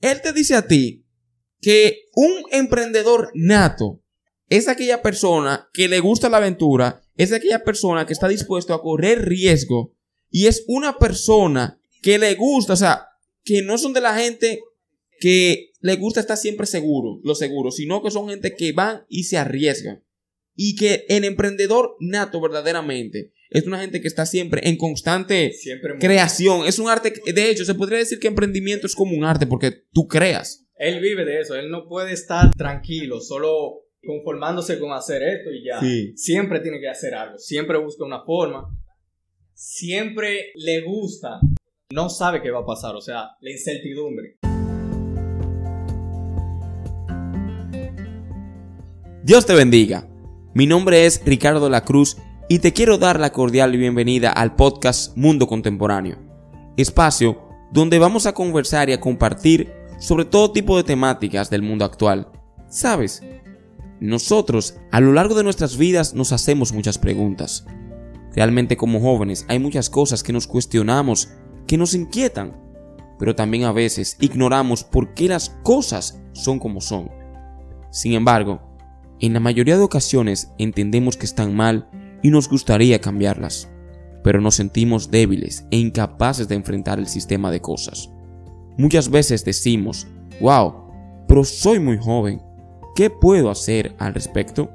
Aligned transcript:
él 0.00 0.20
te 0.22 0.32
dice 0.32 0.54
a 0.54 0.66
ti 0.66 1.04
que 1.60 2.08
un 2.14 2.44
emprendedor 2.50 3.30
nato 3.34 4.02
es 4.48 4.68
aquella 4.68 5.02
persona 5.02 5.68
que 5.72 5.88
le 5.88 6.00
gusta 6.00 6.28
la 6.28 6.38
aventura, 6.38 7.02
es 7.16 7.32
aquella 7.32 7.62
persona 7.62 8.06
que 8.06 8.12
está 8.12 8.28
dispuesto 8.28 8.74
a 8.74 8.82
correr 8.82 9.28
riesgo 9.28 9.94
y 10.30 10.46
es 10.46 10.64
una 10.66 10.98
persona 10.98 11.80
que 12.02 12.18
le 12.18 12.34
gusta, 12.34 12.72
o 12.72 12.76
sea, 12.76 13.06
que 13.44 13.62
no 13.62 13.78
son 13.78 13.92
de 13.92 14.00
la 14.00 14.14
gente 14.14 14.60
que 15.20 15.72
le 15.80 15.96
gusta 15.96 16.20
estar 16.20 16.36
siempre 16.36 16.66
seguro, 16.66 17.20
lo 17.22 17.34
seguro, 17.34 17.70
sino 17.70 18.02
que 18.02 18.10
son 18.10 18.28
gente 18.28 18.54
que 18.56 18.72
van 18.72 19.04
y 19.08 19.24
se 19.24 19.38
arriesgan. 19.38 20.04
Y 20.54 20.76
que 20.76 21.04
el 21.08 21.24
emprendedor 21.24 21.96
nato 22.00 22.40
verdaderamente 22.40 23.32
es 23.50 23.66
una 23.66 23.80
gente 23.80 24.00
que 24.00 24.06
está 24.06 24.26
siempre 24.26 24.62
en 24.64 24.76
constante 24.76 25.52
creación. 25.98 26.66
Es 26.66 26.78
un 26.78 26.88
arte, 26.88 27.12
de 27.26 27.50
hecho, 27.50 27.64
se 27.64 27.74
podría 27.74 27.98
decir 27.98 28.20
que 28.20 28.28
emprendimiento 28.28 28.86
es 28.86 28.94
como 28.94 29.16
un 29.16 29.24
arte 29.24 29.46
porque 29.46 29.72
tú 29.92 30.06
creas. 30.06 30.66
Él 30.76 31.00
vive 31.00 31.24
de 31.24 31.40
eso, 31.40 31.56
él 31.56 31.68
no 31.70 31.86
puede 31.88 32.12
estar 32.12 32.50
tranquilo, 32.56 33.20
solo 33.20 33.88
conformándose 34.02 34.78
con 34.78 34.92
hacer 34.92 35.22
esto 35.22 35.50
y 35.50 35.64
ya. 35.64 35.80
Siempre 36.14 36.60
tiene 36.60 36.80
que 36.80 36.88
hacer 36.88 37.12
algo, 37.12 37.38
siempre 37.38 37.76
busca 37.76 38.04
una 38.04 38.24
forma, 38.24 38.70
siempre 39.52 40.52
le 40.54 40.82
gusta, 40.82 41.40
no 41.92 42.08
sabe 42.08 42.40
qué 42.40 42.50
va 42.50 42.60
a 42.60 42.66
pasar, 42.66 42.94
o 42.94 43.00
sea, 43.00 43.30
la 43.40 43.50
incertidumbre. 43.50 44.38
Dios 49.22 49.44
te 49.44 49.54
bendiga. 49.54 50.08
Mi 50.54 50.66
nombre 50.66 51.04
es 51.04 51.22
Ricardo 51.24 51.68
La 51.68 51.84
Cruz 51.84 52.16
y 52.52 52.58
te 52.58 52.72
quiero 52.72 52.98
dar 52.98 53.20
la 53.20 53.30
cordial 53.30 53.76
bienvenida 53.76 54.32
al 54.32 54.56
podcast 54.56 55.16
Mundo 55.16 55.46
Contemporáneo, 55.46 56.18
espacio 56.76 57.46
donde 57.72 58.00
vamos 58.00 58.26
a 58.26 58.34
conversar 58.34 58.90
y 58.90 58.92
a 58.92 58.98
compartir 58.98 59.72
sobre 60.00 60.24
todo 60.24 60.50
tipo 60.50 60.76
de 60.76 60.82
temáticas 60.82 61.48
del 61.48 61.62
mundo 61.62 61.84
actual. 61.84 62.26
¿Sabes? 62.68 63.22
Nosotros, 64.00 64.74
a 64.90 64.98
lo 64.98 65.12
largo 65.12 65.36
de 65.36 65.44
nuestras 65.44 65.76
vidas, 65.76 66.12
nos 66.12 66.32
hacemos 66.32 66.72
muchas 66.72 66.98
preguntas. 66.98 67.66
Realmente 68.34 68.76
como 68.76 68.98
jóvenes 68.98 69.46
hay 69.46 69.60
muchas 69.60 69.88
cosas 69.88 70.24
que 70.24 70.32
nos 70.32 70.48
cuestionamos, 70.48 71.28
que 71.68 71.78
nos 71.78 71.94
inquietan, 71.94 72.60
pero 73.16 73.36
también 73.36 73.62
a 73.62 73.70
veces 73.70 74.16
ignoramos 74.18 74.82
por 74.82 75.14
qué 75.14 75.28
las 75.28 75.50
cosas 75.62 76.20
son 76.32 76.58
como 76.58 76.80
son. 76.80 77.12
Sin 77.92 78.14
embargo, 78.14 78.60
en 79.20 79.34
la 79.34 79.40
mayoría 79.40 79.76
de 79.76 79.84
ocasiones 79.84 80.50
entendemos 80.58 81.16
que 81.16 81.26
están 81.26 81.54
mal 81.54 81.88
y 82.22 82.30
nos 82.30 82.48
gustaría 82.48 83.00
cambiarlas, 83.00 83.68
pero 84.22 84.40
nos 84.40 84.54
sentimos 84.54 85.10
débiles 85.10 85.64
e 85.70 85.78
incapaces 85.78 86.48
de 86.48 86.54
enfrentar 86.54 86.98
el 86.98 87.06
sistema 87.06 87.50
de 87.50 87.60
cosas. 87.60 88.10
Muchas 88.76 89.10
veces 89.10 89.44
decimos, 89.44 90.06
wow, 90.40 90.74
pero 91.26 91.44
soy 91.44 91.78
muy 91.78 91.98
joven, 91.98 92.42
¿qué 92.94 93.10
puedo 93.10 93.50
hacer 93.50 93.94
al 93.98 94.14
respecto? 94.14 94.70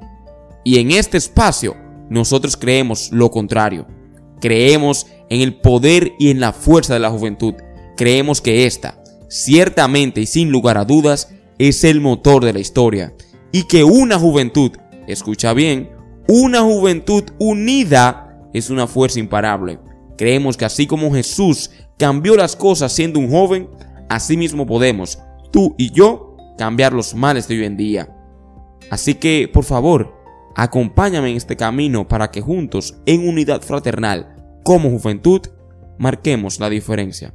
Y 0.64 0.78
en 0.78 0.90
este 0.90 1.18
espacio 1.18 1.76
nosotros 2.08 2.56
creemos 2.56 3.10
lo 3.12 3.30
contrario. 3.30 3.86
Creemos 4.40 5.06
en 5.28 5.40
el 5.40 5.54
poder 5.54 6.12
y 6.18 6.30
en 6.30 6.40
la 6.40 6.52
fuerza 6.52 6.94
de 6.94 7.00
la 7.00 7.10
juventud. 7.10 7.54
Creemos 7.96 8.40
que 8.40 8.66
esta, 8.66 9.02
ciertamente 9.28 10.20
y 10.20 10.26
sin 10.26 10.50
lugar 10.50 10.78
a 10.78 10.84
dudas, 10.84 11.30
es 11.58 11.84
el 11.84 12.00
motor 12.00 12.44
de 12.44 12.52
la 12.52 12.60
historia. 12.60 13.14
Y 13.52 13.64
que 13.64 13.84
una 13.84 14.18
juventud, 14.18 14.72
escucha 15.06 15.52
bien, 15.52 15.90
una 16.28 16.62
juventud 16.62 17.24
unida 17.38 18.38
es 18.52 18.70
una 18.70 18.86
fuerza 18.86 19.20
imparable. 19.20 19.78
Creemos 20.16 20.56
que 20.56 20.64
así 20.64 20.86
como 20.86 21.12
Jesús 21.12 21.70
cambió 21.98 22.36
las 22.36 22.56
cosas 22.56 22.92
siendo 22.92 23.20
un 23.20 23.30
joven, 23.30 23.68
así 24.08 24.36
mismo 24.36 24.66
podemos, 24.66 25.18
tú 25.52 25.74
y 25.78 25.92
yo, 25.92 26.36
cambiar 26.58 26.92
los 26.92 27.14
males 27.14 27.48
de 27.48 27.58
hoy 27.58 27.64
en 27.64 27.76
día. 27.76 28.08
Así 28.90 29.14
que, 29.14 29.48
por 29.52 29.64
favor, 29.64 30.14
acompáñame 30.54 31.30
en 31.30 31.36
este 31.36 31.56
camino 31.56 32.08
para 32.08 32.30
que 32.30 32.40
juntos, 32.40 32.96
en 33.04 33.28
unidad 33.28 33.62
fraternal, 33.62 34.60
como 34.64 34.90
juventud, 34.90 35.42
marquemos 35.98 36.58
la 36.60 36.70
diferencia. 36.70 37.34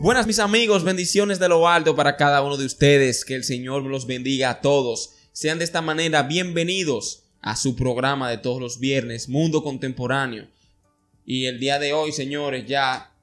Buenas 0.00 0.26
mis 0.26 0.38
amigos, 0.38 0.82
bendiciones 0.82 1.38
de 1.38 1.50
lo 1.50 1.68
alto 1.68 1.94
para 1.94 2.16
cada 2.16 2.40
uno 2.40 2.56
de 2.56 2.64
ustedes, 2.64 3.22
que 3.22 3.34
el 3.34 3.44
Señor 3.44 3.82
los 3.82 4.06
bendiga 4.06 4.48
a 4.48 4.60
todos. 4.62 5.10
Sean 5.32 5.58
de 5.58 5.64
esta 5.64 5.82
manera 5.82 6.22
bienvenidos 6.22 7.24
a 7.42 7.54
su 7.54 7.76
programa 7.76 8.30
de 8.30 8.38
todos 8.38 8.62
los 8.62 8.80
viernes, 8.80 9.28
Mundo 9.28 9.62
Contemporáneo. 9.62 10.48
Y 11.26 11.44
el 11.44 11.60
día 11.60 11.78
de 11.78 11.92
hoy, 11.92 12.12
señores, 12.12 12.64
ya 12.66 13.14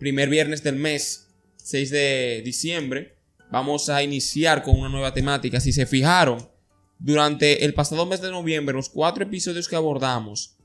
primer 0.00 0.28
viernes 0.28 0.64
del 0.64 0.74
mes, 0.74 1.28
6 1.58 1.90
de 1.90 2.42
diciembre, 2.44 3.14
vamos 3.52 3.88
a 3.88 4.02
iniciar 4.02 4.64
con 4.64 4.80
una 4.80 4.88
nueva 4.88 5.14
temática. 5.14 5.60
Si 5.60 5.72
se 5.72 5.86
fijaron, 5.86 6.50
durante 6.98 7.64
el 7.64 7.72
pasado 7.72 8.04
mes 8.04 8.20
de 8.20 8.32
noviembre, 8.32 8.74
los 8.74 8.88
cuatro 8.88 9.22
episodios 9.22 9.68
que 9.68 9.76
abordamos, 9.76 10.56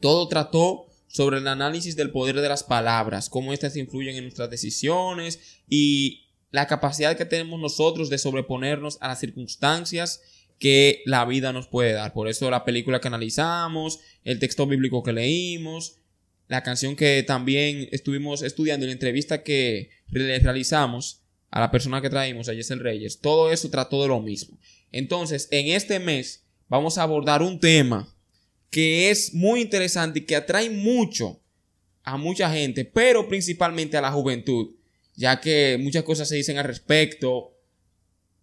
todo 0.00 0.26
trató 0.26 0.88
sobre 1.14 1.38
el 1.38 1.46
análisis 1.46 1.94
del 1.94 2.10
poder 2.10 2.40
de 2.40 2.48
las 2.48 2.64
palabras, 2.64 3.30
cómo 3.30 3.52
éstas 3.52 3.76
influyen 3.76 4.16
en 4.16 4.24
nuestras 4.24 4.50
decisiones 4.50 5.60
y 5.68 6.24
la 6.50 6.66
capacidad 6.66 7.16
que 7.16 7.24
tenemos 7.24 7.60
nosotros 7.60 8.10
de 8.10 8.18
sobreponernos 8.18 8.98
a 9.00 9.06
las 9.06 9.20
circunstancias 9.20 10.22
que 10.58 11.02
la 11.06 11.24
vida 11.24 11.52
nos 11.52 11.68
puede 11.68 11.92
dar. 11.92 12.12
Por 12.12 12.26
eso 12.26 12.50
la 12.50 12.64
película 12.64 13.00
que 13.00 13.06
analizamos, 13.06 14.00
el 14.24 14.40
texto 14.40 14.66
bíblico 14.66 15.04
que 15.04 15.12
leímos, 15.12 15.98
la 16.48 16.64
canción 16.64 16.96
que 16.96 17.22
también 17.22 17.88
estuvimos 17.92 18.42
estudiando 18.42 18.84
la 18.86 18.92
entrevista 18.92 19.44
que 19.44 19.90
realizamos 20.08 21.22
a 21.52 21.60
la 21.60 21.70
persona 21.70 22.02
que 22.02 22.10
traímos, 22.10 22.48
a 22.48 22.54
el 22.54 22.80
Reyes, 22.80 23.20
todo 23.20 23.52
eso 23.52 23.70
trató 23.70 24.02
de 24.02 24.08
lo 24.08 24.20
mismo. 24.20 24.58
Entonces, 24.90 25.46
en 25.52 25.68
este 25.68 26.00
mes 26.00 26.44
vamos 26.66 26.98
a 26.98 27.04
abordar 27.04 27.40
un 27.40 27.60
tema 27.60 28.13
que 28.70 29.10
es 29.10 29.34
muy 29.34 29.60
interesante 29.60 30.18
y 30.18 30.22
que 30.22 30.36
atrae 30.36 30.70
mucho 30.70 31.40
a 32.02 32.16
mucha 32.16 32.50
gente, 32.50 32.84
pero 32.84 33.28
principalmente 33.28 33.96
a 33.96 34.02
la 34.02 34.12
juventud, 34.12 34.74
ya 35.14 35.40
que 35.40 35.78
muchas 35.80 36.04
cosas 36.04 36.28
se 36.28 36.36
dicen 36.36 36.58
al 36.58 36.64
respecto, 36.64 37.54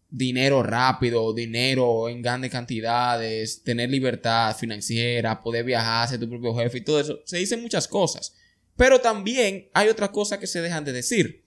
dinero 0.09 0.61
rápido, 0.61 1.33
dinero 1.33 2.09
en 2.09 2.21
grandes 2.21 2.51
cantidades, 2.51 3.63
tener 3.63 3.89
libertad 3.89 4.55
financiera, 4.57 5.41
poder 5.41 5.63
viajar, 5.63 6.09
ser 6.09 6.19
tu 6.19 6.27
propio 6.27 6.53
jefe 6.55 6.79
y 6.79 6.81
todo 6.81 6.99
eso, 6.99 7.21
se 7.25 7.37
dicen 7.37 7.61
muchas 7.61 7.87
cosas, 7.87 8.35
pero 8.75 8.99
también 8.99 9.69
hay 9.73 9.87
otras 9.87 10.09
cosas 10.09 10.39
que 10.39 10.47
se 10.47 10.61
dejan 10.61 10.83
de 10.83 10.91
decir. 10.91 11.43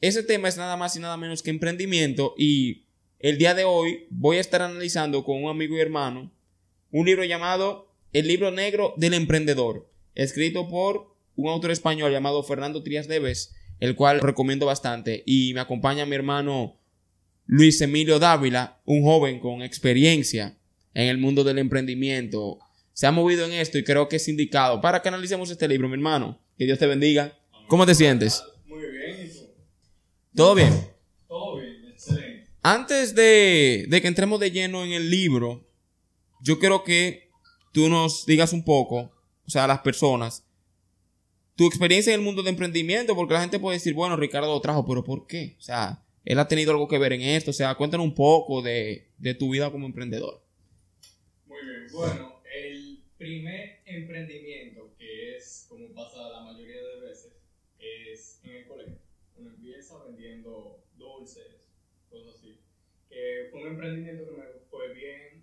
Ese 0.00 0.22
tema 0.22 0.48
es 0.48 0.56
nada 0.56 0.76
más 0.76 0.96
y 0.96 1.00
nada 1.00 1.16
menos 1.16 1.42
que 1.42 1.50
emprendimiento 1.50 2.34
y 2.36 2.84
el 3.20 3.38
día 3.38 3.54
de 3.54 3.64
hoy 3.64 4.06
voy 4.10 4.38
a 4.38 4.40
estar 4.40 4.60
analizando 4.60 5.24
con 5.24 5.42
un 5.42 5.48
amigo 5.48 5.76
y 5.76 5.80
hermano 5.80 6.30
un 6.90 7.06
libro 7.06 7.24
llamado 7.24 7.93
el 8.14 8.28
libro 8.28 8.52
negro 8.52 8.94
del 8.96 9.12
emprendedor, 9.12 9.90
escrito 10.14 10.68
por 10.68 11.16
un 11.34 11.48
autor 11.50 11.72
español 11.72 12.12
llamado 12.12 12.44
Fernando 12.44 12.82
Trías 12.82 13.08
Deves, 13.08 13.54
el 13.80 13.96
cual 13.96 14.20
recomiendo 14.20 14.66
bastante. 14.66 15.24
Y 15.26 15.52
me 15.52 15.60
acompaña 15.60 16.06
mi 16.06 16.14
hermano 16.14 16.78
Luis 17.44 17.80
Emilio 17.80 18.20
Dávila, 18.20 18.80
un 18.84 19.02
joven 19.02 19.40
con 19.40 19.62
experiencia 19.62 20.56
en 20.94 21.08
el 21.08 21.18
mundo 21.18 21.42
del 21.42 21.58
emprendimiento. 21.58 22.60
Se 22.92 23.08
ha 23.08 23.10
movido 23.10 23.44
en 23.46 23.52
esto 23.52 23.78
y 23.78 23.84
creo 23.84 24.08
que 24.08 24.16
es 24.16 24.28
indicado 24.28 24.80
para 24.80 25.02
que 25.02 25.08
analicemos 25.08 25.50
este 25.50 25.66
libro, 25.66 25.88
mi 25.88 25.94
hermano. 25.94 26.40
Que 26.56 26.66
Dios 26.66 26.78
te 26.78 26.86
bendiga. 26.86 27.36
¿Cómo 27.66 27.84
te 27.84 27.96
sientes? 27.96 28.44
Muy 28.66 28.78
bien. 28.78 29.28
¿Todo 30.36 30.54
bien? 30.54 30.72
Todo 31.26 31.56
bien, 31.56 31.84
excelente. 31.90 32.48
Antes 32.62 33.16
de, 33.16 33.86
de 33.88 34.00
que 34.00 34.06
entremos 34.06 34.38
de 34.38 34.52
lleno 34.52 34.84
en 34.84 34.92
el 34.92 35.10
libro, 35.10 35.68
yo 36.40 36.60
creo 36.60 36.84
que 36.84 37.23
tú 37.74 37.88
nos 37.88 38.24
digas 38.24 38.52
un 38.52 38.64
poco, 38.64 39.12
o 39.44 39.50
sea, 39.50 39.64
a 39.64 39.66
las 39.66 39.80
personas, 39.80 40.46
tu 41.56 41.66
experiencia 41.66 42.14
en 42.14 42.20
el 42.20 42.24
mundo 42.24 42.44
de 42.44 42.50
emprendimiento, 42.50 43.16
porque 43.16 43.34
la 43.34 43.40
gente 43.40 43.58
puede 43.58 43.76
decir, 43.76 43.94
bueno, 43.94 44.16
Ricardo 44.16 44.46
lo 44.46 44.60
trajo, 44.60 44.86
pero 44.86 45.02
¿por 45.02 45.26
qué? 45.26 45.56
O 45.58 45.60
sea, 45.60 46.04
él 46.24 46.38
ha 46.38 46.46
tenido 46.46 46.70
algo 46.70 46.86
que 46.86 46.98
ver 46.98 47.12
en 47.12 47.22
esto, 47.22 47.50
o 47.50 47.54
sea, 47.54 47.74
cuéntanos 47.74 48.06
un 48.06 48.14
poco 48.14 48.62
de, 48.62 49.08
tu 49.40 49.50
vida 49.50 49.72
como 49.72 49.86
emprendedor. 49.86 50.40
Muy 51.46 51.58
bien, 51.66 51.86
bueno, 51.92 52.40
el 52.54 53.02
primer 53.18 53.80
emprendimiento, 53.86 54.94
que 54.96 55.36
es 55.36 55.66
como 55.68 55.88
pasa 55.94 56.28
la 56.30 56.42
mayoría 56.42 56.76
de 56.76 57.08
veces, 57.08 57.32
es 57.80 58.38
en 58.44 58.50
el 58.52 58.66
colegio. 58.68 58.98
Uno 59.36 59.50
empieza 59.50 59.98
vendiendo 60.04 60.84
dulces, 60.96 61.68
cosas 62.08 62.36
así. 62.36 62.60
Que 63.08 63.48
fue 63.50 63.62
un 63.62 63.68
emprendimiento 63.70 64.24
que 64.26 64.36
me 64.36 64.44
fue 64.70 64.94
bien 64.94 65.33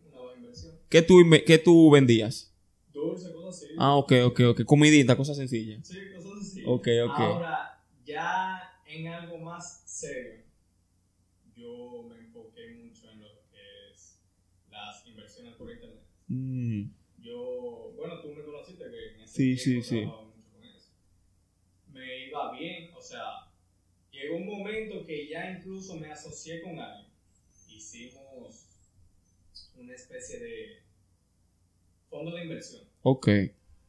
¿Qué 0.89 1.01
tú, 1.01 1.15
qué 1.45 1.57
tú 1.57 1.89
vendías? 1.91 2.53
Dulce, 2.94 3.35
cosas 3.35 3.63
así. 3.63 3.75
Ah, 3.75 3.95
ok, 3.97 4.12
ok, 4.25 4.39
ok. 4.51 4.65
Comidita, 4.65 5.18
cosas 5.18 5.38
sencillas. 5.38 6.00
Sí, 6.03 6.03
cosas 6.07 6.35
sencillas. 6.35 6.62
Ok, 6.62 6.88
ok. 7.06 7.19
Ahora, 7.19 7.75
ya 8.06 8.79
en 8.85 9.07
algo 9.07 9.39
más 9.39 9.83
serio, 9.85 10.44
yo 11.44 12.06
me 12.06 12.15
enfoqué 12.18 12.65
mucho 12.68 13.09
en 13.09 13.19
lo 13.19 13.31
que 13.33 13.50
es 13.50 14.75
las 14.75 15.06
inversiones 15.07 15.53
por 15.56 15.71
internet. 15.71 16.12
Mm. 16.29 16.91
Yo, 17.17 17.94
bueno, 17.97 18.19
tú 18.21 18.29
me 18.29 18.41
conociste 18.44 18.94
que 18.94 19.01
en 19.01 19.19
ese 19.21 19.35
sí, 19.35 19.57
sí, 19.57 19.81
sí. 19.83 20.17
mucho 20.17 20.44
con 20.45 20.65
eso. 20.75 20.91
Me 21.88 22.27
iba 22.29 22.50
bien, 22.50 22.94
o 22.97 23.01
sea, 23.01 23.51
llegó 24.12 24.38
un 24.38 24.47
momento 24.47 25.06
que 25.06 25.27
ya 25.27 25.51
incluso 25.51 25.95
me 25.97 26.09
asocié 26.09 26.59
con 26.62 26.79
alguien. 26.79 27.12
Hicimos 27.91 28.70
una 29.81 29.95
especie 29.95 30.39
de 30.39 30.83
fondo 32.10 32.36
de 32.36 32.44
inversión. 32.44 32.81
Ok. 33.04 33.28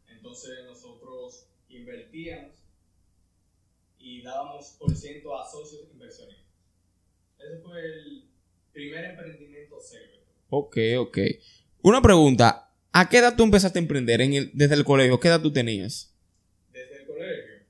Entonces 0.09 0.65
nosotros 0.67 1.47
invertíamos 1.69 2.53
y 3.99 4.23
dábamos 4.23 4.77
por 4.79 4.95
ciento 4.97 5.37
a 5.39 5.45
socios 5.51 5.89
inversionistas. 5.93 6.47
Ese 7.39 7.59
fue 7.63 7.81
el 7.85 8.29
primer 8.73 9.05
emprendimiento 9.05 9.81
serio. 9.81 10.21
Ok, 10.51 10.77
ok. 10.99 11.19
Una 11.83 12.03
pregunta. 12.03 12.69
¿A 12.93 13.09
qué 13.09 13.19
edad 13.19 13.37
tú 13.37 13.43
empezaste 13.45 13.79
a 13.79 13.83
emprender 13.83 14.21
en 14.21 14.35
el- 14.35 14.51
desde 14.55 14.75
el 14.75 14.85
colegio? 14.85 15.19
¿Qué 15.19 15.29
edad 15.29 15.41
tú 15.41 15.53
tenías? 15.53 16.15
Desde 16.73 17.01
el 17.01 17.07
colegio, 17.07 17.67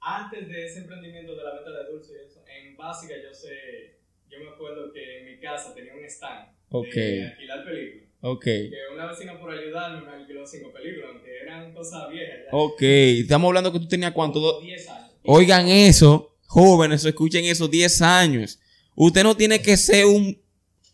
antes 0.00 0.48
de 0.48 0.66
ese 0.66 0.78
emprendimiento 0.80 1.36
de 1.36 1.44
la 1.44 1.54
venta 1.54 1.70
de 1.70 1.90
dulces 1.90 2.38
en 2.46 2.76
básica 2.76 3.14
yo 3.22 3.32
sé, 3.34 3.98
yo 4.28 4.38
me 4.40 4.48
acuerdo 4.50 4.92
que 4.92 5.18
en 5.20 5.26
mi 5.26 5.40
casa 5.40 5.74
tenía 5.74 5.94
un 5.94 6.04
stand 6.04 6.50
Ok. 6.70 6.94
de 6.94 7.26
alquilar 7.32 7.64
películas. 7.64 8.08
Ok. 8.22 8.44
Que 8.44 8.70
una 8.94 9.06
vecina 9.10 9.38
por 9.40 9.50
ayudarme 9.50 10.02
me 10.06 10.12
alquiló 10.12 10.46
cinco 10.46 10.72
películas, 10.72 11.10
aunque 11.14 11.30
eran 11.42 11.72
cosas 11.72 12.10
viejas 12.10 12.36
ya. 12.44 12.56
Ok. 12.56 12.82
Estamos 12.82 13.48
hablando 13.48 13.72
que 13.72 13.80
tú 13.80 13.88
tenías 13.88 14.12
cuánto. 14.12 14.40
Como 14.40 14.52
Do- 14.52 14.60
10 14.60 14.88
años. 14.88 15.10
Oigan 15.24 15.68
eso, 15.68 16.36
jóvenes, 16.46 17.04
escuchen 17.04 17.44
eso, 17.44 17.68
10 17.68 18.02
años. 18.02 18.58
Usted 18.94 19.22
no 19.22 19.36
tiene 19.36 19.60
que 19.62 19.76
ser 19.76 20.06
un, 20.06 20.38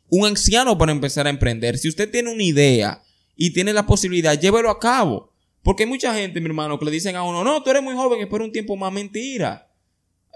un 0.08 0.26
anciano 0.26 0.76
para 0.78 0.92
empezar 0.92 1.26
a 1.26 1.30
emprender. 1.30 1.78
Si 1.78 1.88
usted 1.88 2.10
tiene 2.10 2.32
una 2.32 2.42
idea 2.42 3.02
y 3.36 3.52
tiene 3.52 3.72
la 3.72 3.86
posibilidad, 3.86 4.38
llévelo 4.38 4.70
a 4.70 4.78
cabo. 4.78 5.32
Porque 5.62 5.82
hay 5.82 5.88
mucha 5.88 6.14
gente, 6.14 6.40
mi 6.40 6.46
hermano, 6.46 6.78
que 6.78 6.84
le 6.84 6.92
dicen 6.92 7.16
a 7.16 7.24
uno, 7.24 7.42
no, 7.42 7.60
tú 7.62 7.70
eres 7.70 7.82
muy 7.82 7.94
joven, 7.94 8.20
espera 8.20 8.44
un 8.44 8.52
tiempo 8.52 8.76
más. 8.76 8.92
Mentira. 8.92 9.68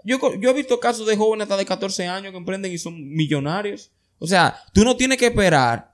Yo, 0.05 0.19
yo 0.41 0.51
he 0.51 0.55
visto 0.55 0.81
casos 0.81 1.07
de 1.07 1.17
jóvenes 1.17 1.45
hasta 1.45 1.57
de 1.57 1.65
14 1.67 2.07
años 2.09 2.33
que 2.33 2.39
emprenden 2.39 2.73
y 2.73 2.79
son 2.79 3.09
millonarios. 3.15 3.93
O 4.21 4.27
sea, 4.27 4.63
tú 4.75 4.85
no 4.85 4.97
tienes 4.97 5.17
que 5.19 5.27
esperar 5.27 5.91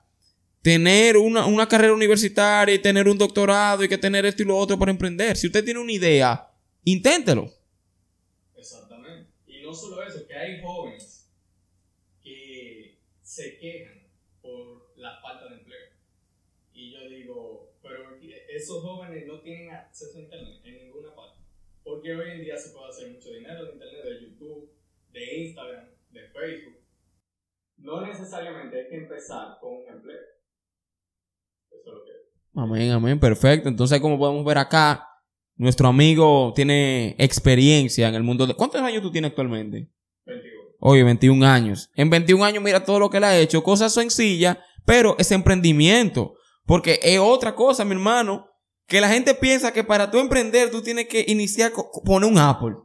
tener 0.61 1.15
una, 1.15 1.45
una 1.45 1.65
carrera 1.65 1.93
universitaria 1.93 2.75
y 2.75 2.79
tener 2.79 3.07
un 3.07 3.17
doctorado 3.17 3.85
y 3.85 3.87
que 3.87 3.97
tener 3.97 4.25
esto 4.25 4.43
y 4.43 4.45
lo 4.45 4.57
otro 4.57 4.77
para 4.77 4.91
emprender. 4.91 5.37
Si 5.37 5.47
usted 5.47 5.63
tiene 5.63 5.79
una 5.79 5.93
idea, 5.93 6.51
inténtelo. 6.83 7.49
Exactamente. 8.53 9.31
Y 9.47 9.61
no 9.61 9.73
solo 9.73 10.03
eso, 10.03 10.27
que 10.27 10.35
hay 10.35 10.61
jóvenes 10.61 11.29
que 12.21 12.99
se 13.23 13.57
quejan 13.59 14.03
por 14.41 14.91
la 14.97 15.21
falta 15.21 15.47
de 15.47 15.59
empleo. 15.59 15.87
Y 16.73 16.91
yo 16.91 17.09
digo, 17.09 17.71
pero 17.81 18.17
esos 18.49 18.83
jóvenes 18.83 19.25
no 19.25 19.39
tienen 19.39 19.71
acceso 19.71 20.17
a 20.17 20.21
internet 20.21 20.59
en 20.65 20.77
ninguna 20.79 21.15
parte. 21.15 21.39
Porque 21.81 22.13
hoy 22.13 22.31
en 22.31 22.41
día 22.41 22.57
se 22.57 22.71
puede 22.71 22.89
hacer 22.89 23.09
mucho 23.09 23.31
dinero 23.31 23.63
de 23.63 23.71
internet, 23.71 24.03
de 24.03 24.21
YouTube, 24.21 24.69
de 25.13 25.37
Instagram, 25.37 25.85
de 26.11 26.27
Facebook. 26.27 26.76
No 27.77 28.05
necesariamente 28.05 28.77
hay 28.77 28.89
que 28.89 28.97
empezar 28.97 29.57
con 29.61 29.73
un 29.73 29.87
empleo. 29.87 30.17
Eso 31.69 31.79
es 31.79 31.93
lo 31.93 32.03
que 32.03 32.17
Amén, 32.59 32.91
amén, 32.91 33.19
perfecto. 33.19 33.69
Entonces, 33.69 33.99
como 34.01 34.17
podemos 34.17 34.43
ver 34.43 34.57
acá, 34.57 35.07
nuestro 35.55 35.87
amigo 35.87 36.53
tiene 36.55 37.15
experiencia 37.19 38.07
en 38.07 38.15
el 38.15 38.23
mundo 38.23 38.47
de... 38.47 38.55
¿Cuántos 38.55 38.81
años 38.81 39.03
tú 39.03 39.11
tienes 39.11 39.29
actualmente? 39.29 39.91
21. 40.25 40.57
Oye, 40.79 41.03
21 41.03 41.45
años. 41.45 41.91
En 41.95 42.09
21 42.09 42.43
años, 42.43 42.63
mira 42.63 42.83
todo 42.83 42.99
lo 42.99 43.09
que 43.09 43.17
él 43.17 43.23
ha 43.23 43.37
hecho. 43.37 43.63
Cosas 43.63 43.93
sencillas, 43.93 44.57
pero 44.85 45.15
es 45.19 45.31
emprendimiento. 45.31 46.35
Porque 46.65 46.99
es 47.03 47.19
otra 47.19 47.53
cosa, 47.55 47.85
mi 47.85 47.91
hermano. 47.91 48.49
Que 48.87 49.01
la 49.01 49.09
gente 49.09 49.35
piensa 49.35 49.71
que 49.71 49.83
para 49.83 50.09
tú 50.09 50.17
emprender, 50.17 50.71
tú 50.71 50.81
tienes 50.81 51.07
que 51.07 51.25
iniciar, 51.27 51.73
poner 52.05 52.29
un 52.29 52.37
Apple 52.37 52.75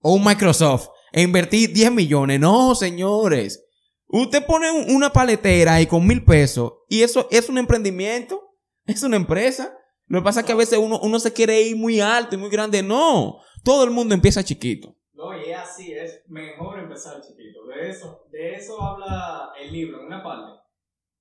o 0.00 0.14
un 0.14 0.24
Microsoft 0.24 0.88
e 1.12 1.22
invertir 1.22 1.72
10 1.72 1.92
millones. 1.92 2.40
No, 2.40 2.74
señores. 2.74 3.69
Usted 4.12 4.44
pone 4.46 4.70
un- 4.70 4.94
una 4.94 5.10
paletera 5.12 5.74
ahí 5.74 5.86
con 5.86 6.06
mil 6.06 6.24
pesos 6.24 6.72
y 6.88 7.02
eso 7.02 7.28
es 7.30 7.48
un 7.48 7.58
emprendimiento. 7.58 8.42
Es 8.86 9.02
una 9.04 9.16
empresa. 9.16 9.76
Lo 10.06 10.18
que 10.20 10.24
pasa 10.24 10.40
es 10.40 10.46
que 10.46 10.52
a 10.52 10.56
veces 10.56 10.78
uno, 10.78 10.98
uno 11.00 11.20
se 11.20 11.32
quiere 11.32 11.60
ir 11.62 11.76
muy 11.76 12.00
alto 12.00 12.34
y 12.34 12.38
muy 12.38 12.50
grande. 12.50 12.82
No. 12.82 13.38
Todo 13.62 13.84
el 13.84 13.90
mundo 13.90 14.14
empieza 14.14 14.42
chiquito. 14.42 14.96
No, 15.12 15.36
y 15.38 15.50
es 15.50 15.58
así, 15.58 15.92
es 15.92 16.22
mejor 16.28 16.78
empezar 16.80 17.20
chiquito. 17.20 17.60
De 17.66 17.88
eso, 17.90 18.24
de 18.32 18.54
eso 18.54 18.82
habla 18.82 19.50
el 19.62 19.70
libro 19.72 20.00
en 20.00 20.06
una 20.06 20.22
parte. 20.24 20.58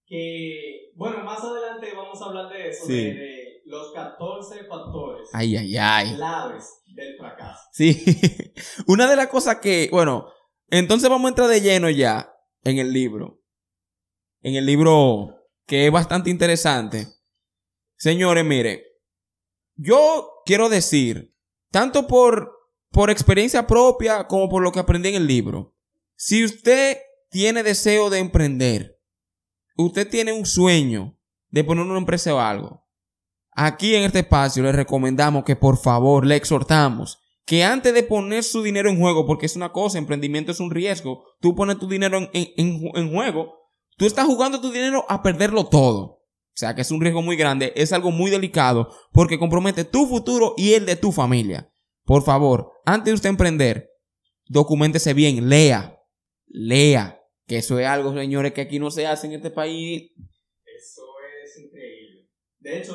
Que, 0.08 0.92
bueno, 0.96 1.24
más 1.24 1.44
adelante 1.44 1.88
vamos 1.96 2.20
a 2.22 2.26
hablar 2.26 2.50
de 2.52 2.70
eso, 2.70 2.86
Sí. 2.88 2.94
de, 2.94 3.14
de 3.14 3.62
los 3.66 3.92
14 3.94 4.64
factores 4.64 5.30
Ay, 5.34 5.56
ay, 5.58 5.78
ay. 5.78 6.16
claves 6.16 6.82
del 6.96 7.16
fracaso. 7.18 7.62
Sí. 7.72 8.04
Una 8.88 9.08
de 9.08 9.16
las 9.16 9.28
cosas 9.28 9.58
que, 9.58 9.90
bueno, 9.92 10.28
entonces 10.70 11.08
vamos 11.10 11.28
a 11.28 11.30
entrar 11.30 11.48
de 11.50 11.62
lleno 11.62 11.90
ya 11.92 12.34
en 12.64 12.80
el 12.80 12.94
libro. 12.94 13.42
En 14.42 14.56
el 14.56 14.66
libro 14.66 15.36
que 15.66 15.86
es 15.86 15.92
bastante 15.92 16.30
interesante. 16.30 17.08
Señores, 17.98 18.44
mire, 18.44 18.84
yo 19.76 20.42
quiero 20.46 20.70
decir, 20.70 21.36
tanto 21.72 22.08
por, 22.08 22.52
por 22.92 23.10
experiencia 23.10 23.68
propia 23.68 24.28
como 24.28 24.50
por 24.50 24.64
lo 24.64 24.72
que 24.72 24.80
aprendí 24.80 25.10
en 25.10 25.16
el 25.16 25.28
libro, 25.28 25.76
si 26.16 26.44
usted 26.44 26.98
tiene 27.30 27.64
deseo 27.64 28.10
de 28.10 28.20
emprender, 28.20 29.00
usted 29.78 30.10
tiene 30.10 30.34
un 30.34 30.46
sueño 30.46 31.18
de 31.50 31.64
poner 31.64 31.86
una 31.86 32.00
empresa 32.00 32.34
o 32.34 32.40
algo, 32.40 32.88
aquí 33.52 33.96
en 33.96 34.04
este 34.04 34.20
espacio 34.20 34.64
le 34.64 34.72
recomendamos 34.72 35.44
que 35.44 35.56
por 35.56 35.78
favor 35.78 36.26
le 36.26 36.36
exhortamos 36.36 37.22
que 37.50 37.64
antes 37.64 37.96
de 37.96 38.04
poner 38.04 38.44
su 38.44 38.62
dinero 38.62 38.92
en 38.92 39.00
juego, 39.00 39.26
porque 39.26 39.48
es 39.48 39.56
una 39.56 39.72
cosa, 39.72 39.98
emprendimiento 39.98 40.52
es 40.52 40.60
un 40.60 40.70
riesgo, 40.70 41.24
tú 41.40 41.56
pones 41.56 41.80
tu 41.80 41.88
dinero 41.90 42.18
en, 42.20 42.30
en- 42.34 42.54
en 42.58 42.80
ju- 42.80 42.92
en 42.96 43.12
juego, 43.12 43.56
tú 43.98 44.06
estás 44.06 44.28
jugando 44.28 44.62
tu 44.62 44.72
dinero 44.72 45.04
a 45.10 45.24
perderlo 45.24 45.66
todo. 45.66 46.00
O 46.02 46.56
sea 46.60 46.76
que 46.76 46.82
es 46.82 46.92
un 46.92 47.02
riesgo 47.02 47.24
muy 47.24 47.36
grande, 47.38 47.74
es 47.76 47.92
algo 47.92 48.12
muy 48.12 48.30
delicado, 48.30 48.90
porque 49.12 49.40
compromete 49.40 49.84
tu 49.84 50.06
futuro 50.06 50.54
y 50.58 50.74
el 50.74 50.86
de 50.86 50.96
tu 50.96 51.12
familia. 51.12 51.72
Por 52.04 52.22
favor, 52.24 52.72
antes 52.86 53.06
de 53.06 53.16
usted 53.16 53.30
emprender, 53.30 53.90
documentese 54.46 55.16
bien, 55.16 55.50
lea, 55.50 55.98
lea, 56.46 57.20
que 57.48 57.58
eso 57.58 57.80
es 57.80 57.88
algo, 57.88 58.14
señores, 58.14 58.54
que 58.54 58.62
aquí 58.62 58.78
no 58.78 58.92
se 58.92 59.08
hace 59.08 59.26
en 59.26 59.34
este 59.34 59.50
país. 59.50 60.12
Eso 60.78 61.02
es 61.44 61.60
increíble. 61.66 62.30
De 62.60 62.78
hecho, 62.78 62.94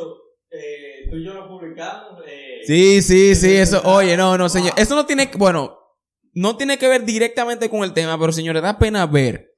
eh, 0.54 1.08
tú 1.10 1.16
y 1.16 1.24
yo 1.24 1.34
lo 1.34 1.48
publicamos. 1.48 2.22
eh, 2.26 2.60
Sí, 2.66 3.02
sí, 3.02 3.34
sí, 3.34 3.54
eso, 3.56 3.82
oye, 3.84 4.16
no, 4.16 4.38
no, 4.38 4.48
señor, 4.48 4.72
eso 4.76 4.94
no 4.94 5.04
tiene, 5.06 5.30
bueno, 5.36 5.78
no 6.32 6.56
tiene 6.56 6.78
que 6.78 6.88
ver 6.88 7.04
directamente 7.04 7.68
con 7.68 7.84
el 7.84 7.92
tema, 7.92 8.18
pero 8.18 8.32
señores, 8.32 8.62
da 8.62 8.78
pena 8.78 9.06
ver 9.06 9.52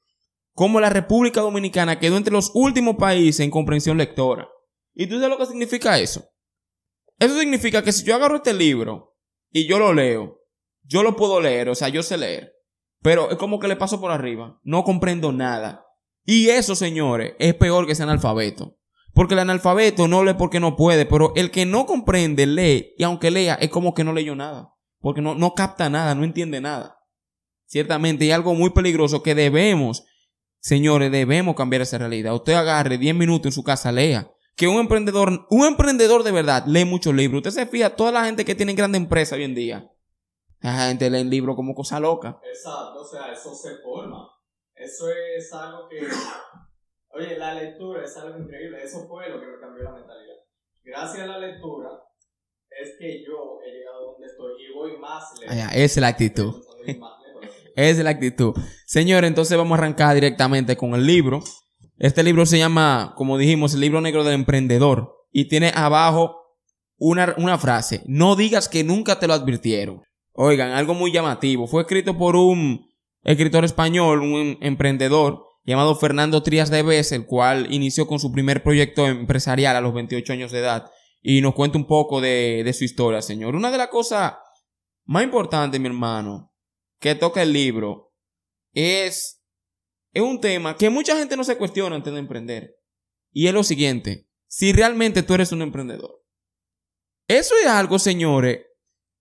cómo 0.54 0.80
la 0.80 0.90
República 0.90 1.40
Dominicana 1.40 1.98
quedó 1.98 2.16
entre 2.16 2.32
los 2.32 2.50
últimos 2.54 2.96
países 2.96 3.40
en 3.40 3.50
comprensión 3.50 3.96
lectora. 3.98 4.48
¿Y 4.94 5.06
tú 5.06 5.16
sabes 5.16 5.28
lo 5.30 5.38
que 5.38 5.46
significa 5.46 5.98
eso? 5.98 6.24
Eso 7.18 7.38
significa 7.38 7.82
que 7.82 7.92
si 7.92 8.04
yo 8.04 8.14
agarro 8.14 8.36
este 8.36 8.52
libro 8.54 9.16
y 9.50 9.66
yo 9.66 9.78
lo 9.78 9.92
leo, 9.94 10.40
yo 10.82 11.02
lo 11.02 11.16
puedo 11.16 11.40
leer, 11.40 11.68
o 11.68 11.74
sea, 11.74 11.88
yo 11.88 12.02
sé 12.02 12.16
leer, 12.18 12.52
pero 13.02 13.30
es 13.30 13.36
como 13.36 13.58
que 13.58 13.68
le 13.68 13.76
paso 13.76 14.00
por 14.00 14.10
arriba, 14.10 14.58
no 14.64 14.84
comprendo 14.84 15.32
nada. 15.32 15.84
Y 16.24 16.48
eso, 16.48 16.74
señores, 16.74 17.34
es 17.38 17.54
peor 17.54 17.86
que 17.86 17.94
ser 17.94 18.04
analfabeto. 18.04 18.75
Porque 19.16 19.32
el 19.32 19.40
analfabeto 19.40 20.08
no 20.08 20.22
lee 20.22 20.34
porque 20.34 20.60
no 20.60 20.76
puede, 20.76 21.06
pero 21.06 21.32
el 21.36 21.50
que 21.50 21.64
no 21.64 21.86
comprende 21.86 22.44
lee 22.44 22.92
y 22.98 23.02
aunque 23.02 23.30
lea 23.30 23.54
es 23.54 23.70
como 23.70 23.94
que 23.94 24.04
no 24.04 24.12
leyó 24.12 24.36
nada, 24.36 24.74
porque 25.00 25.22
no, 25.22 25.34
no 25.34 25.54
capta 25.54 25.88
nada, 25.88 26.14
no 26.14 26.22
entiende 26.22 26.60
nada. 26.60 26.98
Ciertamente 27.64 28.26
hay 28.26 28.32
algo 28.32 28.52
muy 28.52 28.70
peligroso 28.70 29.22
que 29.22 29.34
debemos, 29.34 30.04
señores, 30.60 31.10
debemos 31.10 31.56
cambiar 31.56 31.80
esa 31.80 31.96
realidad. 31.96 32.34
Usted 32.34 32.52
agarre 32.52 32.98
10 32.98 33.14
minutos 33.14 33.46
en 33.46 33.52
su 33.52 33.64
casa, 33.64 33.90
lea. 33.90 34.30
Que 34.54 34.68
un 34.68 34.78
emprendedor, 34.80 35.46
un 35.48 35.64
emprendedor 35.64 36.22
de 36.22 36.32
verdad 36.32 36.64
lee 36.66 36.84
muchos 36.84 37.14
libros. 37.14 37.38
Usted 37.38 37.62
se 37.62 37.66
fija, 37.66 37.96
toda 37.96 38.12
la 38.12 38.26
gente 38.26 38.44
que 38.44 38.54
tiene 38.54 38.74
grandes 38.74 39.00
empresas 39.00 39.38
hoy 39.38 39.44
en 39.44 39.54
día, 39.54 39.90
la 40.60 40.88
gente 40.88 41.08
lee 41.08 41.24
libros 41.24 41.56
como 41.56 41.74
cosa 41.74 41.98
loca. 41.98 42.38
Exacto, 42.44 43.00
o 43.00 43.04
sea, 43.06 43.32
eso 43.32 43.54
se 43.54 43.78
forma. 43.78 44.28
Eso 44.74 45.06
es 45.08 45.50
algo 45.54 45.88
que. 45.88 46.06
Oye, 47.16 47.38
la 47.38 47.54
lectura 47.54 48.04
es 48.04 48.16
algo 48.16 48.38
increíble. 48.38 48.78
Eso 48.82 49.06
fue 49.08 49.28
lo 49.30 49.40
que 49.40 49.46
me 49.46 49.58
cambió 49.58 49.84
la 49.84 49.92
mentalidad. 49.92 50.34
Gracias 50.84 51.22
a 51.22 51.26
la 51.26 51.38
lectura 51.38 51.88
es 52.68 52.96
que 52.98 53.24
yo 53.24 53.58
he 53.64 53.72
llegado 53.72 54.12
donde 54.12 54.26
estoy 54.26 54.52
y 54.62 54.74
voy 54.74 54.98
más 54.98 55.24
lejos. 55.40 55.56
Ah, 55.58 55.70
es 55.74 55.96
la 55.96 56.08
actitud. 56.08 56.62
Es 57.74 57.98
la 57.98 58.08
actitud. 58.08 58.54
Señor, 58.86 59.26
entonces 59.26 59.54
vamos 59.58 59.76
a 59.76 59.82
arrancar 59.82 60.14
directamente 60.14 60.78
con 60.78 60.94
el 60.94 61.04
libro. 61.04 61.42
Este 61.98 62.22
libro 62.22 62.46
se 62.46 62.56
llama, 62.56 63.12
como 63.18 63.36
dijimos, 63.36 63.74
el 63.74 63.80
libro 63.80 64.00
negro 64.00 64.24
del 64.24 64.32
emprendedor. 64.32 65.12
Y 65.30 65.48
tiene 65.48 65.72
abajo 65.74 66.56
una, 66.96 67.34
una 67.36 67.58
frase. 67.58 68.02
No 68.06 68.34
digas 68.34 68.70
que 68.70 68.82
nunca 68.82 69.18
te 69.18 69.26
lo 69.26 69.34
advirtieron. 69.34 70.02
Oigan, 70.32 70.70
algo 70.70 70.94
muy 70.94 71.12
llamativo. 71.12 71.66
Fue 71.66 71.82
escrito 71.82 72.16
por 72.16 72.34
un 72.34 72.90
escritor 73.24 73.66
español, 73.66 74.22
un 74.22 74.56
emprendedor 74.62 75.45
llamado 75.66 75.96
Fernando 75.96 76.42
Trías 76.42 76.70
de 76.70 76.82
Bes, 76.82 77.12
el 77.12 77.26
cual 77.26 77.72
inició 77.72 78.06
con 78.06 78.20
su 78.20 78.32
primer 78.32 78.62
proyecto 78.62 79.06
empresarial 79.06 79.76
a 79.76 79.80
los 79.80 79.92
28 79.92 80.32
años 80.32 80.52
de 80.52 80.60
edad. 80.60 80.90
Y 81.20 81.40
nos 81.40 81.54
cuenta 81.54 81.76
un 81.76 81.86
poco 81.86 82.20
de, 82.20 82.72
su 82.72 82.84
historia, 82.84 83.20
señor. 83.20 83.56
Una 83.56 83.72
de 83.72 83.78
las 83.78 83.88
cosas 83.88 84.34
más 85.04 85.24
importante, 85.24 85.78
mi 85.80 85.86
hermano, 85.86 86.54
que 87.00 87.16
toca 87.16 87.42
el 87.42 87.52
libro, 87.52 88.14
es, 88.72 89.42
es 90.12 90.22
un 90.22 90.40
tema 90.40 90.76
que 90.76 90.88
mucha 90.88 91.16
gente 91.16 91.36
no 91.36 91.42
se 91.42 91.58
cuestiona 91.58 91.96
antes 91.96 92.12
de 92.12 92.20
emprender. 92.20 92.76
Y 93.32 93.48
es 93.48 93.52
lo 93.52 93.64
siguiente, 93.64 94.28
si 94.46 94.72
realmente 94.72 95.24
tú 95.24 95.34
eres 95.34 95.50
un 95.50 95.62
emprendedor. 95.62 96.22
Eso 97.26 97.54
es 97.60 97.66
algo, 97.66 97.98
señores, 97.98 98.66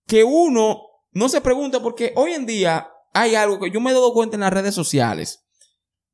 que 0.06 0.22
uno 0.22 0.80
no 1.10 1.28
se 1.28 1.40
pregunta 1.40 1.82
porque 1.82 2.12
hoy 2.14 2.32
en 2.32 2.46
día 2.46 2.88
hay 3.12 3.34
algo 3.34 3.58
que 3.58 3.70
yo 3.72 3.80
me 3.80 3.90
he 3.90 3.94
dado 3.94 4.12
cuenta 4.12 4.36
en 4.36 4.42
las 4.42 4.52
redes 4.52 4.74
sociales. 4.74 5.45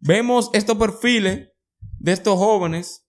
Vemos 0.04 0.50
estos 0.52 0.76
perfiles 0.76 1.48
de 1.98 2.12
estos 2.12 2.36
jóvenes 2.36 3.06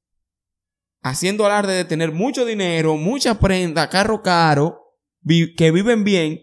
haciendo 1.01 1.45
alarde 1.45 1.73
de 1.73 1.85
tener 1.85 2.11
mucho 2.11 2.45
dinero, 2.45 2.95
mucha 2.95 3.39
prenda, 3.39 3.89
carro 3.89 4.21
caro, 4.21 4.79
que 5.57 5.71
viven 5.71 6.03
bien, 6.03 6.41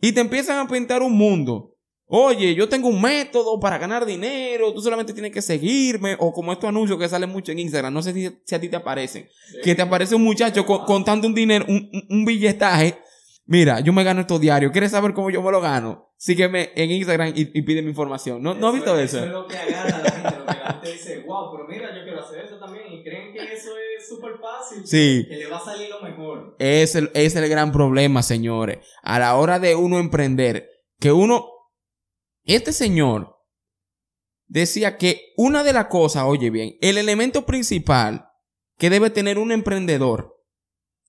y 0.00 0.12
te 0.12 0.20
empiezan 0.20 0.58
a 0.58 0.68
pintar 0.68 1.02
un 1.02 1.16
mundo. 1.16 1.76
Oye, 2.06 2.54
yo 2.54 2.68
tengo 2.68 2.88
un 2.88 3.00
método 3.00 3.58
para 3.58 3.78
ganar 3.78 4.04
dinero, 4.04 4.72
tú 4.72 4.80
solamente 4.80 5.14
tienes 5.14 5.32
que 5.32 5.42
seguirme, 5.42 6.14
o 6.20 6.32
como 6.32 6.52
estos 6.52 6.68
anuncios 6.68 6.98
que 6.98 7.08
salen 7.08 7.30
mucho 7.30 7.50
en 7.50 7.60
Instagram, 7.60 7.92
no 7.92 8.02
sé 8.02 8.12
si, 8.12 8.54
a 8.54 8.60
ti 8.60 8.68
te 8.68 8.76
aparecen, 8.76 9.26
que 9.64 9.74
te 9.74 9.82
aparece 9.82 10.14
un 10.14 10.22
muchacho 10.22 10.64
contando 10.66 11.26
un 11.26 11.34
dinero, 11.34 11.64
un, 11.66 11.90
un 12.10 12.24
billetaje 12.24 12.98
Mira, 13.46 13.80
yo 13.80 13.92
me 13.92 14.04
gano 14.04 14.22
esto 14.22 14.38
diario. 14.38 14.72
¿Quieres 14.72 14.90
saber 14.90 15.12
cómo 15.12 15.30
yo 15.30 15.42
me 15.42 15.50
lo 15.50 15.60
gano? 15.60 16.03
Sígueme 16.16 16.70
en 16.74 16.90
Instagram 16.90 17.32
y, 17.34 17.44
pide 17.62 17.82
mi 17.82 17.90
información. 17.90 18.42
¿No, 18.42 18.54
¿no 18.54 18.68
has 18.68 18.74
visto 18.74 18.98
eso? 18.98 19.18
Eso 19.18 19.26
es 19.26 19.32
lo 19.32 19.46
que 19.46 19.56
agarra 19.58 19.96
a 19.96 20.02
la 20.02 20.10
gente. 20.10 20.38
Lo 20.38 20.46
que 20.46 20.52
la 20.54 20.72
gente 20.72 20.92
dice, 20.92 21.18
wow, 21.26 21.50
pero 21.52 21.68
mira, 21.68 21.94
yo 21.94 22.02
quiero 22.04 22.20
hacer 22.20 22.44
eso 22.44 22.58
también. 22.58 22.92
Y 22.92 23.02
creen 23.02 23.32
que 23.32 23.52
eso 23.52 23.70
es 23.76 24.08
súper 24.08 24.38
fácil. 24.38 24.86
Sí. 24.86 25.26
Que 25.28 25.36
le 25.36 25.46
va 25.48 25.58
a 25.58 25.64
salir 25.64 25.90
lo 25.90 26.00
mejor. 26.00 26.56
Es 26.58 26.94
el, 26.94 27.10
es 27.14 27.36
el 27.36 27.48
gran 27.48 27.72
problema, 27.72 28.22
señores. 28.22 28.78
A 29.02 29.18
la 29.18 29.36
hora 29.36 29.58
de 29.58 29.74
uno 29.74 29.98
emprender, 29.98 30.70
que 30.98 31.12
uno. 31.12 31.50
Este 32.46 32.72
señor 32.72 33.34
decía 34.46 34.98
que 34.98 35.32
una 35.36 35.64
de 35.64 35.72
las 35.72 35.86
cosas, 35.86 36.24
oye 36.26 36.50
bien, 36.50 36.76
el 36.80 36.98
elemento 36.98 37.46
principal 37.46 38.30
que 38.78 38.90
debe 38.90 39.10
tener 39.10 39.38
un 39.38 39.52
emprendedor 39.52 40.42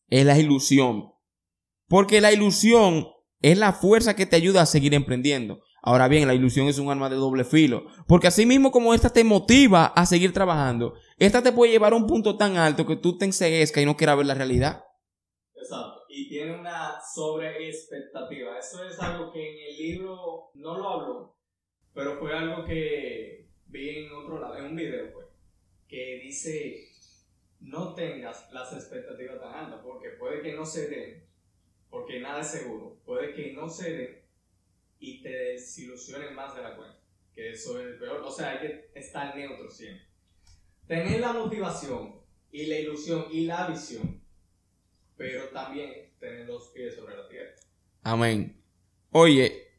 es 0.08 0.26
la 0.26 0.38
ilusión. 0.38 1.14
Porque 1.88 2.22
la 2.22 2.32
ilusión 2.32 3.08
es 3.46 3.60
la 3.60 3.74
fuerza 3.74 4.16
que 4.16 4.26
te 4.26 4.36
ayuda 4.36 4.64
a 4.64 4.66
seguir 4.66 4.96
emprendiendo. 4.96 5.62
Ahora 5.84 6.08
bien, 6.08 6.28
la 6.28 6.34
ilusión 6.34 6.68
es 6.68 6.80
un 6.80 6.90
arma 6.90 7.12
de 7.12 7.16
doble 7.16 7.44
filo. 7.44 7.86
Porque 8.08 8.26
así 8.26 8.44
mismo 8.44 8.72
como 8.72 8.96
esta 8.96 9.12
te 9.12 9.24
motiva 9.24 9.86
a 9.86 10.08
seguir 10.08 10.34
trabajando, 10.34 10.96
esta 11.20 11.44
te 11.44 11.52
puede 11.52 11.72
llevar 11.72 11.94
a 11.94 11.96
un 11.96 12.08
punto 12.08 12.38
tan 12.38 12.58
alto 12.58 12.88
que 12.88 12.96
tú 12.96 13.20
te 13.20 13.26
enseguezcas 13.26 13.84
y 13.84 13.86
no 13.86 13.96
quieras 13.96 14.18
ver 14.18 14.26
la 14.26 14.34
realidad. 14.34 14.84
Exacto. 15.54 16.02
Y 16.10 16.28
tiene 16.28 16.60
una 16.60 17.00
sobreexpectativa. 17.14 18.58
Eso 18.58 18.84
es 18.84 19.00
algo 19.00 19.32
que 19.32 19.48
en 19.48 19.70
el 19.70 19.78
libro 19.78 20.50
no 20.56 20.80
lo 20.80 20.90
habló, 20.90 21.38
pero 21.94 22.18
fue 22.18 22.36
algo 22.36 22.66
que 22.66 23.48
vi 23.68 23.90
en 23.90 24.12
otro 24.12 24.40
lado, 24.40 24.58
en 24.58 24.66
un 24.66 24.76
video, 24.76 25.14
pues, 25.14 25.28
que 25.88 26.20
dice, 26.24 26.90
no 27.60 27.94
tengas 27.94 28.52
las 28.52 28.74
expectativas 28.74 29.40
tan 29.40 29.54
altas, 29.54 29.82
porque 29.84 30.10
puede 30.18 30.42
que 30.42 30.56
no 30.56 30.66
se 30.66 30.88
den 30.88 31.35
porque 31.96 32.20
nada 32.20 32.42
es 32.42 32.48
seguro. 32.48 32.98
Puede 33.06 33.34
que 33.34 33.54
no 33.54 33.70
se 33.70 33.90
dé 33.90 34.26
y 35.00 35.22
te 35.22 35.30
desilusionen 35.30 36.36
más 36.36 36.54
de 36.54 36.62
la 36.62 36.76
cuenta, 36.76 37.00
que 37.34 37.52
eso 37.52 37.80
es 37.80 37.98
peor. 37.98 38.22
O 38.22 38.30
sea, 38.30 38.50
hay 38.50 38.60
que 38.60 38.92
estar 38.96 39.34
neutro 39.34 39.72
siempre. 39.72 40.06
Tener 40.88 41.22
la 41.22 41.32
motivación 41.32 42.20
y 42.52 42.66
la 42.66 42.80
ilusión 42.80 43.28
y 43.32 43.46
la 43.46 43.68
visión, 43.68 44.22
pero 45.16 45.46
también 45.50 46.12
tener 46.20 46.46
los 46.46 46.68
pies 46.68 46.96
sobre 46.96 47.16
la 47.16 47.30
tierra. 47.30 47.52
Amén. 48.04 48.62
Oye, 49.12 49.70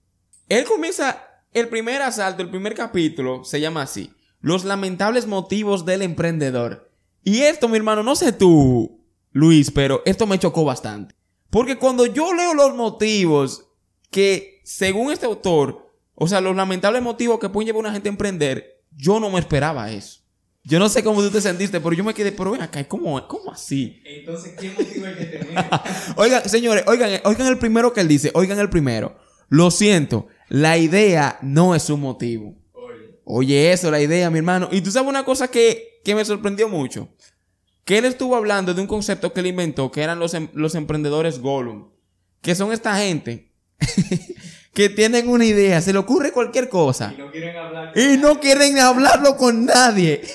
él 0.48 0.64
comienza 0.64 1.44
el 1.52 1.68
primer 1.68 2.00
asalto, 2.00 2.40
el 2.42 2.48
primer 2.48 2.74
capítulo, 2.74 3.44
se 3.44 3.60
llama 3.60 3.82
así. 3.82 4.10
Los 4.40 4.64
lamentables 4.64 5.26
motivos 5.26 5.84
del 5.84 6.00
emprendedor. 6.00 6.90
Y 7.22 7.42
esto, 7.42 7.68
mi 7.68 7.76
hermano, 7.76 8.02
no 8.02 8.16
sé 8.16 8.32
tú, 8.32 9.04
Luis, 9.32 9.70
pero 9.70 10.00
esto 10.06 10.26
me 10.26 10.38
chocó 10.38 10.64
bastante. 10.64 11.14
Porque 11.56 11.78
cuando 11.78 12.04
yo 12.04 12.34
leo 12.34 12.52
los 12.52 12.74
motivos 12.74 13.66
que, 14.10 14.60
según 14.62 15.10
este 15.10 15.24
autor, 15.24 15.90
o 16.14 16.28
sea, 16.28 16.42
los 16.42 16.54
lamentables 16.54 17.00
motivos 17.00 17.38
que 17.38 17.48
pueden 17.48 17.66
llevar 17.66 17.78
a 17.78 17.88
una 17.88 17.92
gente 17.94 18.10
a 18.10 18.12
emprender, 18.12 18.82
yo 18.94 19.18
no 19.20 19.30
me 19.30 19.38
esperaba 19.38 19.90
eso. 19.90 20.20
Yo 20.64 20.78
no 20.78 20.90
sé 20.90 21.02
cómo 21.02 21.22
tú 21.22 21.30
te 21.30 21.40
sentiste, 21.40 21.80
pero 21.80 21.94
yo 21.94 22.04
me 22.04 22.12
quedé, 22.12 22.30
pero 22.30 22.50
ven 22.50 22.60
acá, 22.60 22.86
¿cómo, 22.86 23.26
cómo 23.26 23.50
así? 23.50 24.02
Entonces, 24.04 24.52
¿qué 24.60 24.68
motivo 24.68 25.06
hay 25.06 25.14
que 25.14 25.24
tener? 25.24 25.64
oigan, 26.16 26.46
señores, 26.46 26.84
oigan, 26.86 27.22
oigan 27.24 27.46
el 27.46 27.56
primero 27.56 27.90
que 27.94 28.02
él 28.02 28.08
dice, 28.08 28.30
oigan 28.34 28.58
el 28.58 28.68
primero. 28.68 29.16
Lo 29.48 29.70
siento, 29.70 30.26
la 30.50 30.76
idea 30.76 31.38
no 31.40 31.74
es 31.74 31.88
un 31.88 32.02
motivo. 32.02 32.54
Oye. 32.74 33.20
Oye, 33.24 33.72
eso, 33.72 33.90
la 33.90 34.02
idea, 34.02 34.28
mi 34.28 34.36
hermano. 34.36 34.68
Y 34.72 34.82
tú 34.82 34.90
sabes 34.90 35.08
una 35.08 35.24
cosa 35.24 35.48
que, 35.50 36.02
que 36.04 36.14
me 36.14 36.22
sorprendió 36.22 36.68
mucho 36.68 37.08
que 37.86 37.98
él 37.98 38.04
estuvo 38.04 38.34
hablando 38.34 38.74
de 38.74 38.80
un 38.82 38.88
concepto 38.88 39.32
que 39.32 39.40
él 39.40 39.46
inventó, 39.46 39.92
que 39.92 40.02
eran 40.02 40.18
los, 40.18 40.34
em, 40.34 40.48
los 40.54 40.74
emprendedores 40.74 41.38
Gollum, 41.38 41.88
que 42.42 42.56
son 42.56 42.72
esta 42.72 42.96
gente 42.96 43.52
que 44.74 44.88
tienen 44.88 45.28
una 45.28 45.44
idea, 45.46 45.80
se 45.80 45.92
le 45.92 46.00
ocurre 46.00 46.32
cualquier 46.32 46.68
cosa. 46.68 47.14
Y 47.16 47.20
no 47.20 47.30
quieren 47.30 47.56
hablar. 47.56 47.96
Y 47.96 48.16
no 48.18 48.40
quieren 48.40 48.78
hablarlo 48.80 49.36
con 49.36 49.64
nadie. 49.64 50.20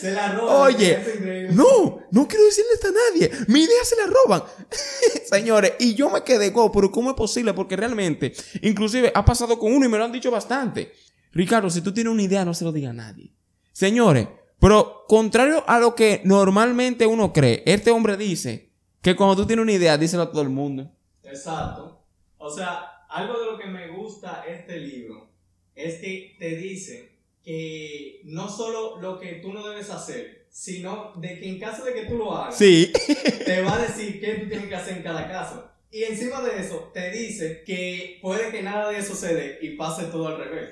Se 0.00 0.12
la 0.12 0.32
roban. 0.32 0.62
Oye, 0.62 1.48
no, 1.50 1.98
no 2.12 2.28
quiero 2.28 2.44
decirle 2.44 2.70
a 2.84 3.10
nadie. 3.10 3.32
Mi 3.48 3.64
idea 3.64 3.84
se 3.84 3.96
la 3.96 4.06
roban. 4.06 4.44
Señores, 5.28 5.72
y 5.80 5.94
yo 5.94 6.08
me 6.08 6.22
quedé, 6.22 6.50
go, 6.50 6.70
pero 6.70 6.92
¿cómo 6.92 7.10
es 7.10 7.16
posible? 7.16 7.52
Porque 7.52 7.74
realmente, 7.74 8.32
inclusive 8.62 9.10
ha 9.12 9.24
pasado 9.24 9.58
con 9.58 9.72
uno 9.72 9.86
y 9.86 9.88
me 9.88 9.98
lo 9.98 10.04
han 10.04 10.12
dicho 10.12 10.30
bastante. 10.30 10.92
Ricardo, 11.32 11.68
si 11.68 11.80
tú 11.80 11.92
tienes 11.92 12.12
una 12.12 12.22
idea, 12.22 12.44
no 12.44 12.54
se 12.54 12.64
lo 12.64 12.70
diga 12.70 12.90
a 12.90 12.92
nadie. 12.92 13.34
Señores, 13.72 14.28
pero 14.60 15.04
contrario 15.06 15.64
a 15.66 15.78
lo 15.78 15.94
que 15.94 16.20
normalmente 16.24 17.06
uno 17.06 17.32
cree, 17.32 17.62
este 17.66 17.90
hombre 17.90 18.16
dice 18.16 18.70
que 19.02 19.14
cuando 19.14 19.36
tú 19.36 19.46
tienes 19.46 19.62
una 19.62 19.72
idea, 19.72 19.96
díselo 19.96 20.24
a 20.24 20.30
todo 20.30 20.42
el 20.42 20.48
mundo. 20.48 20.90
Exacto. 21.22 22.02
O 22.38 22.50
sea, 22.50 23.04
algo 23.08 23.38
de 23.38 23.46
lo 23.46 23.58
que 23.58 23.66
me 23.66 23.88
gusta 23.88 24.44
este 24.46 24.78
libro 24.78 25.28
es 25.74 25.96
que 25.96 26.36
te 26.38 26.56
dice 26.56 27.18
que 27.44 28.20
no 28.24 28.48
solo 28.48 29.00
lo 29.00 29.18
que 29.18 29.34
tú 29.34 29.52
no 29.52 29.66
debes 29.66 29.90
hacer, 29.90 30.46
sino 30.50 31.12
de 31.16 31.38
que 31.38 31.48
en 31.48 31.60
caso 31.60 31.84
de 31.84 31.94
que 31.94 32.06
tú 32.06 32.16
lo 32.16 32.36
hagas, 32.36 32.56
sí. 32.56 32.92
te 33.44 33.62
va 33.62 33.74
a 33.74 33.82
decir 33.82 34.20
qué 34.20 34.34
tú 34.34 34.48
tienes 34.48 34.68
que 34.68 34.74
hacer 34.74 34.96
en 34.98 35.02
cada 35.02 35.28
caso. 35.28 35.70
Y 35.90 36.02
encima 36.02 36.42
de 36.42 36.60
eso, 36.60 36.90
te 36.92 37.10
dice 37.10 37.62
que 37.64 38.18
puede 38.20 38.50
que 38.50 38.62
nada 38.62 38.90
de 38.90 38.98
eso 38.98 39.14
se 39.14 39.34
dé 39.34 39.58
y 39.62 39.76
pase 39.76 40.04
todo 40.06 40.28
al 40.28 40.38
revés. 40.38 40.70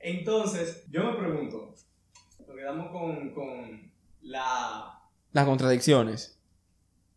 Entonces, 0.00 0.84
yo 0.90 1.04
me 1.04 1.18
pregunto, 1.18 1.74
quedamos 2.56 2.90
con, 2.90 3.34
con 3.34 3.92
la... 4.22 5.00
Las 5.32 5.44
contradicciones. 5.44 6.38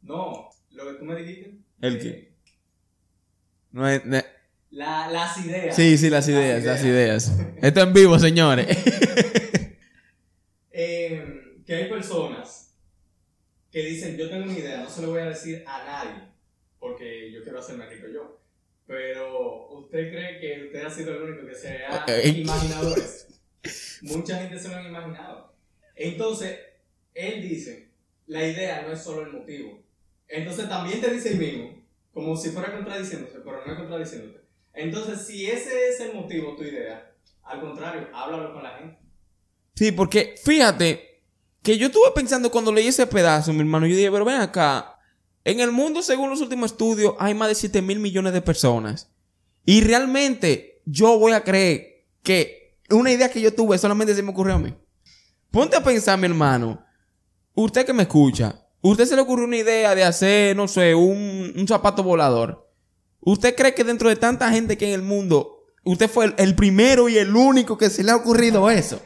No, 0.02 0.50
lo 0.72 0.86
que 0.86 0.94
tú 1.00 1.06
me 1.06 1.16
dijiste. 1.16 1.58
¿El 1.82 2.00
qué? 2.00 2.34
No 3.72 3.88
es... 3.88 4.02
La, 4.72 5.10
las 5.10 5.38
ideas. 5.44 5.76
Sí, 5.76 5.98
sí, 5.98 6.10
las 6.10 6.28
ideas, 6.28 6.64
las 6.64 6.84
ideas. 6.84 7.40
Esto 7.62 7.82
en 7.82 7.94
vivo, 7.94 8.20
señores. 8.20 8.68
eh, 10.72 11.62
que 11.66 11.76
hay 11.76 11.90
personas 11.90 12.76
que 13.72 13.80
dicen, 13.84 14.16
yo 14.18 14.30
tengo 14.30 14.44
una 14.44 14.54
idea, 14.54 14.84
no 14.84 14.90
se 14.90 15.02
lo 15.02 15.10
voy 15.10 15.22
a 15.22 15.26
decir 15.26 15.64
a 15.66 15.86
nadie, 15.86 16.24
porque 16.80 17.32
yo 17.32 17.42
quiero 17.42 17.60
hacerme 17.60 17.88
rico 17.88 18.08
yo. 18.14 18.40
Pero, 18.86 19.70
¿usted 19.80 20.12
cree 20.12 20.40
que 20.40 20.66
usted 20.66 20.86
ha 20.86 20.90
sido 20.90 21.16
el 21.16 21.24
único 21.24 21.48
que 21.48 21.56
se 21.56 21.84
ha 21.86 22.28
imaginado 22.28 22.96
eso? 22.96 23.29
Mucha 24.02 24.38
gente 24.40 24.60
se 24.60 24.70
lo 24.70 24.76
han 24.76 24.88
imaginado. 24.88 25.54
Entonces, 25.96 26.58
él 27.14 27.42
dice, 27.42 27.90
la 28.28 28.46
idea 28.46 28.84
no 28.84 28.94
es 28.94 29.04
solo 29.04 29.24
el 29.24 29.34
motivo. 29.34 29.82
Entonces 30.28 30.70
también 30.70 31.02
te 31.02 31.12
dice 31.12 31.34
el 31.34 31.40
mismo, 31.40 31.84
como 32.14 32.38
si 32.38 32.50
fuera 32.50 32.72
contradiciéndose, 32.72 33.40
pero 33.40 33.66
no 33.66 33.72
es 33.72 33.78
contradiciéndote. 33.80 34.40
Entonces, 34.74 35.26
si 35.26 35.48
ese 35.48 35.90
es 35.90 36.00
el 36.00 36.14
motivo, 36.14 36.56
tu 36.56 36.64
idea, 36.64 37.12
al 37.44 37.60
contrario, 37.60 38.08
háblalo 38.14 38.54
con 38.54 38.64
la 38.64 38.78
gente. 38.78 38.98
Sí, 39.76 39.92
porque 39.92 40.36
fíjate 40.44 41.24
que 41.64 41.78
yo 41.78 41.88
estuve 41.88 42.12
pensando 42.14 42.52
cuando 42.52 42.72
leí 42.72 42.88
ese 42.88 43.08
pedazo, 43.08 43.52
mi 43.52 43.62
hermano, 43.62 43.88
yo 43.88 43.96
dije, 43.96 44.12
pero 44.12 44.26
ven 44.26 44.42
acá, 44.42 45.00
en 45.44 45.60
el 45.60 45.72
mundo, 45.72 46.02
según 46.02 46.30
los 46.30 46.42
últimos 46.42 46.72
estudios, 46.72 47.16
hay 47.18 47.34
más 47.34 47.48
de 47.50 47.56
7 47.56 47.82
mil 47.82 48.00
millones 48.00 48.34
de 48.34 48.42
personas. 48.42 49.10
Y 49.66 49.82
realmente 49.82 50.82
yo 50.86 51.18
voy 51.18 51.32
a 51.32 51.44
creer 51.44 52.06
que 52.24 52.59
una 52.92 53.12
idea 53.12 53.30
que 53.30 53.42
yo 53.42 53.54
tuve, 53.54 53.78
solamente 53.78 54.16
se 54.16 54.24
me 54.24 54.32
ocurrió 54.32 54.56
a 54.56 54.60
mí. 54.60 54.74
Ponte 55.52 55.76
a 55.76 55.84
pensar, 55.84 56.18
mi 56.20 56.26
hermano. 56.26 56.86
Usted 57.56 57.86
que 57.86 57.94
me 57.94 58.04
escucha, 58.04 58.68
usted 58.82 59.06
se 59.06 59.16
le 59.16 59.22
ocurrió 59.22 59.46
una 59.46 59.58
idea 59.58 59.96
de 59.96 60.04
hacer, 60.04 60.56
no 60.56 60.68
sé, 60.68 60.96
un, 60.96 61.66
zapato 61.68 62.04
volador. 62.04 62.70
¿Usted 63.22 63.56
cree 63.56 63.74
que 63.74 63.84
dentro 63.84 64.10
de 64.10 64.16
tanta 64.16 64.50
gente 64.50 64.78
que 64.78 64.86
hay 64.86 64.94
en 64.94 65.02
el 65.02 65.06
mundo, 65.06 65.66
usted 65.84 66.10
fue 66.10 66.34
el, 66.38 66.56
primero 66.56 67.10
y 67.10 67.18
el 67.18 67.36
único 67.36 67.78
que 67.78 67.90
se 67.90 68.04
le 68.04 68.12
ha 68.12 68.16
ocurrido 68.16 68.70
eso? 68.70 69.02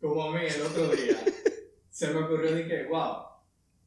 Como 0.00 0.22
a 0.22 0.32
mí 0.32 0.46
el 0.46 0.62
otro 0.62 0.88
día, 0.88 1.22
se 1.90 2.08
me 2.08 2.20
ocurrió 2.20 2.52
de 2.54 2.66
que, 2.66 2.84
wow, 2.84 3.24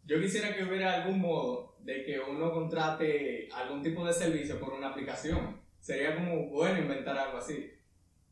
yo 0.05 0.21
quisiera 0.21 0.55
que 0.55 0.63
hubiera 0.63 1.01
algún 1.01 1.19
modo 1.21 1.77
de 1.79 2.03
que 2.03 2.19
uno 2.19 2.51
contrate 2.51 3.49
algún 3.53 3.81
tipo 3.81 4.05
de 4.05 4.13
servicio 4.13 4.59
por 4.59 4.73
una 4.73 4.89
aplicación. 4.89 5.59
Sería 5.79 6.15
como 6.15 6.49
bueno 6.49 6.79
inventar 6.79 7.17
algo 7.17 7.39
así. 7.39 7.71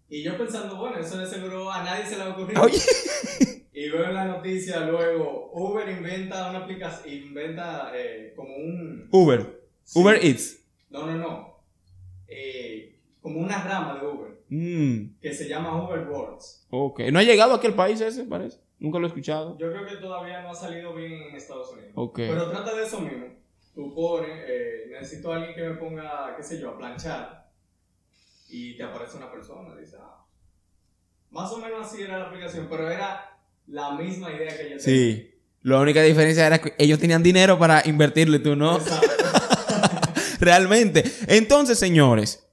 Y 0.10 0.24
yo 0.24 0.38
pensando, 0.38 0.76
bueno, 0.78 0.98
eso 0.98 1.18
de 1.18 1.26
seguro 1.28 1.72
a 1.72 1.84
nadie 1.84 2.06
se 2.06 2.18
le 2.18 2.24
ha 2.24 2.30
ocurrido. 2.30 2.62
Oye. 2.62 2.80
Y 3.72 3.88
veo 3.88 4.04
en 4.04 4.14
la 4.14 4.26
noticia 4.26 4.82
luego, 4.82 5.52
Uber 5.54 5.88
inventa 5.88 6.50
una 6.50 6.60
aplicación, 6.60 7.14
inventa 7.14 7.92
eh, 7.96 8.34
como 8.36 8.54
un... 8.54 9.08
Uber. 9.10 9.62
Sí. 9.84 9.98
Uber 9.98 10.20
Eats. 10.22 10.66
No, 10.90 11.06
no, 11.06 11.16
no. 11.16 11.64
Eh, 12.28 13.00
como 13.22 13.40
una 13.40 13.64
rama 13.64 13.98
de 14.00 14.06
Uber, 14.08 14.30
Mm, 14.50 15.20
que 15.22 15.34
se 15.34 15.48
llama 15.48 15.82
Uber 15.82 16.10
Worlds. 16.10 16.66
ok. 16.72 17.02
¿No 17.12 17.20
ha 17.20 17.24
llegado 17.24 17.54
a 17.54 17.58
aquel 17.58 17.74
país 17.76 18.02
ese, 18.02 18.26
parece? 18.26 18.60
Nunca 18.80 19.00
lo 19.00 19.06
he 19.06 19.10
escuchado. 19.10 19.58
Yo 19.58 19.72
creo 19.72 19.86
que 19.86 19.96
todavía 19.98 20.42
no 20.42 20.50
ha 20.50 20.56
salido 20.56 20.94
bien 20.96 21.14
en 21.14 21.36
Estados 21.36 21.72
Unidos. 21.72 21.92
Ok. 21.96 22.18
Pero 22.18 22.50
trata 22.50 22.76
de 22.76 22.84
eso 22.84 23.00
mismo. 23.00 23.28
Tú 23.76 23.94
pones, 23.94 24.44
eh, 24.46 24.88
necesito 24.92 25.32
a 25.32 25.38
alguien 25.38 25.56
que 25.56 25.62
me 25.62 25.76
ponga, 25.76 26.34
qué 26.36 26.44
sé 26.44 26.60
yo, 26.60 26.72
a 26.72 26.78
planchar. 26.78 27.49
Y 28.50 28.76
te 28.76 28.84
aparece 28.84 29.18
una 29.18 29.32
persona. 29.32 29.76
Dice, 29.76 29.98
ah. 30.00 30.26
Más 31.32 31.52
o 31.52 31.58
menos 31.58 31.88
así 31.88 32.02
era 32.02 32.18
la 32.18 32.26
aplicación, 32.26 32.68
pero 32.70 32.90
era 32.90 33.38
la 33.68 33.92
misma 33.92 34.32
idea 34.32 34.58
que 34.58 34.70
yo 34.70 34.78
tenía. 34.78 34.80
Sí. 34.80 35.36
La 35.62 35.80
única 35.80 36.02
diferencia 36.02 36.48
era 36.48 36.60
que 36.60 36.74
ellos 36.78 37.00
tenían 37.00 37.22
dinero 37.22 37.60
para 37.60 37.84
invertirlo 37.86 38.38
y 38.38 38.44
tú 38.44 38.56
no. 38.56 38.80
Realmente. 40.40 41.04
Entonces, 41.28 41.78
señores, 41.78 42.48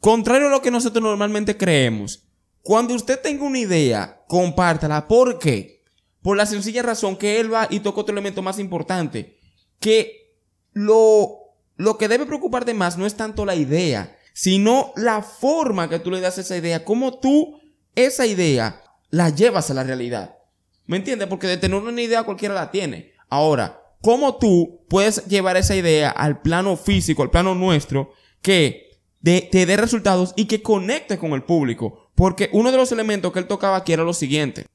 contrario 0.00 0.48
a 0.48 0.50
lo 0.50 0.60
que 0.60 0.70
nosotros 0.70 1.02
normalmente 1.02 1.56
creemos, 1.56 2.28
cuando 2.62 2.94
usted 2.94 3.20
tenga 3.20 3.44
una 3.44 3.60
idea, 3.60 4.24
compártala. 4.26 5.06
¿Por 5.06 5.38
qué? 5.38 5.84
Por 6.20 6.36
la 6.36 6.46
sencilla 6.46 6.82
razón 6.82 7.16
que 7.16 7.38
él 7.40 7.52
va 7.52 7.68
y 7.70 7.80
toca 7.80 8.00
otro 8.00 8.12
elemento 8.12 8.42
más 8.42 8.58
importante. 8.58 9.38
Que 9.78 10.34
lo, 10.72 11.38
lo 11.76 11.96
que 11.96 12.08
debe 12.08 12.26
preocuparte 12.26 12.74
más 12.74 12.98
no 12.98 13.06
es 13.06 13.14
tanto 13.14 13.46
la 13.46 13.54
idea, 13.54 14.17
sino 14.38 14.92
la 14.94 15.20
forma 15.20 15.88
que 15.88 15.98
tú 15.98 16.12
le 16.12 16.20
das 16.20 16.38
a 16.38 16.42
esa 16.42 16.56
idea, 16.56 16.84
cómo 16.84 17.18
tú 17.18 17.60
esa 17.96 18.24
idea 18.24 18.84
la 19.10 19.30
llevas 19.30 19.68
a 19.68 19.74
la 19.74 19.82
realidad. 19.82 20.38
¿Me 20.86 20.96
entiendes? 20.96 21.26
Porque 21.26 21.48
de 21.48 21.56
tener 21.56 21.76
una 21.76 22.00
idea 22.00 22.22
cualquiera 22.22 22.54
la 22.54 22.70
tiene. 22.70 23.14
Ahora, 23.28 23.82
¿cómo 24.00 24.36
tú 24.36 24.86
puedes 24.88 25.26
llevar 25.26 25.56
esa 25.56 25.74
idea 25.74 26.10
al 26.10 26.40
plano 26.40 26.76
físico, 26.76 27.24
al 27.24 27.32
plano 27.32 27.56
nuestro, 27.56 28.12
que 28.40 29.00
te 29.20 29.66
dé 29.66 29.76
resultados 29.76 30.34
y 30.36 30.44
que 30.44 30.62
conecte 30.62 31.18
con 31.18 31.32
el 31.32 31.42
público? 31.42 32.12
Porque 32.14 32.48
uno 32.52 32.70
de 32.70 32.76
los 32.76 32.92
elementos 32.92 33.32
que 33.32 33.40
él 33.40 33.48
tocaba 33.48 33.78
aquí 33.78 33.92
era 33.92 34.04
lo 34.04 34.14
siguiente. 34.14 34.66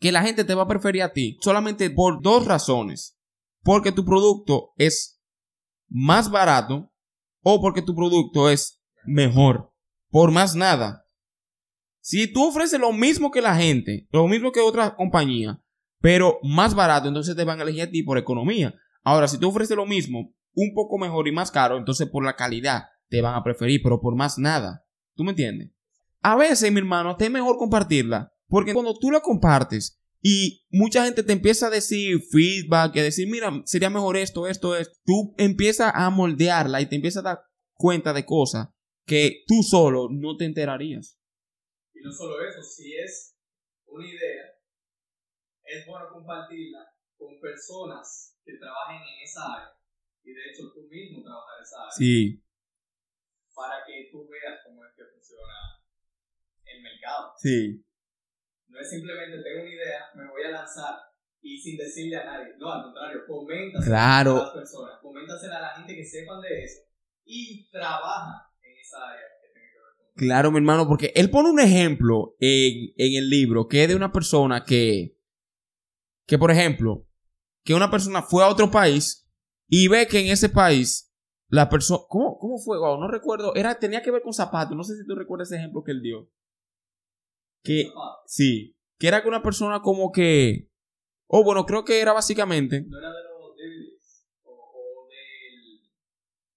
Que 0.00 0.10
la 0.10 0.22
gente 0.22 0.42
te 0.42 0.54
va 0.54 0.62
a 0.62 0.68
preferir 0.68 1.02
a 1.02 1.12
ti 1.12 1.36
solamente 1.42 1.90
por 1.90 2.22
dos 2.22 2.46
razones. 2.46 3.18
Porque 3.62 3.92
tu 3.92 4.06
producto 4.06 4.72
es 4.78 5.20
más 5.90 6.30
barato 6.30 6.93
o 7.44 7.60
porque 7.60 7.82
tu 7.82 7.94
producto 7.94 8.50
es 8.50 8.82
mejor. 9.04 9.72
Por 10.10 10.32
más 10.32 10.56
nada. 10.56 11.06
Si 12.00 12.26
tú 12.26 12.48
ofreces 12.48 12.80
lo 12.80 12.92
mismo 12.92 13.30
que 13.30 13.40
la 13.40 13.54
gente, 13.54 14.08
lo 14.10 14.26
mismo 14.26 14.50
que 14.50 14.60
otra 14.60 14.96
compañía, 14.96 15.60
pero 16.00 16.38
más 16.42 16.74
barato, 16.74 17.08
entonces 17.08 17.36
te 17.36 17.44
van 17.44 17.60
a 17.60 17.62
elegir 17.62 17.82
a 17.82 17.90
ti 17.90 18.02
por 18.02 18.18
economía. 18.18 18.74
Ahora, 19.02 19.28
si 19.28 19.38
tú 19.38 19.48
ofreces 19.48 19.76
lo 19.76 19.86
mismo, 19.86 20.34
un 20.54 20.74
poco 20.74 20.98
mejor 20.98 21.28
y 21.28 21.32
más 21.32 21.50
caro, 21.50 21.76
entonces 21.76 22.08
por 22.08 22.24
la 22.24 22.36
calidad 22.36 22.84
te 23.08 23.20
van 23.20 23.34
a 23.34 23.42
preferir, 23.42 23.80
pero 23.82 24.00
por 24.00 24.16
más 24.16 24.38
nada. 24.38 24.84
¿Tú 25.14 25.24
me 25.24 25.30
entiendes? 25.30 25.70
A 26.20 26.36
veces, 26.36 26.72
mi 26.72 26.78
hermano, 26.78 27.16
te 27.16 27.26
es 27.26 27.30
mejor 27.30 27.56
compartirla, 27.58 28.32
porque 28.48 28.72
cuando 28.72 28.98
tú 28.98 29.10
la 29.10 29.20
compartes 29.20 30.00
y 30.26 30.64
mucha 30.70 31.04
gente 31.04 31.22
te 31.22 31.34
empieza 31.34 31.66
a 31.66 31.70
decir 31.70 32.18
feedback, 32.32 32.96
a 32.96 33.02
decir, 33.02 33.28
mira, 33.28 33.52
sería 33.66 33.90
mejor 33.90 34.16
esto, 34.16 34.48
esto, 34.48 34.74
esto, 34.74 34.98
tú 35.04 35.34
empiezas 35.36 35.92
a 35.94 36.08
moldearla 36.08 36.80
y 36.80 36.88
te 36.88 36.96
empiezas 36.96 37.20
a 37.20 37.28
dar 37.28 37.44
cuenta 37.74 38.14
de 38.14 38.24
cosas 38.24 38.68
que 39.06 39.44
tú 39.46 39.62
solo 39.62 40.08
no 40.10 40.38
te 40.38 40.46
enterarías. 40.46 41.20
Y 41.92 42.00
no 42.00 42.10
solo 42.10 42.40
eso, 42.40 42.62
si 42.62 42.94
es 42.96 43.36
una 43.84 44.08
idea, 44.08 44.44
es 45.62 45.86
bueno 45.86 46.06
compartirla 46.10 46.88
con 47.18 47.38
personas 47.38 48.38
que 48.46 48.54
trabajen 48.56 49.02
en 49.02 49.24
esa 49.24 49.44
área. 49.44 49.76
Y 50.24 50.32
de 50.32 50.40
hecho 50.40 50.72
tú 50.72 50.88
mismo 50.88 51.22
trabajas 51.22 51.58
en 51.58 51.62
esa 51.64 51.76
área. 51.82 51.92
Sí, 51.98 52.42
Para 53.54 53.84
que 53.86 54.08
tú 54.10 54.26
veas 54.26 54.60
cómo 54.64 54.86
es 54.86 54.92
que 54.96 55.04
funciona 55.04 55.84
el 56.64 56.82
mercado. 56.82 57.34
sí. 57.36 57.84
No 58.74 58.80
es 58.80 58.90
simplemente 58.90 59.38
tengo 59.42 59.62
una 59.62 59.70
idea, 59.70 60.00
me 60.16 60.26
voy 60.28 60.42
a 60.42 60.50
lanzar 60.50 60.94
y 61.40 61.58
sin 61.60 61.76
decirle 61.76 62.16
a 62.16 62.24
nadie. 62.24 62.54
No, 62.58 62.72
al 62.72 62.82
contrario, 62.82 63.20
coméntasela 63.28 63.86
Claro. 63.86 64.34
a 64.34 64.42
las 64.46 64.54
personas, 64.54 64.98
coméntasela 65.00 65.58
a 65.58 65.60
la 65.62 65.68
gente 65.78 65.94
que 65.94 66.04
sepan 66.04 66.40
de 66.42 66.64
eso 66.64 66.80
y 67.24 67.70
trabaja 67.70 68.50
en 68.62 68.76
esa 68.80 68.96
área 68.98 69.22
que 69.40 69.52
tiene 69.52 69.68
que 69.70 69.78
ver 69.78 69.94
con 69.96 70.14
Claro, 70.16 70.50
mi 70.50 70.56
hermano, 70.58 70.88
porque 70.88 71.12
él 71.14 71.30
pone 71.30 71.50
un 71.50 71.60
ejemplo 71.60 72.34
en, 72.40 72.92
en 72.96 73.14
el 73.16 73.30
libro 73.30 73.68
que 73.68 73.84
es 73.84 73.88
de 73.88 73.94
una 73.94 74.10
persona 74.10 74.64
que, 74.64 75.16
que 76.26 76.36
por 76.38 76.50
ejemplo, 76.50 77.06
que 77.62 77.74
una 77.74 77.90
persona 77.90 78.22
fue 78.22 78.42
a 78.42 78.48
otro 78.48 78.70
país 78.70 79.28
y 79.68 79.86
ve 79.88 80.06
que 80.08 80.18
en 80.18 80.32
ese 80.32 80.48
país 80.48 81.14
la 81.48 81.68
persona, 81.68 82.00
¿cómo, 82.08 82.38
¿cómo 82.38 82.58
fue? 82.58 82.78
Wow, 82.78 82.98
no 82.98 83.06
recuerdo, 83.08 83.54
era, 83.54 83.78
tenía 83.78 84.02
que 84.02 84.10
ver 84.10 84.22
con 84.22 84.32
zapatos, 84.34 84.76
no 84.76 84.82
sé 84.82 84.96
si 84.96 85.06
tú 85.06 85.14
recuerdas 85.14 85.48
ese 85.48 85.58
ejemplo 85.58 85.84
que 85.84 85.92
él 85.92 86.02
dio. 86.02 86.28
Que, 87.64 87.88
sí, 88.26 88.76
que 88.98 89.08
era 89.08 89.22
que 89.22 89.28
una 89.28 89.42
persona 89.42 89.80
como 89.80 90.12
que, 90.12 90.68
oh, 91.26 91.42
bueno, 91.42 91.64
creo 91.66 91.84
que 91.84 92.00
era 92.00 92.12
básicamente, 92.12 92.82
No 92.86 92.98
era 92.98 93.08
de 93.08 93.22
los 93.24 93.56
DVDs 93.56 94.26
o, 94.44 95.08
del 95.08 95.80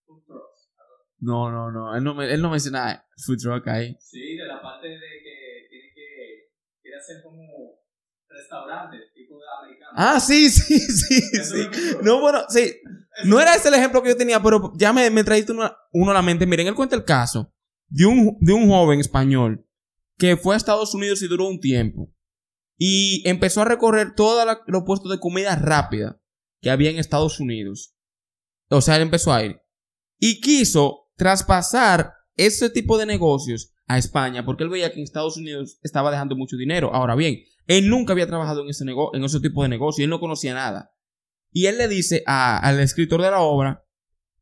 food 0.05 0.23
trucks. 0.27 0.69
no, 1.19 1.49
no, 1.49 1.71
no, 1.71 1.95
él 1.95 2.03
no, 2.03 2.13
me- 2.13 2.31
él 2.31 2.41
no 2.41 2.49
menciona 2.51 3.05
food 3.25 3.37
truck 3.37 3.67
ahí. 3.69 3.97
Sí, 4.01 4.35
de 4.37 4.47
la 4.47 4.61
parte 4.61 4.85
de 4.87 4.99
que 5.23 5.67
tiene 5.69 5.93
que 5.95 6.51
quiere 6.81 6.97
hacer 6.97 7.23
como 7.23 7.79
restaurante 8.29 8.97
tipo 9.15 9.39
de 9.39 9.45
americano. 9.61 9.91
Ah, 9.95 10.19
sí, 10.19 10.49
sí, 10.51 10.77
sí, 10.79 11.21
sí. 11.21 11.69
No, 12.01 12.19
bueno, 12.19 12.41
sí, 12.49 12.73
No 13.23 13.39
era 13.39 13.55
ese 13.55 13.69
el 13.69 13.75
ejemplo 13.75 14.03
que 14.03 14.09
yo 14.09 14.17
tenía, 14.17 14.41
pero 14.43 14.73
ya 14.75 14.91
me, 14.93 15.09
me 15.09 15.23
trajiste 15.23 15.53
uno, 15.53 15.71
uno 15.93 16.11
a 16.11 16.15
la 16.15 16.21
mente. 16.21 16.45
Miren, 16.45 16.67
él 16.67 16.75
cuenta 16.75 16.95
el 16.97 17.05
caso 17.05 17.53
de 17.89 18.05
un, 18.05 18.37
de 18.41 18.53
un 18.53 18.67
joven 18.67 18.99
español 18.99 19.63
que 20.17 20.37
fue 20.37 20.55
a 20.55 20.57
Estados 20.57 20.93
Unidos 20.93 21.21
y 21.21 21.27
duró 21.27 21.47
un 21.47 21.59
tiempo. 21.59 22.11
Y 22.77 23.27
empezó 23.27 23.61
a 23.61 23.65
recorrer 23.65 24.13
todos 24.15 24.45
los 24.67 24.83
puestos 24.83 25.11
de 25.11 25.19
comida 25.19 25.55
rápida 25.55 26.21
que 26.61 26.69
había 26.69 26.89
en 26.89 26.97
Estados 26.97 27.39
Unidos. 27.39 27.95
O 28.69 28.81
sea, 28.81 28.97
él 28.97 29.03
empezó 29.03 29.33
a 29.33 29.43
ir. 29.43 29.59
Y 30.19 30.41
quiso 30.41 31.09
traspasar 31.15 32.13
ese 32.35 32.69
tipo 32.69 32.97
de 32.97 33.05
negocios 33.05 33.73
a 33.87 33.97
España 33.97 34.45
porque 34.45 34.63
él 34.63 34.69
veía 34.69 34.91
que 34.91 34.97
en 34.97 35.03
Estados 35.03 35.37
Unidos 35.37 35.79
estaba 35.81 36.11
dejando 36.11 36.35
mucho 36.35 36.57
dinero. 36.57 36.93
Ahora 36.93 37.15
bien, 37.15 37.39
él 37.65 37.89
nunca 37.89 38.13
había 38.13 38.27
trabajado 38.27 38.63
en 38.63 38.69
ese, 38.69 38.83
en 38.83 39.23
ese 39.23 39.39
tipo 39.39 39.63
de 39.63 39.69
negocio. 39.69 40.03
Él 40.03 40.09
no 40.09 40.19
conocía 40.19 40.53
nada. 40.53 40.91
Y 41.51 41.65
él 41.67 41.77
le 41.77 41.87
dice 41.87 42.23
al 42.25 42.79
escritor 42.79 43.21
de 43.21 43.31
la 43.31 43.41
obra 43.41 43.85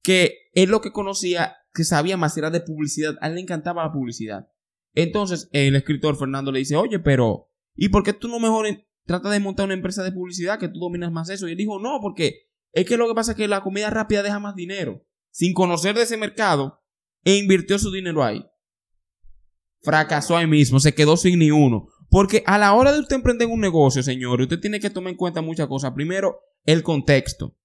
que 0.01 0.49
él 0.53 0.69
lo 0.69 0.81
que 0.81 0.91
conocía, 0.91 1.55
que 1.73 1.83
sabía 1.83 2.17
más 2.17 2.37
era 2.37 2.49
de 2.49 2.61
publicidad. 2.61 3.15
A 3.21 3.27
él 3.27 3.35
le 3.35 3.41
encantaba 3.41 3.83
la 3.83 3.91
publicidad. 3.91 4.47
Entonces 4.95 5.49
el 5.51 5.75
escritor 5.75 6.17
Fernando 6.17 6.51
le 6.51 6.59
dice, 6.59 6.75
oye, 6.75 6.99
pero 6.99 7.51
¿y 7.75 7.89
por 7.89 8.03
qué 8.03 8.13
tú 8.13 8.27
no 8.27 8.39
mejor 8.39 8.65
tratas 9.05 9.31
de 9.31 9.39
montar 9.39 9.65
una 9.65 9.75
empresa 9.75 10.03
de 10.03 10.11
publicidad 10.11 10.57
que 10.57 10.69
tú 10.69 10.79
dominas 10.79 11.11
más 11.11 11.29
eso? 11.29 11.47
Y 11.47 11.51
él 11.51 11.57
dijo, 11.57 11.79
no, 11.79 11.99
porque 12.01 12.47
es 12.71 12.85
que 12.85 12.97
lo 12.97 13.07
que 13.07 13.13
pasa 13.13 13.31
es 13.31 13.37
que 13.37 13.47
la 13.47 13.61
comida 13.61 13.89
rápida 13.89 14.23
deja 14.23 14.39
más 14.39 14.55
dinero. 14.55 15.05
Sin 15.31 15.53
conocer 15.53 15.95
de 15.95 16.03
ese 16.03 16.17
mercado, 16.17 16.81
e 17.25 17.37
invirtió 17.37 17.77
su 17.77 17.91
dinero 17.91 18.23
ahí. 18.23 18.45
Fracasó 19.81 20.37
ahí 20.37 20.47
mismo, 20.47 20.79
se 20.79 20.93
quedó 20.93 21.17
sin 21.17 21.39
ni 21.39 21.51
uno. 21.51 21.87
Porque 22.09 22.43
a 22.45 22.57
la 22.57 22.73
hora 22.73 22.93
de 22.93 22.99
usted 22.99 23.17
emprender 23.17 23.47
un 23.47 23.59
negocio, 23.59 24.01
señor, 24.01 24.39
usted 24.39 24.59
tiene 24.59 24.79
que 24.79 24.89
tomar 24.89 25.11
en 25.11 25.17
cuenta 25.17 25.41
muchas 25.41 25.67
cosas. 25.67 25.91
Primero, 25.93 26.39
el 26.63 26.83
contexto, 26.83 27.57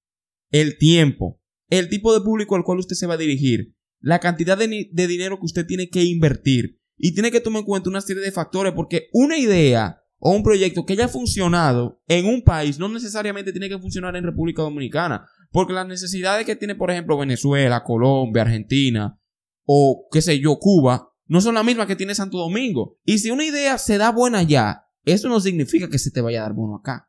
el 0.50 0.78
tiempo, 0.78 1.40
el 1.68 1.88
tipo 1.88 2.12
de 2.12 2.22
público 2.22 2.56
al 2.56 2.64
cual 2.64 2.78
usted 2.78 2.96
se 2.96 3.06
va 3.06 3.14
a 3.14 3.18
dirigir, 3.18 3.76
la 4.00 4.18
cantidad 4.18 4.58
de 4.58 5.06
dinero 5.06 5.38
que 5.38 5.46
usted 5.46 5.66
tiene 5.66 5.90
que 5.90 6.02
invertir. 6.02 6.79
Y 7.02 7.14
tiene 7.14 7.30
que 7.30 7.40
tomar 7.40 7.60
en 7.60 7.66
cuenta 7.66 7.88
una 7.88 8.02
serie 8.02 8.22
de 8.22 8.30
factores 8.30 8.74
porque 8.74 9.08
una 9.12 9.38
idea 9.38 10.02
o 10.18 10.32
un 10.32 10.42
proyecto 10.42 10.84
que 10.84 10.92
haya 10.92 11.08
funcionado 11.08 12.02
en 12.06 12.26
un 12.26 12.42
país 12.42 12.78
no 12.78 12.90
necesariamente 12.90 13.52
tiene 13.52 13.70
que 13.70 13.78
funcionar 13.78 14.14
en 14.16 14.24
República 14.24 14.60
Dominicana. 14.60 15.26
Porque 15.50 15.72
las 15.72 15.86
necesidades 15.86 16.44
que 16.44 16.56
tiene, 16.56 16.74
por 16.74 16.90
ejemplo, 16.90 17.16
Venezuela, 17.16 17.82
Colombia, 17.82 18.42
Argentina 18.42 19.18
o 19.64 20.08
qué 20.12 20.20
sé 20.20 20.38
yo, 20.40 20.58
Cuba, 20.58 21.10
no 21.26 21.40
son 21.40 21.54
las 21.54 21.64
mismas 21.64 21.86
que 21.86 21.96
tiene 21.96 22.14
Santo 22.14 22.36
Domingo. 22.36 22.98
Y 23.04 23.18
si 23.18 23.30
una 23.30 23.44
idea 23.44 23.78
se 23.78 23.96
da 23.96 24.12
buena 24.12 24.40
allá, 24.40 24.84
eso 25.04 25.28
no 25.28 25.40
significa 25.40 25.88
que 25.88 25.98
se 25.98 26.10
te 26.10 26.20
vaya 26.20 26.40
a 26.40 26.42
dar 26.42 26.52
bueno 26.52 26.76
acá. 26.76 27.08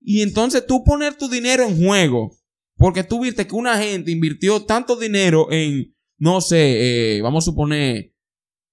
Y 0.00 0.20
entonces 0.20 0.66
tú 0.66 0.84
poner 0.84 1.14
tu 1.14 1.28
dinero 1.28 1.64
en 1.64 1.82
juego, 1.82 2.36
porque 2.76 3.02
tú 3.02 3.20
viste 3.20 3.46
que 3.46 3.54
una 3.54 3.78
gente 3.78 4.10
invirtió 4.10 4.64
tanto 4.64 4.96
dinero 4.96 5.50
en, 5.50 5.94
no 6.18 6.42
sé, 6.42 7.16
eh, 7.16 7.22
vamos 7.22 7.44
a 7.44 7.50
suponer, 7.50 8.13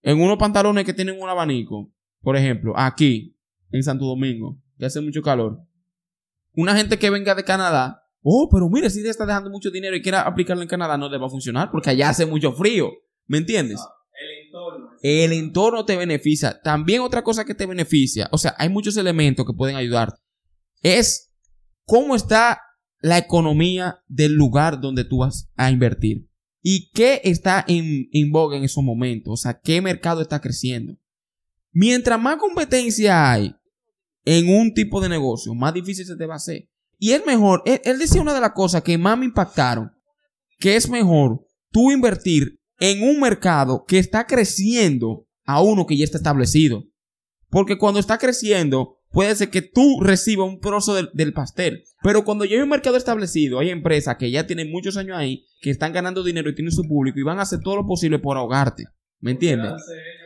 en 0.03 0.21
unos 0.21 0.37
pantalones 0.37 0.85
que 0.85 0.93
tienen 0.93 1.19
un 1.19 1.29
abanico, 1.29 1.91
por 2.21 2.35
ejemplo, 2.35 2.73
aquí, 2.75 3.37
en 3.71 3.83
Santo 3.83 4.05
Domingo, 4.05 4.59
que 4.77 4.85
hace 4.85 5.01
mucho 5.01 5.21
calor. 5.21 5.59
una 6.53 6.75
gente 6.75 6.99
que 6.99 7.09
venga 7.09 7.35
de 7.35 7.43
Canadá, 7.43 8.03
oh, 8.21 8.49
pero 8.51 8.69
mire, 8.69 8.89
si 8.89 9.05
está 9.07 9.25
dejando 9.25 9.49
mucho 9.49 9.71
dinero 9.71 9.95
y 9.95 10.01
quiere 10.01 10.17
aplicarlo 10.17 10.61
en 10.61 10.67
Canadá, 10.67 10.97
no 10.97 11.09
le 11.09 11.17
va 11.17 11.27
a 11.27 11.29
funcionar 11.29 11.71
porque 11.71 11.91
allá 11.91 12.09
hace 12.09 12.25
mucho 12.25 12.51
frío. 12.51 12.91
¿Me 13.27 13.37
entiendes? 13.37 13.79
El 14.13 14.45
entorno. 14.45 14.89
El 15.01 15.33
entorno 15.33 15.85
te 15.85 15.95
beneficia. 15.95 16.59
También 16.61 17.01
otra 17.01 17.23
cosa 17.23 17.45
que 17.45 17.55
te 17.55 17.65
beneficia, 17.65 18.27
o 18.31 18.37
sea, 18.37 18.55
hay 18.57 18.69
muchos 18.69 18.97
elementos 18.97 19.45
que 19.45 19.53
pueden 19.53 19.75
ayudar, 19.75 20.13
es 20.81 21.33
cómo 21.85 22.15
está 22.15 22.61
la 22.99 23.17
economía 23.17 24.03
del 24.07 24.33
lugar 24.33 24.79
donde 24.79 25.05
tú 25.05 25.19
vas 25.19 25.51
a 25.55 25.71
invertir. 25.71 26.27
¿Y 26.61 26.91
qué 26.91 27.21
está 27.23 27.65
en, 27.67 28.09
en 28.11 28.31
boga 28.31 28.57
en 28.57 28.63
esos 28.63 28.83
momentos? 28.83 29.33
O 29.33 29.37
sea, 29.37 29.59
¿qué 29.59 29.81
mercado 29.81 30.21
está 30.21 30.39
creciendo? 30.39 30.97
Mientras 31.71 32.21
más 32.21 32.37
competencia 32.37 33.31
hay 33.31 33.55
en 34.25 34.49
un 34.49 34.73
tipo 34.73 35.01
de 35.01 35.09
negocio, 35.09 35.55
más 35.55 35.73
difícil 35.73 36.05
se 36.05 36.15
te 36.15 36.25
va 36.25 36.35
a 36.35 36.37
hacer. 36.37 36.69
Y 36.99 37.13
es 37.13 37.25
mejor, 37.25 37.63
él, 37.65 37.81
él 37.83 37.97
decía 37.97 38.21
una 38.21 38.33
de 38.33 38.41
las 38.41 38.51
cosas 38.51 38.83
que 38.83 38.97
más 38.97 39.17
me 39.17 39.25
impactaron, 39.25 39.91
que 40.59 40.75
es 40.75 40.87
mejor 40.87 41.43
tú 41.71 41.91
invertir 41.91 42.59
en 42.79 43.03
un 43.03 43.19
mercado 43.19 43.85
que 43.87 43.97
está 43.97 44.27
creciendo 44.27 45.27
a 45.45 45.61
uno 45.61 45.85
que 45.85 45.97
ya 45.97 46.03
está 46.03 46.17
establecido. 46.17 46.85
Porque 47.49 47.77
cuando 47.77 47.99
está 47.99 48.17
creciendo, 48.17 49.00
puede 49.11 49.35
ser 49.35 49.49
que 49.49 49.61
tú 49.61 49.99
recibas 50.01 50.47
un 50.47 50.59
trozo 50.59 50.95
del, 50.95 51.09
del 51.13 51.33
pastel. 51.33 51.83
Pero 52.03 52.23
cuando 52.23 52.45
ya 52.45 52.55
hay 52.57 52.61
un 52.63 52.69
mercado 52.69 52.97
establecido, 52.97 53.59
hay 53.59 53.69
empresas 53.69 54.15
que 54.17 54.31
ya 54.31 54.47
tienen 54.47 54.71
muchos 54.71 54.97
años 54.97 55.17
ahí, 55.17 55.45
que 55.61 55.69
están 55.69 55.93
ganando 55.93 56.23
dinero 56.23 56.49
y 56.49 56.55
tienen 56.55 56.71
su 56.71 56.83
público 56.83 57.19
y 57.19 57.23
van 57.23 57.39
a 57.39 57.43
hacer 57.43 57.59
todo 57.59 57.75
lo 57.75 57.85
posible 57.85 58.19
por 58.19 58.37
ahogarte. 58.37 58.85
¿Me 59.19 59.31
entiendes? 59.31 59.71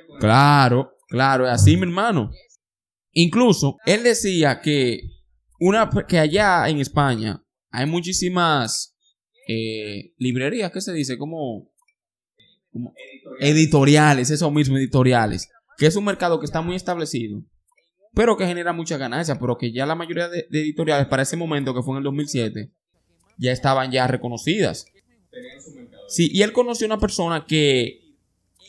Con- 0.08 0.20
Claro, 0.20 0.92
claro, 1.10 1.46
es 1.46 1.52
así, 1.52 1.76
mi 1.76 1.84
hermano. 1.84 2.32
Incluso, 3.12 3.78
él 3.86 4.04
decía 4.04 4.62
que, 4.62 5.02
una, 5.60 5.90
que 6.08 6.20
allá 6.20 6.68
en 6.70 6.80
España 6.80 7.42
hay 7.72 7.86
muchísimas 7.86 8.96
eh, 9.48 10.14
librerías, 10.18 10.72
¿qué 10.72 10.80
se 10.82 10.94
dice? 10.94 11.18
Como, 11.18 11.70
como 12.72 12.94
Editorial. 13.40 13.56
editoriales, 13.58 14.30
eso 14.32 14.52
mismo, 14.52 14.78
editoriales. 14.78 15.50
Que 15.78 15.88
es 15.88 15.96
un 15.98 16.06
mercado 16.06 16.40
que 16.40 16.46
está 16.46 16.62
muy 16.62 16.76
establecido, 16.76 17.42
pero 18.16 18.38
que 18.38 18.48
genera 18.48 18.74
mucha 18.74 18.98
ganancia, 18.98 19.38
pero 19.38 19.58
que 19.58 19.72
ya 19.72 19.86
la 19.86 19.94
mayoría 19.94 20.30
de, 20.30 20.48
editoriales 20.50 21.06
para 21.08 21.24
ese 21.24 21.36
momento, 21.36 21.76
que 21.76 21.84
fue 21.84 21.94
en 21.94 21.98
el 21.98 22.04
2007, 22.06 22.72
ya 23.38 23.52
estaban 23.52 23.92
ya 23.92 24.08
reconocidas. 24.08 24.88
Sí, 26.08 26.30
y 26.34 26.42
él 26.42 26.54
conoció 26.54 26.88
una 26.88 26.98
persona 26.98 27.46
que, 27.46 28.02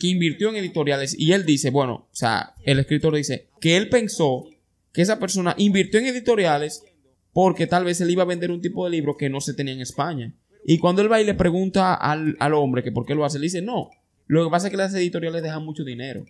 que 0.01 0.09
invirtió 0.09 0.49
en 0.49 0.57
editoriales 0.57 1.15
y 1.19 1.33
él 1.33 1.47
dice, 1.47 1.71
bueno, 1.71 2.09
o 2.11 2.15
sea, 2.17 2.55
el 2.65 2.81
escritor 2.81 3.15
dice 3.15 3.49
que 3.61 3.77
él 3.77 3.89
pensó 3.89 4.47
que 4.93 5.03
esa 5.03 5.21
persona 5.21 5.55
invirtió 5.59 6.01
en 6.01 6.07
editoriales 6.07 6.85
porque 7.33 7.69
tal 7.69 7.85
vez 7.85 8.01
él 8.01 8.11
iba 8.11 8.25
a 8.25 8.27
vender 8.27 8.51
un 8.51 8.61
tipo 8.61 8.85
de 8.85 8.91
libro 8.91 9.17
que 9.17 9.31
no 9.31 9.41
se 9.41 9.55
tenía 9.55 9.75
en 9.75 9.81
España. 9.81 10.35
Y 10.65 10.79
cuando 10.79 11.03
él 11.03 11.13
va 11.13 11.21
y 11.21 11.25
le 11.25 11.35
pregunta 11.35 11.95
al, 11.95 12.37
al 12.41 12.55
hombre 12.55 12.83
que 12.83 12.91
por 12.91 13.07
qué 13.07 13.15
lo 13.15 13.25
hace, 13.25 13.39
le 13.39 13.45
dice, 13.45 13.63
no, 13.63 13.91
lo 14.27 14.45
que 14.45 14.51
pasa 14.51 14.67
es 14.67 14.71
que 14.73 14.77
las 14.77 14.93
editoriales 14.95 15.43
dejan 15.43 15.65
mucho 15.65 15.85
dinero. 15.85 16.25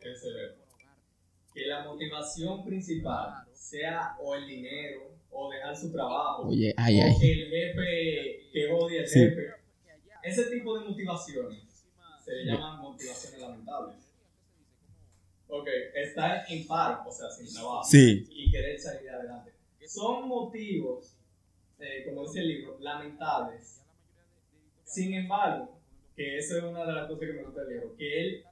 Excelente. 0.00 0.41
Que 1.54 1.66
la 1.66 1.84
motivación 1.84 2.64
principal 2.64 3.44
sea 3.52 4.16
o 4.20 4.34
el 4.34 4.46
dinero 4.46 5.12
o 5.30 5.50
dejar 5.50 5.76
su 5.76 5.92
trabajo 5.92 6.48
Oye, 6.48 6.74
ay, 6.76 7.00
o 7.00 7.04
ay. 7.04 7.14
que 7.20 7.32
el 7.32 7.48
jefe 7.50 8.48
que 8.52 8.72
odie 8.72 9.00
el 9.00 9.06
Sí. 9.06 9.20
jefe. 9.20 9.46
Ese 10.22 10.44
tipo 10.50 10.78
de 10.78 10.88
motivaciones 10.88 11.84
se 12.24 12.32
le 12.32 12.44
llaman 12.52 12.80
motivaciones 12.80 13.40
lamentables. 13.40 13.96
Ok, 15.48 15.68
estar 15.94 16.44
en 16.48 16.66
paro, 16.66 17.02
o 17.06 17.12
sea, 17.12 17.28
sin 17.30 17.52
trabajo 17.52 17.84
Sí. 17.84 18.26
y 18.30 18.50
querer 18.50 18.78
salir 18.78 19.10
adelante. 19.10 19.52
Son 19.86 20.26
motivos, 20.28 21.14
eh, 21.78 22.04
como 22.06 22.22
dice 22.22 22.40
el 22.40 22.48
libro, 22.48 22.78
lamentables. 22.80 23.82
Sin 24.84 25.12
embargo, 25.12 25.76
que 26.16 26.38
eso 26.38 26.56
es 26.58 26.64
una 26.64 26.86
de 26.86 26.92
las 26.92 27.08
cosas 27.08 27.26
que 27.28 27.32
me 27.34 27.42
gusta 27.42 27.64
del 27.64 27.74
libro, 27.74 27.96
que 27.96 28.20
él 28.20 28.44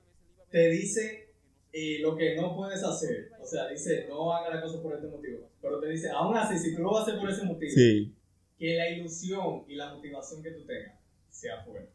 te 0.51 0.69
dice 0.71 1.30
eh, 1.73 1.99
lo 2.01 2.17
que 2.17 2.35
no 2.37 2.57
puedes 2.57 2.83
hacer. 2.83 3.31
O 3.41 3.47
sea, 3.47 3.69
dice, 3.69 4.07
no 4.09 4.33
haga 4.33 4.55
la 4.57 4.61
cosa 4.63 4.83
por 4.83 4.95
este 4.95 5.07
motivo. 5.07 5.49
Pero 5.61 5.81
te 5.81 5.89
dice, 5.89 6.11
aún 6.11 6.37
así, 6.37 6.59
si 6.59 6.75
tú 6.75 6.83
lo 6.83 6.93
vas 6.93 7.01
a 7.01 7.03
hacer 7.09 7.21
por 7.21 7.31
ese 7.31 7.45
motivo, 7.45 7.73
Sí. 7.75 8.13
que 8.59 8.77
la 8.77 8.89
ilusión 8.91 9.65
y 9.69 9.75
la 9.77 9.95
motivación 9.95 10.43
que 10.43 10.51
tú 10.51 10.65
tengas 10.67 10.95
sea 11.29 11.63
fuerte. 11.65 11.93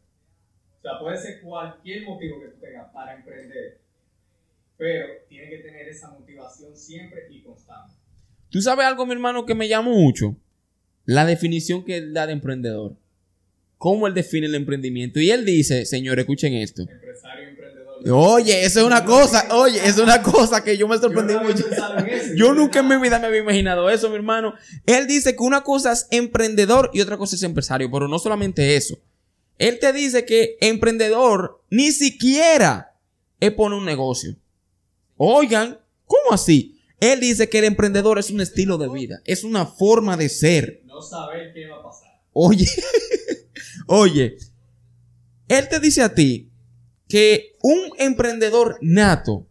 O 0.78 0.82
sea, 0.82 0.98
puede 1.00 1.16
ser 1.18 1.40
cualquier 1.42 2.04
motivo 2.04 2.40
que 2.40 2.48
tú 2.48 2.60
tengas 2.60 2.92
para 2.92 3.16
emprender, 3.16 3.80
pero 4.76 5.06
tiene 5.28 5.48
que 5.50 5.58
tener 5.58 5.88
esa 5.88 6.10
motivación 6.10 6.76
siempre 6.76 7.26
y 7.30 7.42
constante. 7.42 7.94
¿Tú 8.50 8.60
sabes 8.60 8.86
algo, 8.86 9.04
mi 9.06 9.12
hermano, 9.12 9.44
que 9.46 9.54
me 9.54 9.68
llamó 9.68 9.90
mucho? 9.92 10.36
La 11.04 11.24
definición 11.24 11.84
que 11.84 11.96
él 11.98 12.12
da 12.14 12.26
de 12.26 12.32
emprendedor. 12.34 12.96
Cómo 13.78 14.06
él 14.06 14.14
define 14.14 14.46
el 14.46 14.54
emprendimiento. 14.54 15.20
Y 15.20 15.30
él 15.30 15.44
dice, 15.44 15.84
señor, 15.84 16.18
escuchen 16.18 16.54
esto. 16.54 16.82
Empresario. 16.82 17.48
Oye, 18.10 18.64
eso 18.64 18.80
es 18.80 18.86
una 18.86 19.04
cosa, 19.04 19.46
oye, 19.54 19.80
es 19.86 19.98
una 19.98 20.22
cosa 20.22 20.62
que 20.62 20.76
yo 20.76 20.86
me 20.86 20.98
sorprendí 20.98 21.32
Yo 21.32 21.40
mucho. 21.42 21.66
eso. 21.68 22.34
Yo 22.36 22.52
nunca 22.54 22.80
en 22.80 22.88
mi 22.88 22.96
vida 22.98 23.18
me 23.18 23.26
había 23.26 23.40
imaginado 23.40 23.88
eso, 23.90 24.08
mi 24.10 24.16
hermano. 24.16 24.54
Él 24.84 25.06
dice 25.06 25.34
que 25.34 25.42
una 25.42 25.62
cosa 25.62 25.92
es 25.92 26.06
emprendedor 26.10 26.90
y 26.92 27.00
otra 27.00 27.16
cosa 27.16 27.36
es 27.36 27.42
empresario, 27.42 27.90
pero 27.90 28.08
no 28.08 28.18
solamente 28.18 28.76
eso. 28.76 28.98
Él 29.58 29.78
te 29.78 29.92
dice 29.92 30.24
que 30.24 30.56
emprendedor 30.60 31.62
ni 31.70 31.90
siquiera 31.92 32.94
es 33.40 33.52
poner 33.52 33.78
un 33.78 33.84
negocio. 33.84 34.36
Oigan, 35.16 35.80
¿cómo 36.04 36.32
así? 36.32 36.78
Él 37.00 37.20
dice 37.20 37.48
que 37.48 37.58
el 37.58 37.64
emprendedor 37.64 38.18
es 38.18 38.30
un 38.30 38.40
estilo 38.40 38.78
de 38.78 38.88
vida, 38.88 39.20
es 39.24 39.44
una 39.44 39.66
forma 39.66 40.16
de 40.16 40.28
ser. 40.28 40.82
No 40.84 41.00
saber 41.02 41.52
qué 41.54 41.66
va 41.66 41.78
a 41.78 41.82
pasar. 41.82 42.08
Oye, 42.32 42.66
oye, 43.86 44.36
él 45.48 45.68
te 45.68 45.80
dice 45.80 46.02
a 46.02 46.14
ti 46.14 46.50
que 47.08 47.52
un 47.62 47.80
emprendedor 47.98 48.78
nato 48.80 49.46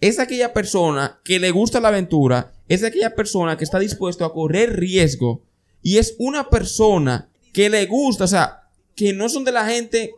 es 0.00 0.18
aquella 0.18 0.52
persona 0.52 1.20
que 1.24 1.38
le 1.38 1.50
gusta 1.50 1.80
la 1.80 1.88
aventura, 1.88 2.52
es 2.68 2.82
aquella 2.82 3.14
persona 3.14 3.56
que 3.56 3.64
está 3.64 3.78
dispuesto 3.78 4.24
a 4.24 4.32
correr 4.32 4.78
riesgo 4.78 5.42
y 5.82 5.98
es 5.98 6.14
una 6.18 6.48
persona 6.48 7.30
que 7.52 7.68
le 7.68 7.84
gusta, 7.86 8.24
o 8.24 8.28
sea, 8.28 8.62
que 8.94 9.12
no 9.12 9.28
son 9.28 9.44
de 9.44 9.52
la 9.52 9.66
gente 9.66 10.12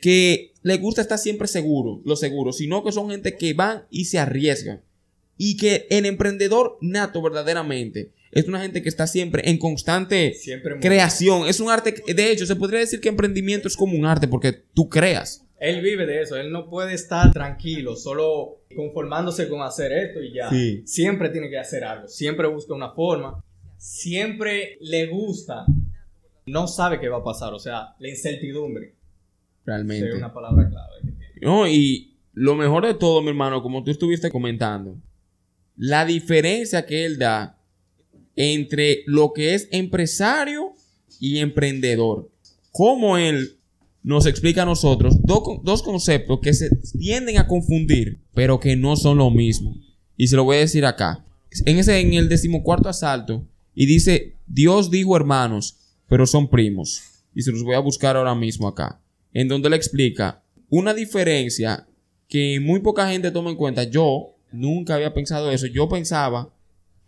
que 0.00 0.52
le 0.62 0.76
gusta 0.78 1.02
estar 1.02 1.18
siempre 1.18 1.48
seguro, 1.48 2.00
lo 2.04 2.16
seguro, 2.16 2.52
sino 2.52 2.84
que 2.84 2.92
son 2.92 3.10
gente 3.10 3.36
que 3.36 3.54
van 3.54 3.84
y 3.90 4.06
se 4.06 4.18
arriesgan. 4.18 4.82
Y 5.38 5.56
que 5.56 5.86
el 5.90 6.06
emprendedor 6.06 6.78
nato 6.80 7.20
verdaderamente 7.22 8.12
es 8.30 8.46
una 8.46 8.60
gente 8.60 8.82
que 8.82 8.88
está 8.88 9.06
siempre 9.06 9.48
en 9.48 9.58
constante 9.58 10.34
Siempre 10.34 10.78
creación. 10.78 11.48
Es 11.48 11.60
un 11.60 11.70
arte, 11.70 11.94
de 12.06 12.30
hecho, 12.30 12.46
se 12.46 12.56
podría 12.56 12.80
decir 12.80 13.00
que 13.00 13.08
emprendimiento 13.08 13.68
es 13.68 13.76
como 13.76 13.96
un 13.96 14.06
arte 14.06 14.28
porque 14.28 14.52
tú 14.52 14.88
creas. 14.88 15.41
Él 15.62 15.80
vive 15.80 16.06
de 16.06 16.22
eso, 16.22 16.34
él 16.36 16.50
no 16.50 16.68
puede 16.68 16.92
estar 16.92 17.30
tranquilo, 17.32 17.94
solo 17.94 18.62
conformándose 18.74 19.48
con 19.48 19.62
hacer 19.62 19.92
esto 19.92 20.20
y 20.20 20.32
ya. 20.34 20.50
Sí. 20.50 20.82
Siempre 20.84 21.28
tiene 21.28 21.48
que 21.48 21.56
hacer 21.56 21.84
algo, 21.84 22.08
siempre 22.08 22.48
busca 22.48 22.74
una 22.74 22.90
forma, 22.90 23.44
siempre 23.76 24.76
le 24.80 25.06
gusta, 25.06 25.64
no 26.46 26.66
sabe 26.66 26.98
qué 26.98 27.08
va 27.08 27.18
a 27.18 27.22
pasar, 27.22 27.54
o 27.54 27.60
sea, 27.60 27.94
la 28.00 28.08
incertidumbre 28.08 28.96
Realmente. 29.64 30.08
es 30.08 30.16
una 30.16 30.34
palabra 30.34 30.68
clave 30.68 30.94
que 31.00 31.12
tiene. 31.12 31.36
No, 31.42 31.68
y 31.68 32.16
lo 32.32 32.56
mejor 32.56 32.84
de 32.84 32.94
todo, 32.94 33.22
mi 33.22 33.28
hermano, 33.28 33.62
como 33.62 33.84
tú 33.84 33.92
estuviste 33.92 34.32
comentando, 34.32 34.96
la 35.76 36.04
diferencia 36.04 36.84
que 36.86 37.04
él 37.04 37.20
da 37.20 37.56
entre 38.34 39.04
lo 39.06 39.32
que 39.32 39.54
es 39.54 39.68
empresario 39.70 40.72
y 41.20 41.38
emprendedor. 41.38 42.32
Como 42.72 43.16
él 43.16 43.58
nos 44.02 44.26
explica 44.26 44.62
a 44.62 44.66
nosotros 44.66 45.16
dos, 45.22 45.42
con- 45.42 45.62
dos 45.62 45.82
conceptos 45.82 46.40
que 46.42 46.52
se 46.54 46.70
tienden 46.98 47.38
a 47.38 47.46
confundir, 47.46 48.20
pero 48.34 48.58
que 48.58 48.76
no 48.76 48.96
son 48.96 49.18
lo 49.18 49.30
mismo. 49.30 49.76
Y 50.16 50.26
se 50.28 50.36
lo 50.36 50.44
voy 50.44 50.56
a 50.56 50.60
decir 50.60 50.84
acá. 50.84 51.24
En, 51.66 51.78
ese, 51.78 52.00
en 52.00 52.14
el 52.14 52.28
decimocuarto 52.28 52.88
asalto, 52.88 53.46
y 53.74 53.86
dice, 53.86 54.36
Dios 54.46 54.90
dijo 54.90 55.16
hermanos, 55.16 55.78
pero 56.08 56.26
son 56.26 56.48
primos. 56.48 57.02
Y 57.34 57.42
se 57.42 57.52
los 57.52 57.62
voy 57.62 57.74
a 57.74 57.78
buscar 57.80 58.16
ahora 58.16 58.34
mismo 58.34 58.68
acá. 58.68 59.00
En 59.32 59.48
donde 59.48 59.70
le 59.70 59.76
explica 59.76 60.42
una 60.68 60.92
diferencia 60.92 61.86
que 62.28 62.60
muy 62.60 62.80
poca 62.80 63.10
gente 63.10 63.30
toma 63.30 63.50
en 63.50 63.56
cuenta. 63.56 63.84
Yo 63.84 64.36
nunca 64.52 64.94
había 64.94 65.14
pensado 65.14 65.50
eso. 65.50 65.66
Yo 65.66 65.88
pensaba 65.88 66.54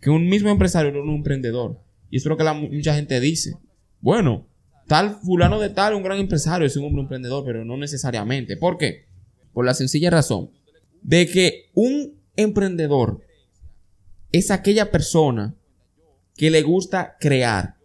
que 0.01 0.09
un 0.09 0.27
mismo 0.27 0.49
empresario 0.49 0.89
era 0.89 1.01
un 1.01 1.15
emprendedor. 1.15 1.79
Y 2.09 2.17
eso 2.17 2.27
es 2.27 2.31
lo 2.31 2.37
que 2.37 2.43
la, 2.43 2.53
mucha 2.53 2.95
gente 2.95 3.19
dice. 3.19 3.55
Bueno, 4.01 4.47
tal 4.87 5.15
fulano 5.15 5.59
de 5.59 5.69
tal, 5.69 5.93
un 5.95 6.03
gran 6.03 6.19
empresario, 6.19 6.67
es 6.67 6.75
un 6.77 6.85
hombre 6.85 7.01
emprendedor, 7.01 7.43
pero 7.45 7.65
no 7.65 7.77
necesariamente. 7.77 8.57
¿Por 8.57 8.77
qué? 8.77 9.05
Por 9.53 9.65
la 9.65 9.73
sencilla 9.73 10.09
razón 10.09 10.51
de 11.01 11.27
que 11.27 11.69
un 11.73 12.19
emprendedor 12.35 13.21
es 14.31 14.51
aquella 14.51 14.91
persona 14.91 15.55
que 16.35 16.49
le 16.51 16.61
gusta 16.61 17.15
crear, 17.19 17.75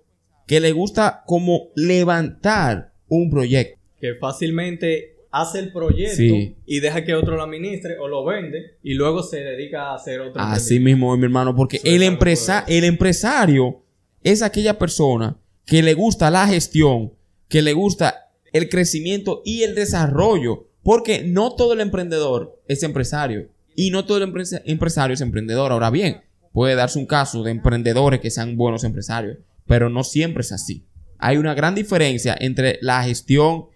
que 0.46 0.60
le 0.60 0.72
gusta 0.72 1.22
como 1.26 1.68
levantar 1.76 2.92
un 3.08 3.30
proyecto. 3.30 3.78
Que 4.00 4.14
fácilmente 4.14 5.16
hace 5.30 5.60
el 5.60 5.72
proyecto 5.72 6.16
Sí. 6.16 6.56
y 6.66 6.80
deja 6.80 7.04
que 7.04 7.14
otro 7.14 7.36
lo 7.36 7.44
administre 7.44 7.98
o 7.98 8.08
lo 8.08 8.24
vende 8.24 8.78
y 8.82 8.94
luego 8.94 9.22
se 9.22 9.38
dedica 9.44 9.90
a 9.90 9.94
hacer 9.94 10.20
otro 10.20 10.40
Así 10.42 10.80
mismo, 10.80 11.16
mi 11.16 11.24
hermano, 11.24 11.54
porque 11.54 11.80
el, 11.84 12.02
empresa 12.02 12.64
el 12.66 12.82
empresario 12.84 13.84
es 14.24 14.42
aquella 14.42 14.76
persona 14.78 15.36
que 15.70 15.84
le 15.84 15.94
gusta 15.94 16.32
la 16.32 16.48
gestión, 16.48 17.12
que 17.48 17.62
le 17.62 17.74
gusta 17.74 18.32
el 18.52 18.68
crecimiento 18.68 19.40
y 19.44 19.62
el 19.62 19.76
desarrollo. 19.76 20.66
Porque 20.82 21.22
no 21.22 21.54
todo 21.54 21.74
el 21.74 21.80
emprendedor 21.80 22.60
es 22.66 22.82
empresario 22.82 23.50
y 23.76 23.92
no 23.92 24.04
todo 24.04 24.18
el 24.18 24.34
empresario 24.64 25.14
es 25.14 25.20
emprendedor. 25.20 25.70
Ahora 25.70 25.90
bien, 25.90 26.22
puede 26.52 26.74
darse 26.74 26.98
un 26.98 27.06
caso 27.06 27.44
de 27.44 27.52
emprendedores 27.52 28.18
que 28.18 28.32
sean 28.32 28.56
buenos 28.56 28.82
empresarios, 28.82 29.38
pero 29.68 29.88
no 29.88 30.02
siempre 30.02 30.40
es 30.40 30.50
así. 30.50 30.86
Hay 31.18 31.36
una 31.36 31.54
gran 31.54 31.76
diferencia 31.76 32.36
entre 32.40 32.80
la 32.82 33.04
gestión 33.04 33.66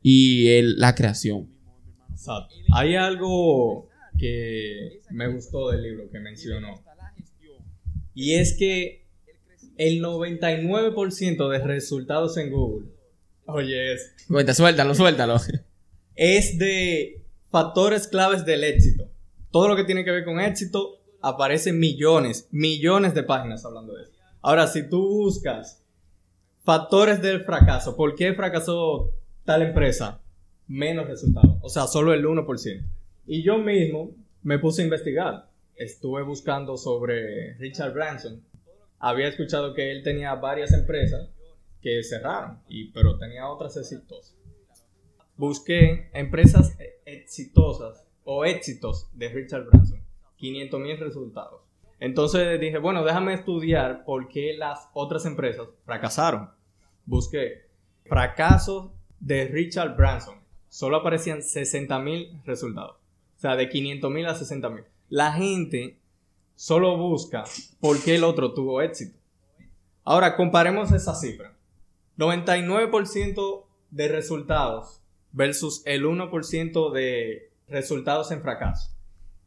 y 0.00 0.62
la 0.62 0.94
creación. 0.94 1.50
Hay 2.72 2.96
algo 2.96 3.90
que 4.18 5.02
me 5.10 5.28
gustó 5.28 5.70
del 5.70 5.82
libro 5.82 6.08
que 6.10 6.18
mencionó. 6.18 6.82
Y 8.14 8.36
es 8.36 8.56
que 8.56 9.01
el 9.88 10.00
99% 10.02 11.48
de 11.48 11.58
resultados 11.58 12.36
en 12.36 12.50
Google, 12.50 12.88
oye, 13.46 13.94
es, 13.94 14.14
Cuenta, 14.28 14.54
suéltalo, 14.54 14.94
suéltalo. 14.94 15.36
es 16.14 16.58
de 16.58 17.22
factores 17.50 18.06
claves 18.06 18.44
del 18.44 18.64
éxito. 18.64 19.08
Todo 19.50 19.68
lo 19.68 19.76
que 19.76 19.84
tiene 19.84 20.04
que 20.04 20.10
ver 20.10 20.24
con 20.24 20.40
éxito 20.40 21.00
aparecen 21.20 21.78
millones, 21.78 22.48
millones 22.50 23.14
de 23.14 23.22
páginas 23.22 23.64
hablando 23.64 23.94
de 23.94 24.04
eso. 24.04 24.12
Ahora, 24.40 24.66
si 24.66 24.88
tú 24.88 25.06
buscas 25.08 25.82
factores 26.64 27.20
del 27.20 27.44
fracaso, 27.44 27.96
¿por 27.96 28.14
qué 28.14 28.34
fracasó 28.34 29.10
tal 29.44 29.62
empresa? 29.62 30.20
Menos 30.68 31.06
resultados, 31.08 31.58
o 31.60 31.68
sea, 31.68 31.86
solo 31.86 32.12
el 32.14 32.24
1%. 32.24 32.84
Y 33.26 33.42
yo 33.42 33.58
mismo 33.58 34.10
me 34.42 34.58
puse 34.58 34.82
a 34.82 34.84
investigar. 34.84 35.48
Estuve 35.76 36.22
buscando 36.22 36.76
sobre 36.76 37.54
Richard 37.54 37.92
Branson. 37.94 38.40
Había 39.04 39.26
escuchado 39.26 39.74
que 39.74 39.90
él 39.90 40.04
tenía 40.04 40.32
varias 40.36 40.72
empresas 40.72 41.28
que 41.80 42.04
cerraron, 42.04 42.60
y, 42.68 42.92
pero 42.92 43.18
tenía 43.18 43.48
otras 43.48 43.76
exitosas. 43.76 44.38
Busqué 45.36 46.08
empresas 46.14 46.78
exitosas 47.04 48.06
o 48.22 48.44
éxitos 48.44 49.10
de 49.12 49.28
Richard 49.28 49.64
Branson. 49.64 50.00
500 50.36 50.80
mil 50.80 50.98
resultados. 50.98 51.62
Entonces 51.98 52.60
dije, 52.60 52.78
bueno, 52.78 53.04
déjame 53.04 53.34
estudiar 53.34 54.04
por 54.04 54.28
qué 54.28 54.54
las 54.56 54.88
otras 54.92 55.26
empresas 55.26 55.66
fracasaron. 55.84 56.50
Busqué 57.04 57.62
fracasos 58.04 58.92
de 59.18 59.48
Richard 59.48 59.96
Branson. 59.96 60.36
Solo 60.68 60.98
aparecían 60.98 61.42
60 61.42 61.98
mil 61.98 62.40
resultados. 62.44 62.98
O 63.36 63.40
sea, 63.40 63.56
de 63.56 63.68
500 63.68 64.10
mil 64.12 64.26
a 64.26 64.36
60 64.36 64.70
mil. 64.70 64.84
La 65.08 65.32
gente 65.32 65.98
solo 66.62 66.96
busca 66.96 67.42
por 67.80 68.00
qué 68.00 68.14
el 68.14 68.22
otro 68.22 68.54
tuvo 68.54 68.82
éxito. 68.82 69.18
Ahora, 70.04 70.36
comparemos 70.36 70.92
esa 70.92 71.12
cifra. 71.12 71.56
99% 72.18 73.64
de 73.90 74.06
resultados 74.06 75.00
versus 75.32 75.82
el 75.86 76.04
1% 76.04 76.92
de 76.92 77.50
resultados 77.66 78.30
en 78.30 78.42
fracaso. 78.42 78.92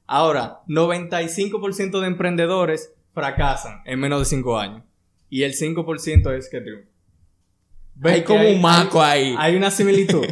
Ahora, 0.05 0.59
95% 0.67 2.01
de 2.01 2.07
emprendedores 2.07 2.93
fracasan 3.13 3.81
en 3.85 4.01
menos 4.01 4.19
de 4.19 4.25
5 4.25 4.59
años. 4.59 4.83
Y 5.29 5.43
el 5.43 5.53
5% 5.53 6.37
es 6.37 6.49
que 6.49 6.59
triunfan. 6.59 6.89
Hay 8.03 8.25
como 8.25 8.45
un 8.45 8.59
maco 8.59 9.01
ahí. 9.01 9.33
Hay 9.37 9.55
una 9.55 9.71
similitud. 9.71 10.25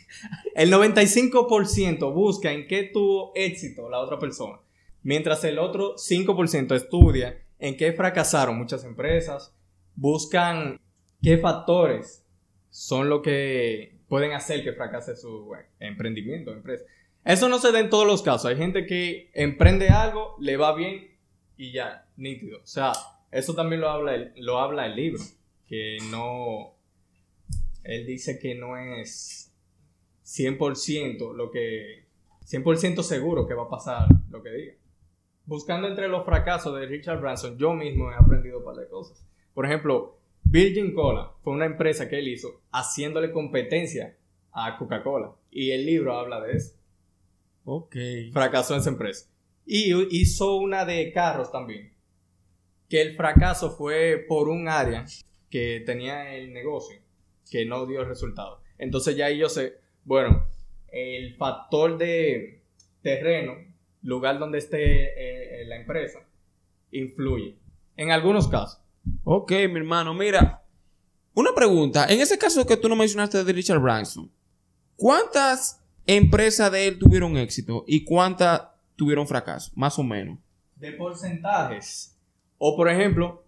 el 0.54 0.72
95% 0.72 2.14
busca 2.14 2.52
en 2.52 2.68
qué 2.68 2.84
tuvo 2.84 3.32
éxito 3.34 3.90
la 3.90 3.98
otra 3.98 4.16
persona. 4.20 4.60
Mientras 5.02 5.44
el 5.44 5.58
otro 5.58 5.96
5% 5.96 6.74
estudia 6.74 7.42
en 7.58 7.76
qué 7.76 7.92
fracasaron 7.92 8.58
muchas 8.58 8.84
empresas. 8.84 9.54
Buscan 9.94 10.80
qué 11.22 11.38
factores 11.38 12.24
son 12.70 13.08
lo 13.08 13.22
que 13.22 13.98
pueden 14.08 14.32
hacer 14.32 14.64
que 14.64 14.72
fracase 14.72 15.14
su 15.16 15.52
emprendimiento, 15.78 16.52
empresa. 16.52 16.84
Eso 17.24 17.48
no 17.48 17.58
se 17.58 17.70
da 17.70 17.80
en 17.80 17.90
todos 17.90 18.06
los 18.06 18.22
casos. 18.22 18.46
Hay 18.46 18.56
gente 18.56 18.86
que 18.86 19.30
emprende 19.34 19.88
algo, 19.88 20.36
le 20.40 20.56
va 20.56 20.74
bien 20.74 21.18
y 21.56 21.72
ya, 21.72 22.08
nítido. 22.16 22.60
O 22.62 22.66
sea, 22.66 22.92
eso 23.30 23.54
también 23.54 23.82
lo 23.82 23.90
habla 23.90 24.14
el, 24.14 24.32
lo 24.36 24.58
habla 24.58 24.86
el 24.86 24.96
libro. 24.96 25.22
Que 25.66 25.98
no. 26.10 26.74
Él 27.84 28.06
dice 28.06 28.38
que 28.38 28.54
no 28.54 28.76
es 28.76 29.52
100% 30.24 31.34
lo 31.34 31.50
que. 31.50 32.06
100% 32.50 33.02
seguro 33.02 33.46
que 33.46 33.54
va 33.54 33.64
a 33.64 33.68
pasar 33.68 34.08
lo 34.30 34.42
que 34.42 34.50
diga. 34.50 34.74
Buscando 35.50 35.88
entre 35.88 36.06
los 36.06 36.24
fracasos 36.24 36.78
de 36.78 36.86
Richard 36.86 37.20
Branson, 37.20 37.58
yo 37.58 37.74
mismo 37.74 38.08
he 38.12 38.14
aprendido 38.14 38.58
un 38.58 38.64
par 38.64 38.76
de 38.76 38.86
cosas. 38.86 39.26
Por 39.52 39.66
ejemplo, 39.66 40.16
Virgin 40.44 40.94
Cola 40.94 41.32
fue 41.42 41.54
una 41.54 41.66
empresa 41.66 42.08
que 42.08 42.20
él 42.20 42.28
hizo 42.28 42.60
haciéndole 42.70 43.32
competencia 43.32 44.16
a 44.52 44.78
Coca-Cola. 44.78 45.32
Y 45.50 45.72
el 45.72 45.86
libro 45.86 46.16
habla 46.16 46.40
de 46.40 46.52
eso. 46.52 46.76
Ok. 47.64 47.96
Fracasó 48.32 48.74
en 48.74 48.80
esa 48.80 48.90
empresa. 48.90 49.28
Y 49.66 49.92
hizo 50.16 50.54
una 50.54 50.84
de 50.84 51.10
carros 51.12 51.50
también. 51.50 51.94
Que 52.88 53.02
el 53.02 53.16
fracaso 53.16 53.72
fue 53.72 54.24
por 54.28 54.48
un 54.48 54.68
área 54.68 55.04
que 55.50 55.82
tenía 55.84 56.32
el 56.32 56.52
negocio 56.52 56.96
que 57.50 57.66
no 57.66 57.86
dio 57.86 58.04
resultado. 58.04 58.62
Entonces 58.78 59.16
ya 59.16 59.26
ahí 59.26 59.38
yo 59.38 59.48
sé, 59.48 59.78
bueno, 60.04 60.46
el 60.92 61.34
factor 61.34 61.98
de 61.98 62.62
terreno, 63.02 63.69
lugar 64.02 64.38
donde 64.38 64.58
esté 64.58 65.62
eh, 65.62 65.66
la 65.66 65.76
empresa, 65.76 66.20
influye. 66.90 67.56
En 67.96 68.10
algunos 68.10 68.48
casos. 68.48 68.80
Ok, 69.24 69.50
mi 69.50 69.76
hermano, 69.76 70.14
mira. 70.14 70.62
Una 71.34 71.54
pregunta. 71.54 72.06
En 72.06 72.20
ese 72.20 72.38
caso 72.38 72.66
que 72.66 72.76
tú 72.76 72.88
no 72.88 72.96
mencionaste 72.96 73.44
de 73.44 73.52
Richard 73.52 73.80
Branson, 73.80 74.30
¿cuántas 74.96 75.80
empresas 76.06 76.72
de 76.72 76.88
él 76.88 76.98
tuvieron 76.98 77.36
éxito 77.36 77.84
y 77.86 78.04
cuántas 78.04 78.62
tuvieron 78.96 79.26
fracaso, 79.26 79.72
más 79.74 79.98
o 79.98 80.02
menos. 80.02 80.38
De 80.76 80.92
porcentajes. 80.92 82.16
O 82.58 82.76
por 82.76 82.88
ejemplo, 82.88 83.42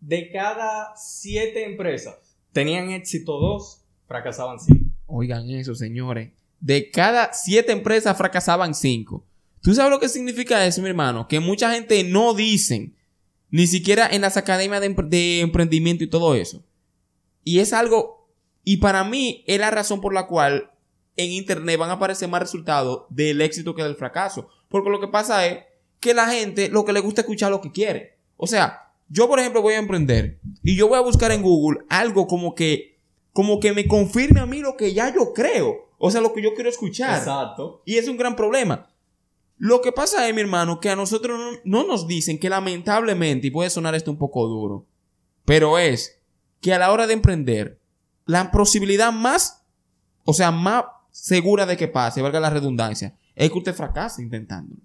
de 0.00 0.30
cada 0.32 0.92
siete 0.96 1.64
empresas 1.64 2.36
tenían 2.52 2.90
éxito 2.90 3.38
dos, 3.38 3.82
fracasaban 4.06 4.58
cinco. 4.58 4.90
Oigan 5.06 5.48
eso, 5.50 5.74
señores. 5.74 6.32
De 6.60 6.90
cada 6.90 7.32
siete 7.32 7.72
empresas 7.72 8.16
fracasaban 8.16 8.74
cinco. 8.74 9.24
¿Tú 9.62 9.74
sabes 9.74 9.90
lo 9.90 10.00
que 10.00 10.08
significa 10.08 10.64
eso, 10.66 10.82
mi 10.82 10.88
hermano? 10.88 11.28
Que 11.28 11.40
mucha 11.40 11.72
gente 11.72 12.04
no 12.04 12.34
dicen, 12.34 12.96
ni 13.50 13.66
siquiera 13.66 14.08
en 14.10 14.22
las 14.22 14.36
academias 14.36 14.80
de, 14.80 14.88
de 14.88 15.40
emprendimiento 15.40 16.04
y 16.04 16.08
todo 16.08 16.34
eso. 16.34 16.64
Y 17.44 17.60
es 17.60 17.72
algo, 17.72 18.28
y 18.64 18.78
para 18.78 19.04
mí 19.04 19.44
es 19.46 19.58
la 19.58 19.70
razón 19.70 20.00
por 20.00 20.14
la 20.14 20.26
cual 20.26 20.70
en 21.16 21.32
Internet 21.32 21.78
van 21.78 21.90
a 21.90 21.94
aparecer 21.94 22.28
más 22.28 22.40
resultados 22.40 23.04
del 23.10 23.40
éxito 23.40 23.74
que 23.74 23.82
del 23.82 23.96
fracaso. 23.96 24.48
Porque 24.68 24.90
lo 24.90 25.00
que 25.00 25.08
pasa 25.08 25.46
es 25.46 25.64
que 26.00 26.14
la 26.14 26.28
gente 26.28 26.68
lo 26.68 26.84
que 26.84 26.92
le 26.92 27.00
gusta 27.00 27.22
escuchar 27.22 27.50
lo 27.50 27.60
que 27.60 27.72
quiere. 27.72 28.18
O 28.36 28.46
sea, 28.46 28.92
yo 29.08 29.28
por 29.28 29.40
ejemplo 29.40 29.62
voy 29.62 29.74
a 29.74 29.78
emprender 29.78 30.38
y 30.62 30.76
yo 30.76 30.88
voy 30.88 30.98
a 30.98 31.02
buscar 31.02 31.32
en 31.32 31.42
Google 31.42 31.80
algo 31.88 32.26
como 32.26 32.54
que, 32.54 32.98
como 33.32 33.58
que 33.58 33.72
me 33.72 33.86
confirme 33.86 34.40
a 34.40 34.46
mí 34.46 34.60
lo 34.60 34.76
que 34.76 34.94
ya 34.94 35.12
yo 35.12 35.32
creo. 35.32 35.88
O 35.98 36.10
sea, 36.10 36.20
lo 36.20 36.32
que 36.32 36.42
yo 36.42 36.54
quiero 36.54 36.70
escuchar. 36.70 37.18
Exacto. 37.18 37.82
Y 37.84 37.96
es 37.96 38.06
un 38.06 38.16
gran 38.16 38.36
problema. 38.36 38.88
Lo 39.58 39.80
que 39.80 39.92
pasa 39.92 40.28
es, 40.28 40.34
mi 40.34 40.40
hermano, 40.40 40.80
que 40.80 40.90
a 40.90 40.96
nosotros 40.96 41.38
no, 41.38 41.58
no 41.64 41.86
nos 41.86 42.06
dicen 42.06 42.38
que 42.38 42.48
lamentablemente, 42.48 43.48
y 43.48 43.50
puede 43.50 43.70
sonar 43.70 43.94
esto 43.94 44.10
un 44.10 44.18
poco 44.18 44.46
duro, 44.46 44.86
pero 45.44 45.78
es 45.78 46.20
que 46.60 46.72
a 46.72 46.78
la 46.78 46.92
hora 46.92 47.06
de 47.06 47.14
emprender, 47.14 47.80
la 48.24 48.50
posibilidad 48.50 49.12
más, 49.12 49.64
o 50.24 50.32
sea, 50.32 50.50
más 50.50 50.84
segura 51.10 51.66
de 51.66 51.76
que 51.76 51.88
pase, 51.88 52.22
valga 52.22 52.40
la 52.40 52.50
redundancia, 52.50 53.16
es 53.34 53.50
que 53.50 53.58
usted 53.58 53.74
fracase 53.74 54.22
intentándolo. 54.22 54.80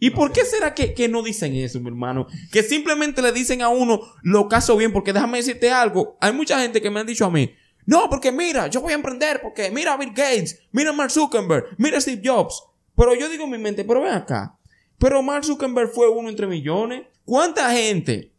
¿Y 0.00 0.10
por 0.10 0.30
qué 0.32 0.44
será 0.44 0.74
que, 0.74 1.08
no 1.08 1.22
dicen 1.22 1.54
eso, 1.56 1.80
mi 1.80 1.88
hermano? 1.88 2.28
Que 2.52 2.62
simplemente 2.62 3.20
le 3.20 3.32
dicen 3.32 3.62
a 3.62 3.68
uno 3.68 4.00
lo 4.22 4.48
caso 4.48 4.76
bien, 4.76 4.92
porque 4.92 5.12
déjame 5.12 5.38
decirte 5.38 5.72
algo. 5.72 6.16
Hay 6.20 6.32
mucha 6.32 6.60
gente 6.60 6.80
que 6.80 6.90
me 6.90 7.00
han 7.00 7.06
dicho 7.06 7.24
a 7.24 7.30
mí, 7.30 7.50
no, 7.84 8.08
porque 8.10 8.30
mira, 8.30 8.66
yo 8.66 8.80
voy 8.80 8.92
a 8.92 8.96
emprender, 8.96 9.40
porque 9.40 9.70
mira 9.70 9.94
a 9.94 9.96
Bill 9.96 10.10
Gates, 10.10 10.60
mira 10.72 10.90
a 10.90 10.92
Mark 10.92 11.10
Zuckerberg, 11.10 11.68
mira 11.78 11.96
a 11.96 12.00
Steve 12.00 12.20
Jobs. 12.22 12.62
Pero 12.98 13.14
yo 13.14 13.28
digo 13.28 13.44
en 13.44 13.50
mi 13.50 13.58
mente, 13.58 13.84
pero 13.84 14.00
ven 14.00 14.12
acá. 14.12 14.58
Pero 14.98 15.22
Mark 15.22 15.44
Zuckerberg 15.44 15.92
fue 15.92 16.08
uno 16.08 16.28
entre 16.28 16.48
millones. 16.48 17.06
¿Cuánta 17.24 17.70
gente, 17.70 18.32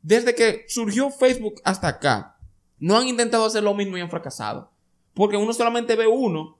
desde 0.00 0.32
que 0.32 0.64
surgió 0.68 1.10
Facebook 1.10 1.60
hasta 1.64 1.88
acá, 1.88 2.38
no 2.78 2.96
han 2.96 3.08
intentado 3.08 3.44
hacer 3.44 3.64
lo 3.64 3.74
mismo 3.74 3.98
y 3.98 4.00
han 4.00 4.08
fracasado? 4.08 4.70
Porque 5.12 5.36
uno 5.36 5.52
solamente 5.52 5.96
ve 5.96 6.06
uno, 6.06 6.56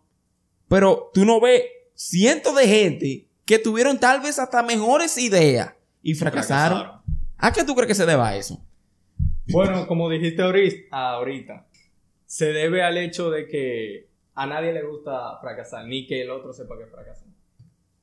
pero 0.67 1.13
tú 1.15 1.25
no 1.25 1.41
ves 1.41 1.63
cientos 1.95 2.57
de 2.57 2.67
gente 2.67 3.29
que 3.45 3.61
tuvieron 3.61 4.01
tal 4.01 4.21
vez 4.21 4.41
hasta 4.41 4.65
mejores 4.65 5.17
ideas 5.17 5.73
y 6.03 6.15
fracasaron. 6.15 7.01
¿A 7.39 7.53
qué 7.53 7.63
tú 7.63 7.77
crees 7.77 7.87
que 7.87 7.95
se 7.95 8.07
deba 8.07 8.31
a 8.31 8.37
eso? 8.37 8.61
Bueno, 9.53 9.87
como 9.87 10.11
dijiste 10.11 10.43
ahorita, 10.43 11.69
se 12.25 12.47
debe 12.47 12.83
al 12.83 12.99
hecho 12.99 13.31
de 13.31 13.47
que 13.47 14.09
a 14.35 14.47
nadie 14.49 14.73
le 14.73 14.83
gusta 14.83 15.39
fracasar, 15.41 15.87
ni 15.87 16.09
que 16.09 16.23
el 16.23 16.31
otro 16.31 16.53
sepa 16.53 16.77
que 16.77 16.87
fracasó. 16.87 17.25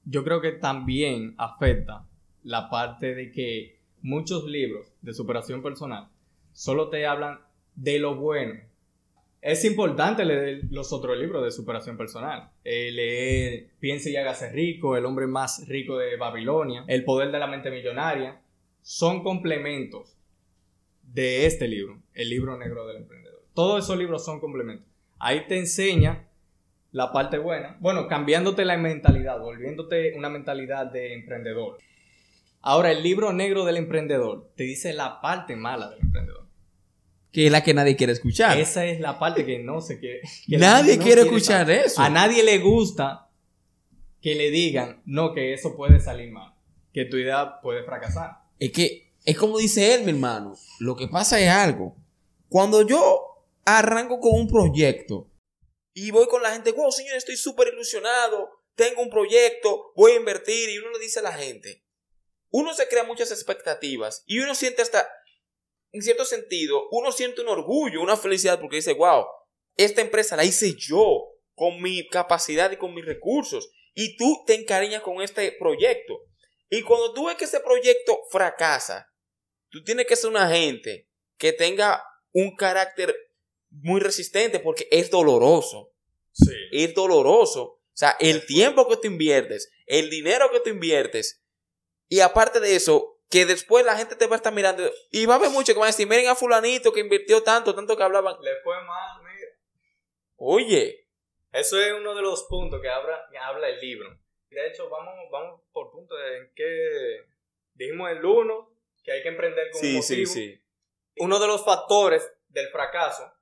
Yo 0.05 0.23
creo 0.23 0.41
que 0.41 0.51
también 0.51 1.35
afecta 1.37 2.05
la 2.43 2.69
parte 2.69 3.15
de 3.15 3.31
que 3.31 3.79
muchos 4.01 4.45
libros 4.45 4.93
de 5.01 5.13
superación 5.13 5.61
personal 5.63 6.09
solo 6.51 6.89
te 6.89 7.05
hablan 7.05 7.39
de 7.75 7.99
lo 7.99 8.15
bueno. 8.15 8.53
Es 9.41 9.65
importante 9.65 10.23
leer 10.23 10.61
los 10.69 10.93
otros 10.93 11.17
libros 11.17 11.43
de 11.43 11.51
superación 11.51 11.97
personal. 11.97 12.49
Eh, 12.63 12.91
leer 12.91 13.67
Piense 13.79 14.09
y 14.09 14.15
hágase 14.15 14.49
rico, 14.51 14.95
El 14.95 15.05
hombre 15.05 15.27
más 15.27 15.67
rico 15.67 15.97
de 15.97 16.15
Babilonia, 16.15 16.85
El 16.87 17.03
poder 17.03 17.31
de 17.31 17.39
la 17.39 17.47
mente 17.47 17.69
millonaria. 17.69 18.39
Son 18.81 19.23
complementos 19.23 20.17
de 21.01 21.45
este 21.45 21.67
libro, 21.67 22.01
El 22.13 22.29
libro 22.29 22.57
negro 22.57 22.87
del 22.87 22.97
emprendedor. 22.97 23.43
Todos 23.53 23.83
esos 23.83 23.97
libros 23.97 24.23
son 24.23 24.39
complementos. 24.39 24.87
Ahí 25.19 25.45
te 25.47 25.57
enseña 25.57 26.27
la 26.93 27.11
parte 27.11 27.39
buena. 27.39 27.75
Bueno, 27.81 28.07
cambiándote 28.07 28.63
la 28.63 28.77
mentalidad, 28.77 29.39
volviéndote 29.39 30.13
una 30.15 30.29
mentalidad 30.29 30.85
de 30.85 31.13
emprendedor. 31.13 31.79
Ahora, 32.61 32.91
el 32.91 33.03
libro 33.03 33.33
negro 33.33 33.65
del 33.65 33.77
emprendedor 33.77 34.51
te 34.55 34.63
dice 34.63 34.93
la 34.93 35.19
parte 35.19 35.55
mala 35.55 35.89
del 35.89 35.99
emprendedor. 36.01 36.47
Que 37.31 37.47
es 37.47 37.51
la 37.51 37.63
que 37.63 37.73
nadie 37.73 37.95
quiere 37.95 38.13
escuchar. 38.13 38.57
Esa 38.59 38.85
es 38.85 38.99
la 38.99 39.17
parte 39.19 39.43
que 39.43 39.59
no 39.59 39.81
se 39.81 39.99
quiere. 39.99 40.21
nadie 40.47 40.99
quiere 40.99 41.23
escuchar 41.23 41.69
eso. 41.71 41.99
A 41.99 42.09
nadie 42.09 42.43
le 42.43 42.59
gusta 42.59 43.27
que 44.21 44.35
le 44.35 44.51
digan, 44.51 45.01
no, 45.05 45.33
que 45.33 45.53
eso 45.53 45.75
puede 45.75 45.99
salir 45.99 46.31
mal. 46.31 46.53
Que 46.93 47.05
tu 47.05 47.17
idea 47.17 47.59
puede 47.59 47.83
fracasar. 47.83 48.43
Es 48.59 48.71
que, 48.71 49.11
es 49.25 49.35
como 49.35 49.57
dice 49.57 49.95
él, 49.95 50.03
mi 50.03 50.11
hermano. 50.11 50.55
Lo 50.79 50.95
que 50.95 51.07
pasa 51.07 51.39
es 51.39 51.49
algo. 51.49 51.97
Cuando 52.49 52.87
yo 52.87 53.47
arranco 53.65 54.19
con 54.19 54.39
un 54.39 54.47
proyecto, 54.47 55.27
y 55.93 56.11
voy 56.11 56.27
con 56.27 56.41
la 56.41 56.51
gente, 56.51 56.71
wow, 56.71 56.91
señor, 56.91 57.15
estoy 57.15 57.37
súper 57.37 57.69
ilusionado, 57.73 58.49
tengo 58.75 59.01
un 59.01 59.09
proyecto, 59.09 59.91
voy 59.95 60.13
a 60.13 60.15
invertir. 60.15 60.69
Y 60.69 60.79
uno 60.79 60.91
le 60.91 60.99
dice 60.99 61.19
a 61.19 61.23
la 61.23 61.33
gente, 61.33 61.85
uno 62.49 62.73
se 62.73 62.87
crea 62.87 63.03
muchas 63.03 63.31
expectativas 63.31 64.23
y 64.25 64.39
uno 64.39 64.55
siente 64.55 64.81
hasta, 64.81 65.07
en 65.91 66.01
cierto 66.01 66.25
sentido, 66.25 66.87
uno 66.91 67.11
siente 67.11 67.41
un 67.41 67.49
orgullo, 67.49 68.01
una 68.01 68.17
felicidad 68.17 68.59
porque 68.59 68.77
dice, 68.77 68.93
wow, 68.93 69.25
esta 69.75 70.01
empresa 70.01 70.35
la 70.35 70.45
hice 70.45 70.75
yo 70.75 71.29
con 71.55 71.81
mi 71.81 72.07
capacidad 72.07 72.71
y 72.71 72.77
con 72.77 72.93
mis 72.93 73.05
recursos. 73.05 73.69
Y 73.93 74.17
tú 74.17 74.43
te 74.47 74.55
encariñas 74.55 75.03
con 75.03 75.21
este 75.21 75.51
proyecto. 75.51 76.21
Y 76.69 76.81
cuando 76.81 77.13
tú 77.13 77.27
ves 77.27 77.37
que 77.37 77.45
ese 77.45 77.59
proyecto 77.59 78.19
fracasa, 78.31 79.07
tú 79.69 79.83
tienes 79.83 80.07
que 80.07 80.15
ser 80.15 80.31
una 80.31 80.49
gente 80.49 81.07
que 81.37 81.53
tenga 81.53 82.03
un 82.31 82.55
carácter 82.55 83.15
muy 83.81 83.99
resistente 83.99 84.59
porque 84.59 84.87
es 84.91 85.09
doloroso. 85.09 85.91
Sí. 86.31 86.53
Es 86.71 86.93
doloroso. 86.93 87.63
O 87.63 87.79
sea, 87.95 88.15
el 88.19 88.45
tiempo 88.45 88.87
que 88.87 88.97
tú 88.97 89.07
inviertes, 89.07 89.71
el 89.85 90.09
dinero 90.09 90.49
que 90.51 90.59
tú 90.59 90.69
inviertes, 90.69 91.43
y 92.07 92.19
aparte 92.21 92.59
de 92.59 92.75
eso, 92.75 93.19
que 93.29 93.45
después 93.45 93.85
la 93.85 93.97
gente 93.97 94.15
te 94.15 94.27
va 94.27 94.35
a 94.35 94.37
estar 94.37 94.53
mirando 94.53 94.89
y 95.11 95.25
va 95.25 95.35
a 95.35 95.37
haber 95.37 95.49
mucho 95.49 95.73
que 95.73 95.79
van 95.79 95.87
a 95.87 95.91
decir, 95.91 96.07
miren 96.07 96.27
a 96.27 96.35
fulanito 96.35 96.91
que 96.93 96.99
invirtió 96.99 97.41
tanto, 97.43 97.73
tanto 97.75 97.97
que 97.97 98.03
hablaban. 98.03 98.35
Le 98.41 98.51
fue 98.63 98.75
mal, 98.83 99.21
mira. 99.23 99.47
Oye. 100.37 101.07
Eso 101.51 101.79
es 101.79 101.93
uno 101.93 102.15
de 102.15 102.21
los 102.23 102.43
puntos 102.43 102.81
que 102.81 102.89
habla, 102.89 103.27
que 103.31 103.37
habla 103.37 103.69
el 103.69 103.79
libro. 103.79 104.09
De 104.49 104.67
hecho, 104.67 104.89
vamos, 104.89 105.13
vamos 105.31 105.61
por 105.71 105.91
puntos 105.91 106.17
en 106.35 106.51
que 106.55 107.25
dijimos 107.73 108.09
el 108.11 108.23
uno, 108.25 108.75
que 109.03 109.11
hay 109.11 109.21
que 109.23 109.29
emprender 109.29 109.69
con 109.71 109.81
Sí, 109.81 109.95
un 109.97 110.03
sí, 110.03 110.13
motivo. 110.13 110.31
sí. 110.33 110.61
Uno 111.17 111.39
de 111.39 111.47
los 111.47 111.63
factores 111.63 112.27
del 112.49 112.69
fracaso, 112.69 113.32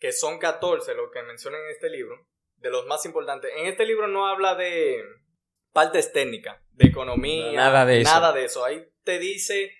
que 0.00 0.12
son 0.12 0.38
14 0.38 0.94
lo 0.94 1.10
que 1.10 1.22
menciona 1.22 1.58
en 1.58 1.70
este 1.70 1.90
libro, 1.90 2.26
de 2.56 2.70
los 2.70 2.86
más 2.86 3.04
importantes. 3.04 3.52
En 3.56 3.66
este 3.66 3.86
libro 3.86 4.08
no 4.08 4.26
habla 4.26 4.56
de 4.56 5.04
partes 5.72 6.12
técnicas, 6.12 6.60
de 6.72 6.88
economía, 6.88 7.52
Nada 7.52 7.86
de 7.86 8.00
eso. 8.00 8.10
Nada 8.10 8.32
de 8.32 8.44
eso. 8.44 8.64
Ahí 8.64 8.84
te 9.04 9.18
dice 9.18 9.72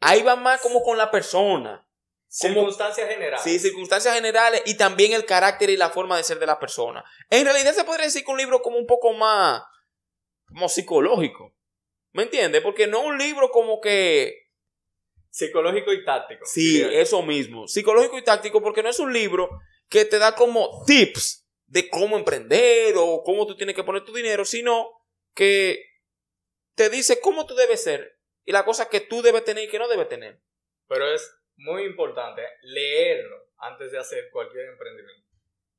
Ahí 0.00 0.22
va 0.22 0.36
más 0.36 0.60
como 0.60 0.82
con 0.82 0.98
la 0.98 1.10
persona. 1.10 1.86
Circunstancias 2.28 3.08
generales. 3.08 3.42
Sí, 3.42 3.58
circunstancias 3.58 4.14
generales 4.14 4.62
y 4.66 4.76
también 4.76 5.12
el 5.12 5.24
carácter 5.24 5.70
y 5.70 5.76
la 5.76 5.90
forma 5.90 6.16
de 6.16 6.24
ser 6.24 6.38
de 6.38 6.46
la 6.46 6.58
persona. 6.58 7.04
En 7.30 7.44
realidad 7.44 7.72
se 7.72 7.84
podría 7.84 8.06
decir 8.06 8.24
que 8.24 8.30
un 8.30 8.38
libro 8.38 8.60
como 8.62 8.78
un 8.78 8.86
poco 8.86 9.12
más 9.12 9.62
como 10.46 10.68
psicológico. 10.68 11.54
¿Me 12.12 12.24
entiendes? 12.24 12.62
Porque 12.62 12.86
no 12.86 13.00
un 13.00 13.18
libro 13.18 13.50
como 13.50 13.80
que 13.80 14.45
Psicológico 15.30 15.92
y 15.92 16.04
táctico. 16.04 16.44
Sí, 16.46 16.82
eso 16.82 17.22
mismo. 17.22 17.66
Psicológico 17.68 18.16
y 18.18 18.22
táctico, 18.24 18.62
porque 18.62 18.82
no 18.82 18.88
es 18.88 18.98
un 18.98 19.12
libro 19.12 19.48
que 19.88 20.04
te 20.04 20.18
da 20.18 20.34
como 20.34 20.82
tips 20.86 21.46
de 21.66 21.88
cómo 21.90 22.16
emprender 22.16 22.94
o 22.96 23.22
cómo 23.24 23.46
tú 23.46 23.56
tienes 23.56 23.74
que 23.76 23.84
poner 23.84 24.04
tu 24.04 24.12
dinero, 24.14 24.44
sino 24.44 24.88
que 25.34 25.82
te 26.74 26.88
dice 26.90 27.20
cómo 27.20 27.46
tú 27.46 27.54
debes 27.54 27.82
ser 27.82 28.18
y 28.44 28.52
la 28.52 28.64
cosa 28.64 28.88
que 28.88 29.00
tú 29.00 29.22
debes 29.22 29.44
tener 29.44 29.64
y 29.64 29.68
que 29.68 29.78
no 29.78 29.88
debes 29.88 30.08
tener. 30.08 30.40
Pero 30.88 31.06
es 31.12 31.28
muy 31.56 31.84
importante 31.84 32.42
leerlo 32.62 33.36
antes 33.58 33.90
de 33.92 33.98
hacer 33.98 34.28
cualquier 34.30 34.66
emprendimiento. 34.70 35.26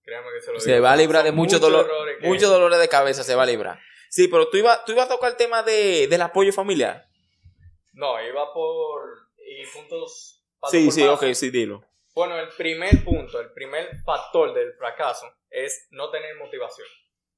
Créame 0.03 0.27
que 0.33 0.41
se 0.41 0.51
lo 0.53 0.59
Se 0.59 0.71
digo. 0.73 0.83
va 0.83 0.93
a 0.93 0.97
librar 0.97 1.23
de 1.23 1.31
muchos 1.31 1.59
dolor, 1.59 1.87
que- 2.19 2.27
muchos 2.27 2.49
dolores 2.49 2.79
de 2.79 2.87
cabeza, 2.89 3.23
se 3.23 3.35
va 3.35 3.43
a 3.43 3.47
librar. 3.47 3.79
Sí, 4.09 4.27
pero 4.27 4.49
tú 4.49 4.57
ibas 4.57 4.85
tú 4.85 4.93
ibas 4.93 5.05
a 5.05 5.09
tocar 5.09 5.31
el 5.31 5.37
tema 5.37 5.63
de, 5.63 6.07
del 6.07 6.21
apoyo 6.21 6.53
familiar. 6.53 7.07
No, 7.93 8.21
iba 8.25 8.53
por... 8.53 9.16
y 9.47 9.65
puntos... 9.67 10.43
Sí, 10.69 10.91
sí, 10.91 11.01
paso. 11.01 11.13
ok, 11.13 11.33
sí, 11.33 11.49
dilo. 11.49 11.83
Bueno, 12.13 12.37
el 12.39 12.49
primer 12.49 13.03
punto, 13.03 13.39
el 13.39 13.53
primer 13.53 13.95
factor 14.03 14.53
del 14.53 14.73
fracaso 14.73 15.31
es 15.49 15.87
no 15.91 16.09
tener 16.09 16.35
motivación. 16.37 16.87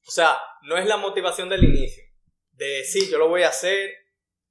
O 0.08 0.12
sea, 0.12 0.40
no 0.64 0.78
es 0.78 0.86
la 0.86 0.98
motivación 0.98 1.50
del 1.50 1.64
inicio. 1.64 2.04
De 2.52 2.66
decir, 2.66 3.10
yo 3.10 3.18
lo 3.18 3.28
voy 3.28 3.44
a 3.44 3.50
hacer 3.50 3.92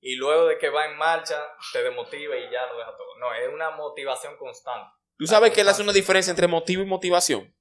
y 0.01 0.17
luego 0.17 0.47
de 0.47 0.59
que 0.59 0.69
va 0.69 0.87
en 0.87 0.97
marcha 0.97 1.43
te 1.73 1.83
desmotiva 1.83 2.37
y 2.37 2.51
ya 2.51 2.67
lo 2.67 2.79
deja 2.79 2.97
todo. 2.97 3.19
No, 3.19 3.35
es 3.35 3.53
una 3.53 3.71
motivación 3.71 4.37
constante. 4.37 4.91
Tú 5.17 5.27
sabes 5.27 5.53
que 5.53 5.63
él 5.63 5.69
hace 5.69 5.83
una 5.83 5.93
diferencia 5.93 6.31
entre 6.31 6.47
motivo 6.47 6.83
y 6.83 6.87
motivación. 6.87 7.55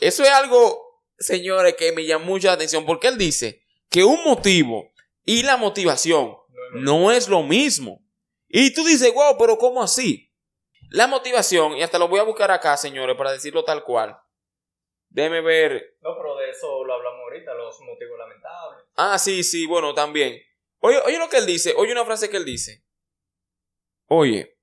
Eso 0.00 0.22
es 0.22 0.30
algo, 0.30 1.02
señores, 1.18 1.74
que 1.74 1.92
me 1.92 2.04
llama 2.04 2.26
mucha 2.26 2.52
atención 2.52 2.86
porque 2.86 3.08
él 3.08 3.18
dice 3.18 3.64
que 3.90 4.04
un 4.04 4.22
motivo 4.22 4.92
y 5.24 5.42
la 5.42 5.56
motivación 5.56 6.36
no 6.74 7.10
es 7.10 7.28
lo 7.28 7.42
mismo. 7.42 8.01
Y 8.54 8.74
tú 8.74 8.84
dices, 8.84 9.12
wow, 9.14 9.36
pero 9.38 9.56
¿cómo 9.56 9.82
así? 9.82 10.30
La 10.90 11.06
motivación, 11.06 11.74
y 11.74 11.82
hasta 11.82 11.98
lo 11.98 12.06
voy 12.06 12.20
a 12.20 12.24
buscar 12.24 12.50
acá, 12.50 12.76
señores, 12.76 13.16
para 13.16 13.32
decirlo 13.32 13.64
tal 13.64 13.82
cual. 13.82 14.14
Déjeme 15.08 15.40
ver. 15.40 15.96
No, 16.02 16.10
pero 16.18 16.36
de 16.36 16.50
eso 16.50 16.84
lo 16.84 16.92
hablamos 16.92 17.20
ahorita, 17.22 17.54
los 17.54 17.80
motivos 17.80 18.18
lamentables. 18.18 18.84
Ah, 18.94 19.18
sí, 19.18 19.42
sí, 19.42 19.66
bueno, 19.66 19.94
también. 19.94 20.38
Oye, 20.80 20.98
oye 21.06 21.18
lo 21.18 21.30
que 21.30 21.38
él 21.38 21.46
dice, 21.46 21.72
oye 21.78 21.92
una 21.92 22.04
frase 22.04 22.28
que 22.28 22.36
él 22.36 22.44
dice. 22.44 22.84
Oye, 24.06 24.58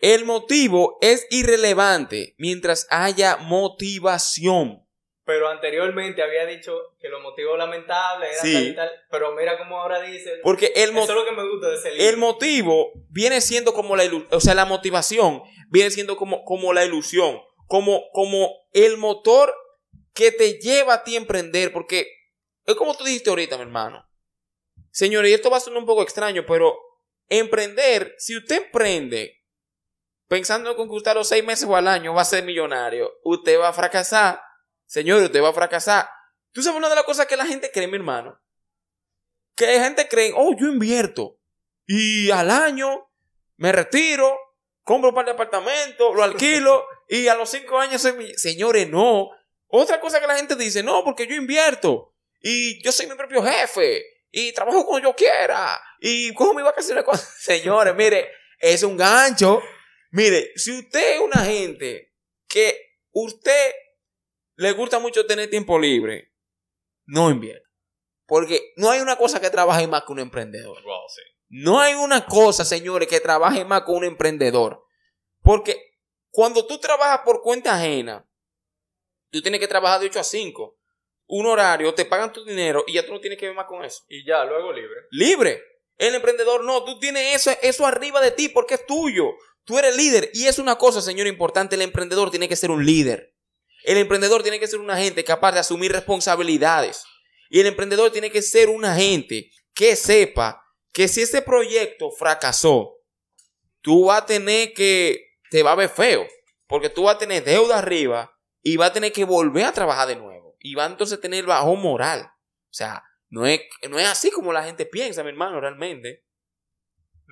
el 0.00 0.24
motivo 0.24 0.98
es 1.00 1.28
irrelevante 1.30 2.34
mientras 2.38 2.88
haya 2.90 3.36
motivación. 3.36 4.84
Pero 5.24 5.48
anteriormente 5.48 6.20
había 6.22 6.46
dicho 6.46 6.76
que 7.00 7.08
los 7.08 7.22
motivos 7.22 7.56
lamentables 7.56 8.30
eran 8.30 8.42
Sí. 8.44 8.52
tal 8.54 8.66
y 8.66 8.74
tal. 8.74 8.90
Pero 9.10 9.32
mira 9.36 9.56
cómo 9.56 9.78
ahora 9.80 10.00
dice. 10.02 10.40
Porque 10.42 10.72
el, 10.74 10.90
Eso 10.90 11.02
es 11.02 11.08
lo 11.10 11.24
que 11.24 11.32
me 11.32 11.48
gusta 11.48 11.68
de 11.68 11.76
ese 11.76 11.90
libro. 11.92 12.08
el 12.08 12.16
motivo 12.16 12.92
viene 13.10 13.40
siendo 13.40 13.72
como 13.72 13.94
la 13.94 14.04
ilusión, 14.04 14.28
o 14.32 14.40
sea, 14.40 14.54
la 14.54 14.64
motivación 14.64 15.42
viene 15.68 15.90
siendo 15.90 16.16
como, 16.16 16.44
como 16.44 16.72
la 16.72 16.84
ilusión, 16.84 17.40
como, 17.66 18.10
como 18.12 18.50
el 18.72 18.96
motor 18.96 19.54
que 20.12 20.32
te 20.32 20.54
lleva 20.54 20.94
a 20.94 21.04
ti 21.04 21.14
a 21.14 21.18
emprender, 21.18 21.72
porque 21.72 22.06
es 22.66 22.74
como 22.74 22.94
tú 22.96 23.04
dijiste 23.04 23.30
ahorita, 23.30 23.56
mi 23.56 23.62
hermano. 23.62 24.04
Señores, 24.90 25.30
y 25.30 25.34
esto 25.34 25.50
va 25.50 25.56
a 25.56 25.60
sonar 25.60 25.78
un 25.78 25.86
poco 25.86 26.02
extraño, 26.02 26.44
pero 26.46 26.76
emprender, 27.28 28.14
si 28.18 28.36
usted 28.36 28.64
emprende 28.64 29.38
pensando 30.28 30.74
con 30.76 30.88
que 30.88 30.94
usted 30.96 31.10
a 31.12 31.14
los 31.14 31.28
seis 31.28 31.44
meses 31.44 31.66
o 31.68 31.76
al 31.76 31.86
año 31.88 32.12
va 32.14 32.22
a 32.22 32.26
ser 32.26 32.44
millonario, 32.44 33.10
usted 33.22 33.58
va 33.58 33.68
a 33.68 33.72
fracasar. 33.72 34.40
Señores, 34.92 35.24
usted 35.24 35.42
va 35.42 35.48
a 35.48 35.54
fracasar. 35.54 36.06
Tú 36.52 36.60
sabes 36.60 36.76
una 36.76 36.90
de 36.90 36.96
las 36.96 37.04
cosas 37.04 37.24
que 37.24 37.34
la 37.34 37.46
gente 37.46 37.70
cree, 37.70 37.86
mi 37.86 37.96
hermano. 37.96 38.38
Que 39.56 39.64
la 39.64 39.84
gente 39.84 40.06
cree, 40.06 40.34
oh, 40.36 40.54
yo 40.54 40.66
invierto. 40.66 41.38
Y 41.86 42.30
al 42.30 42.50
año 42.50 43.10
me 43.56 43.72
retiro, 43.72 44.38
compro 44.82 45.08
un 45.08 45.14
par 45.14 45.24
de 45.24 45.30
apartamentos, 45.30 46.14
lo 46.14 46.22
alquilo 46.22 46.84
y 47.08 47.26
a 47.26 47.34
los 47.34 47.48
cinco 47.48 47.78
años 47.78 48.02
soy 48.02 48.12
mi... 48.12 48.34
Señores, 48.34 48.86
no. 48.90 49.30
Otra 49.68 49.98
cosa 49.98 50.20
que 50.20 50.26
la 50.26 50.36
gente 50.36 50.56
dice, 50.56 50.82
no, 50.82 51.02
porque 51.04 51.26
yo 51.26 51.36
invierto 51.36 52.14
y 52.42 52.82
yo 52.82 52.92
soy 52.92 53.06
mi 53.06 53.14
propio 53.14 53.42
jefe 53.42 54.04
y 54.30 54.52
trabajo 54.52 54.84
cuando 54.84 55.08
yo 55.08 55.16
quiera 55.16 55.80
y 56.00 56.34
cojo 56.34 56.52
mis 56.52 56.66
vacaciones 56.66 57.02
cuando... 57.02 57.24
Señores, 57.38 57.94
mire, 57.94 58.30
es 58.58 58.82
un 58.82 58.98
gancho. 58.98 59.62
Mire, 60.10 60.52
si 60.54 60.70
usted 60.70 61.14
es 61.14 61.20
una 61.20 61.46
gente 61.46 62.12
que 62.46 62.98
usted 63.12 63.72
le 64.56 64.72
gusta 64.72 64.98
mucho 64.98 65.26
tener 65.26 65.50
tiempo 65.50 65.78
libre, 65.78 66.32
no 67.06 67.30
invierta. 67.30 67.68
Porque 68.26 68.72
no 68.76 68.90
hay 68.90 69.00
una 69.00 69.16
cosa 69.16 69.40
que 69.40 69.50
trabaje 69.50 69.86
más 69.86 70.04
que 70.04 70.12
un 70.12 70.20
emprendedor. 70.20 70.82
Wow, 70.82 71.08
sí. 71.08 71.22
No 71.48 71.80
hay 71.80 71.94
una 71.94 72.24
cosa, 72.24 72.64
señores, 72.64 73.08
que 73.08 73.20
trabaje 73.20 73.64
más 73.64 73.82
con 73.82 73.96
un 73.96 74.04
emprendedor. 74.04 74.82
Porque 75.42 75.98
cuando 76.30 76.66
tú 76.66 76.78
trabajas 76.78 77.20
por 77.24 77.42
cuenta 77.42 77.74
ajena, 77.74 78.26
tú 79.30 79.42
tienes 79.42 79.60
que 79.60 79.68
trabajar 79.68 80.00
de 80.00 80.06
8 80.06 80.20
a 80.20 80.24
5. 80.24 80.78
Un 81.26 81.46
horario, 81.46 81.94
te 81.94 82.04
pagan 82.04 82.32
tu 82.32 82.44
dinero 82.44 82.84
y 82.86 82.94
ya 82.94 83.04
tú 83.04 83.12
no 83.12 83.20
tienes 83.20 83.38
que 83.38 83.46
ver 83.46 83.54
más 83.54 83.66
con 83.66 83.84
eso. 83.84 84.02
Y 84.08 84.24
ya, 84.24 84.44
luego 84.44 84.72
libre. 84.72 85.00
Libre. 85.10 85.62
El 85.98 86.14
emprendedor 86.14 86.64
no, 86.64 86.84
tú 86.84 86.98
tienes 86.98 87.36
eso, 87.36 87.50
eso 87.60 87.86
arriba 87.86 88.20
de 88.20 88.30
ti 88.30 88.48
porque 88.48 88.74
es 88.74 88.86
tuyo. 88.86 89.34
Tú 89.64 89.78
eres 89.78 89.96
líder. 89.96 90.30
Y 90.32 90.46
es 90.46 90.58
una 90.58 90.76
cosa, 90.76 91.00
señor, 91.00 91.26
importante. 91.26 91.74
El 91.74 91.82
emprendedor 91.82 92.30
tiene 92.30 92.48
que 92.48 92.56
ser 92.56 92.70
un 92.70 92.84
líder. 92.84 93.31
El 93.84 93.98
emprendedor 93.98 94.42
tiene 94.42 94.60
que 94.60 94.66
ser 94.66 94.80
una 94.80 94.96
gente 94.96 95.24
capaz 95.24 95.52
de 95.52 95.60
asumir 95.60 95.92
responsabilidades. 95.92 97.04
Y 97.50 97.60
el 97.60 97.66
emprendedor 97.66 98.10
tiene 98.10 98.30
que 98.30 98.42
ser 98.42 98.68
una 98.68 98.94
gente 98.94 99.50
que 99.74 99.96
sepa 99.96 100.64
que 100.92 101.08
si 101.08 101.22
ese 101.22 101.42
proyecto 101.42 102.10
fracasó, 102.10 102.98
tú 103.80 104.06
vas 104.06 104.22
a 104.22 104.26
tener 104.26 104.72
que, 104.72 105.36
te 105.50 105.62
va 105.62 105.72
a 105.72 105.76
ver 105.76 105.88
feo. 105.88 106.26
Porque 106.66 106.88
tú 106.88 107.04
vas 107.04 107.16
a 107.16 107.18
tener 107.18 107.44
deuda 107.44 107.78
arriba 107.78 108.34
y 108.62 108.76
vas 108.76 108.90
a 108.90 108.92
tener 108.94 109.12
que 109.12 109.24
volver 109.24 109.64
a 109.64 109.72
trabajar 109.72 110.08
de 110.08 110.16
nuevo. 110.16 110.56
Y 110.60 110.74
va 110.74 110.84
a 110.84 110.96
tener 110.96 111.44
bajo 111.44 111.76
moral. 111.76 112.22
O 112.22 112.74
sea, 112.74 113.04
no 113.28 113.46
es, 113.46 113.60
no 113.90 113.98
es 113.98 114.06
así 114.06 114.30
como 114.30 114.52
la 114.52 114.62
gente 114.62 114.86
piensa, 114.86 115.22
mi 115.22 115.30
hermano, 115.30 115.60
realmente. 115.60 116.24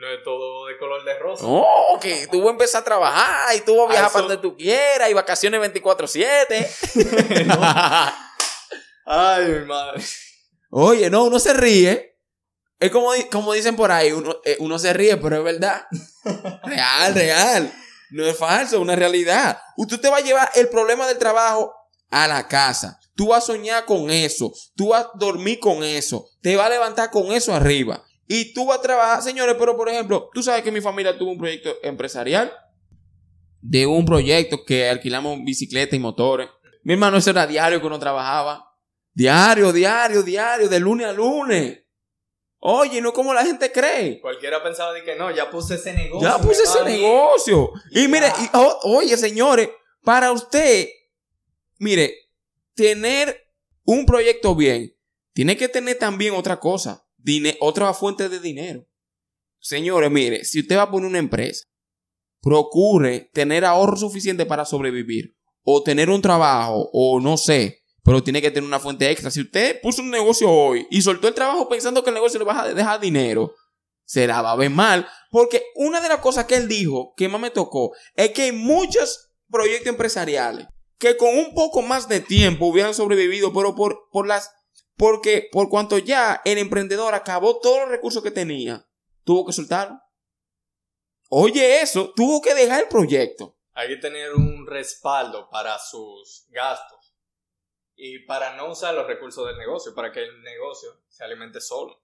No 0.00 0.08
es 0.08 0.24
todo 0.24 0.64
de 0.64 0.78
color 0.78 1.04
de 1.04 1.18
rosa. 1.18 1.44
No, 1.44 1.66
que 2.00 2.26
tú 2.28 2.38
vas 2.38 2.48
a 2.48 2.52
empezar 2.52 2.80
a 2.80 2.84
trabajar 2.84 3.54
y 3.54 3.60
tú 3.60 3.76
vas 3.76 3.86
a 3.86 3.90
viajar 3.90 4.10
para 4.10 4.22
donde 4.22 4.38
tú 4.38 4.56
quieras 4.56 5.10
y 5.10 5.12
vacaciones 5.12 5.60
24-7. 5.60 6.94
Ay, 9.04 9.44
mi 9.44 9.66
madre. 9.66 10.02
Oye, 10.70 11.10
no, 11.10 11.24
uno 11.24 11.38
se 11.38 11.52
ríe. 11.52 12.16
Es 12.78 12.90
como, 12.90 13.10
como 13.30 13.52
dicen 13.52 13.76
por 13.76 13.92
ahí, 13.92 14.10
uno, 14.12 14.36
eh, 14.46 14.56
uno 14.60 14.78
se 14.78 14.94
ríe, 14.94 15.18
pero 15.18 15.36
es 15.36 15.44
verdad. 15.44 15.84
real, 16.64 17.14
real. 17.14 17.70
No 18.10 18.24
es 18.24 18.38
falso, 18.38 18.76
es 18.76 18.82
una 18.82 18.96
realidad. 18.96 19.60
Usted 19.76 20.00
te 20.00 20.08
va 20.08 20.16
a 20.16 20.22
llevar 20.22 20.50
el 20.54 20.70
problema 20.70 21.06
del 21.06 21.18
trabajo 21.18 21.74
a 22.10 22.26
la 22.26 22.48
casa. 22.48 22.98
Tú 23.14 23.28
vas 23.28 23.44
a 23.44 23.48
soñar 23.48 23.84
con 23.84 24.10
eso. 24.10 24.50
Tú 24.74 24.88
vas 24.88 25.04
a 25.04 25.10
dormir 25.16 25.60
con 25.60 25.84
eso. 25.84 26.26
Te 26.40 26.56
vas 26.56 26.68
a 26.68 26.70
levantar 26.70 27.10
con 27.10 27.32
eso 27.32 27.54
arriba. 27.54 28.02
Y 28.32 28.52
tú 28.54 28.66
vas 28.66 28.78
a 28.78 28.82
trabajar, 28.82 29.20
señores, 29.22 29.56
pero 29.58 29.76
por 29.76 29.88
ejemplo, 29.88 30.30
tú 30.32 30.40
sabes 30.40 30.62
que 30.62 30.70
mi 30.70 30.80
familia 30.80 31.18
tuvo 31.18 31.32
un 31.32 31.38
proyecto 31.38 31.74
empresarial 31.82 32.52
de 33.60 33.88
un 33.88 34.06
proyecto 34.06 34.64
que 34.64 34.88
alquilamos 34.88 35.40
bicicletas 35.42 35.94
y 35.94 35.98
motores. 35.98 36.48
Mi 36.84 36.92
hermano, 36.92 37.16
eso 37.16 37.30
era 37.30 37.44
diario 37.44 37.80
que 37.80 37.88
uno 37.88 37.98
trabajaba. 37.98 38.72
Diario, 39.12 39.72
diario, 39.72 40.22
diario, 40.22 40.68
de 40.68 40.78
lunes 40.78 41.08
a 41.08 41.12
lunes. 41.12 41.80
Oye, 42.60 43.00
no 43.00 43.12
como 43.12 43.34
la 43.34 43.44
gente 43.44 43.72
cree. 43.72 44.20
Cualquiera 44.20 44.62
pensaba 44.62 44.92
de 44.92 45.02
que 45.02 45.16
no, 45.16 45.32
ya 45.32 45.50
puse 45.50 45.74
ese 45.74 45.92
negocio. 45.92 46.28
Ya 46.28 46.38
puse 46.38 46.62
ese 46.62 46.84
negocio. 46.84 47.72
Y, 47.90 48.06
mire, 48.06 48.28
oye, 48.84 49.16
señores, 49.16 49.70
para 50.04 50.30
usted, 50.30 50.86
mire, 51.78 52.14
tener 52.74 53.50
un 53.82 54.06
proyecto 54.06 54.54
bien, 54.54 54.96
tiene 55.32 55.56
que 55.56 55.68
tener 55.68 55.98
también 55.98 56.34
otra 56.34 56.60
cosa 56.60 57.09
otra 57.60 57.92
fuente 57.94 58.28
de 58.28 58.40
dinero. 58.40 58.86
Señores, 59.58 60.10
mire, 60.10 60.44
si 60.44 60.60
usted 60.60 60.76
va 60.76 60.82
a 60.82 60.90
poner 60.90 61.08
una 61.08 61.18
empresa, 61.18 61.66
procure 62.40 63.30
tener 63.32 63.64
ahorro 63.64 63.96
suficiente 63.96 64.46
para 64.46 64.64
sobrevivir 64.64 65.36
o 65.62 65.82
tener 65.82 66.08
un 66.08 66.22
trabajo 66.22 66.88
o 66.92 67.20
no 67.20 67.36
sé, 67.36 67.82
pero 68.02 68.22
tiene 68.22 68.40
que 68.40 68.50
tener 68.50 68.66
una 68.66 68.80
fuente 68.80 69.10
extra. 69.10 69.30
Si 69.30 69.42
usted 69.42 69.80
puso 69.82 70.02
un 70.02 70.10
negocio 70.10 70.50
hoy 70.50 70.86
y 70.90 71.02
soltó 71.02 71.28
el 71.28 71.34
trabajo 71.34 71.68
pensando 71.68 72.02
que 72.02 72.10
el 72.10 72.14
negocio 72.14 72.38
le 72.38 72.46
va 72.46 72.62
a 72.62 72.74
dejar 72.74 73.00
dinero, 73.00 73.54
se 74.04 74.26
la 74.26 74.42
va 74.42 74.52
a 74.52 74.56
ver 74.56 74.70
mal. 74.70 75.06
Porque 75.30 75.62
una 75.74 76.00
de 76.00 76.08
las 76.08 76.18
cosas 76.18 76.46
que 76.46 76.56
él 76.56 76.66
dijo, 76.66 77.14
que 77.16 77.28
más 77.28 77.40
me 77.40 77.50
tocó, 77.50 77.92
es 78.14 78.30
que 78.30 78.42
hay 78.42 78.52
muchos 78.52 79.30
proyectos 79.48 79.88
empresariales 79.88 80.66
que 80.98 81.16
con 81.16 81.36
un 81.36 81.54
poco 81.54 81.80
más 81.80 82.08
de 82.08 82.20
tiempo 82.20 82.66
hubieran 82.66 82.92
sobrevivido, 82.92 83.52
pero 83.52 83.74
por, 83.74 84.08
por 84.12 84.26
las 84.26 84.50
porque 85.00 85.48
por 85.50 85.70
cuanto 85.70 85.96
ya 85.96 86.42
el 86.44 86.58
emprendedor 86.58 87.14
acabó 87.14 87.58
todos 87.58 87.80
los 87.80 87.88
recursos 87.88 88.22
que 88.22 88.30
tenía, 88.30 88.86
tuvo 89.24 89.46
que 89.46 89.52
soltarlo. 89.54 89.98
Oye, 91.30 91.80
eso, 91.80 92.12
tuvo 92.14 92.42
que 92.42 92.52
dejar 92.52 92.82
el 92.82 92.88
proyecto. 92.88 93.56
Hay 93.72 93.88
que 93.88 93.96
tener 93.96 94.34
un 94.34 94.66
respaldo 94.66 95.48
para 95.48 95.78
sus 95.78 96.44
gastos 96.50 97.16
y 97.96 98.26
para 98.26 98.56
no 98.56 98.72
usar 98.72 98.94
los 98.94 99.06
recursos 99.06 99.46
del 99.46 99.56
negocio, 99.56 99.94
para 99.94 100.12
que 100.12 100.20
el 100.20 100.42
negocio 100.42 101.00
se 101.08 101.24
alimente 101.24 101.62
solo. 101.62 102.02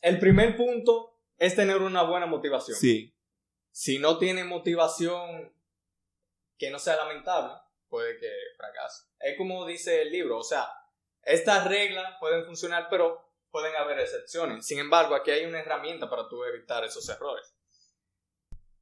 El 0.00 0.20
primer 0.20 0.56
punto 0.56 1.18
es 1.38 1.56
tener 1.56 1.78
una 1.78 2.04
buena 2.04 2.26
motivación. 2.26 2.78
Sí. 2.78 3.16
Si 3.72 3.98
no 3.98 4.16
tiene 4.16 4.44
motivación 4.44 5.52
que 6.56 6.70
no 6.70 6.78
sea 6.78 6.94
lamentable, 6.94 7.54
puede 7.88 8.16
que 8.16 8.30
fracase. 8.56 9.06
Es 9.18 9.36
como 9.36 9.66
dice 9.66 10.02
el 10.02 10.12
libro, 10.12 10.38
o 10.38 10.44
sea, 10.44 10.68
estas 11.28 11.68
reglas 11.68 12.16
pueden 12.18 12.46
funcionar, 12.46 12.88
pero 12.88 13.22
pueden 13.50 13.76
haber 13.76 13.98
excepciones. 14.00 14.66
Sin 14.66 14.78
embargo, 14.78 15.14
aquí 15.14 15.30
hay 15.30 15.44
una 15.44 15.60
herramienta 15.60 16.08
para 16.08 16.26
tú 16.26 16.42
evitar 16.44 16.84
esos 16.84 17.06
errores. 17.08 17.54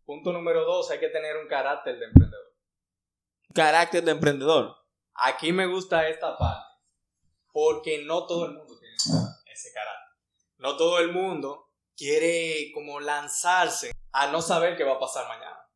Punto 0.05 0.33
número 0.33 0.65
dos, 0.65 0.89
hay 0.93 1.01
que 1.01 1.09
tener 1.09 1.37
un 1.37 1.49
carácter 1.49 1.99
de 1.99 2.05
emprendedor. 2.05 2.55
Carácter 3.53 4.05
de 4.05 4.13
emprendedor. 4.13 4.77
Aquí 5.15 5.53
me 5.53 5.67
gusta 5.67 6.09
esta 6.09 6.39
parte, 6.39 6.69
porque 7.53 8.05
no 8.05 8.27
todo 8.27 8.47
el 8.47 8.53
mundo 8.53 8.79
tiene 8.79 8.95
ese 9.47 9.73
carácter. 9.73 10.17
No 10.59 10.77
todo 10.77 11.01
el 11.01 11.11
mundo 11.11 11.73
quiere 11.97 12.71
como 12.73 13.01
lanzarse 13.01 13.91
a 14.13 14.29
no 14.29 14.41
saber 14.41 14.77
qué 14.77 14.85
va 14.85 14.95
a 14.95 15.01
pasar 15.01 15.27
mañana. 15.27 15.69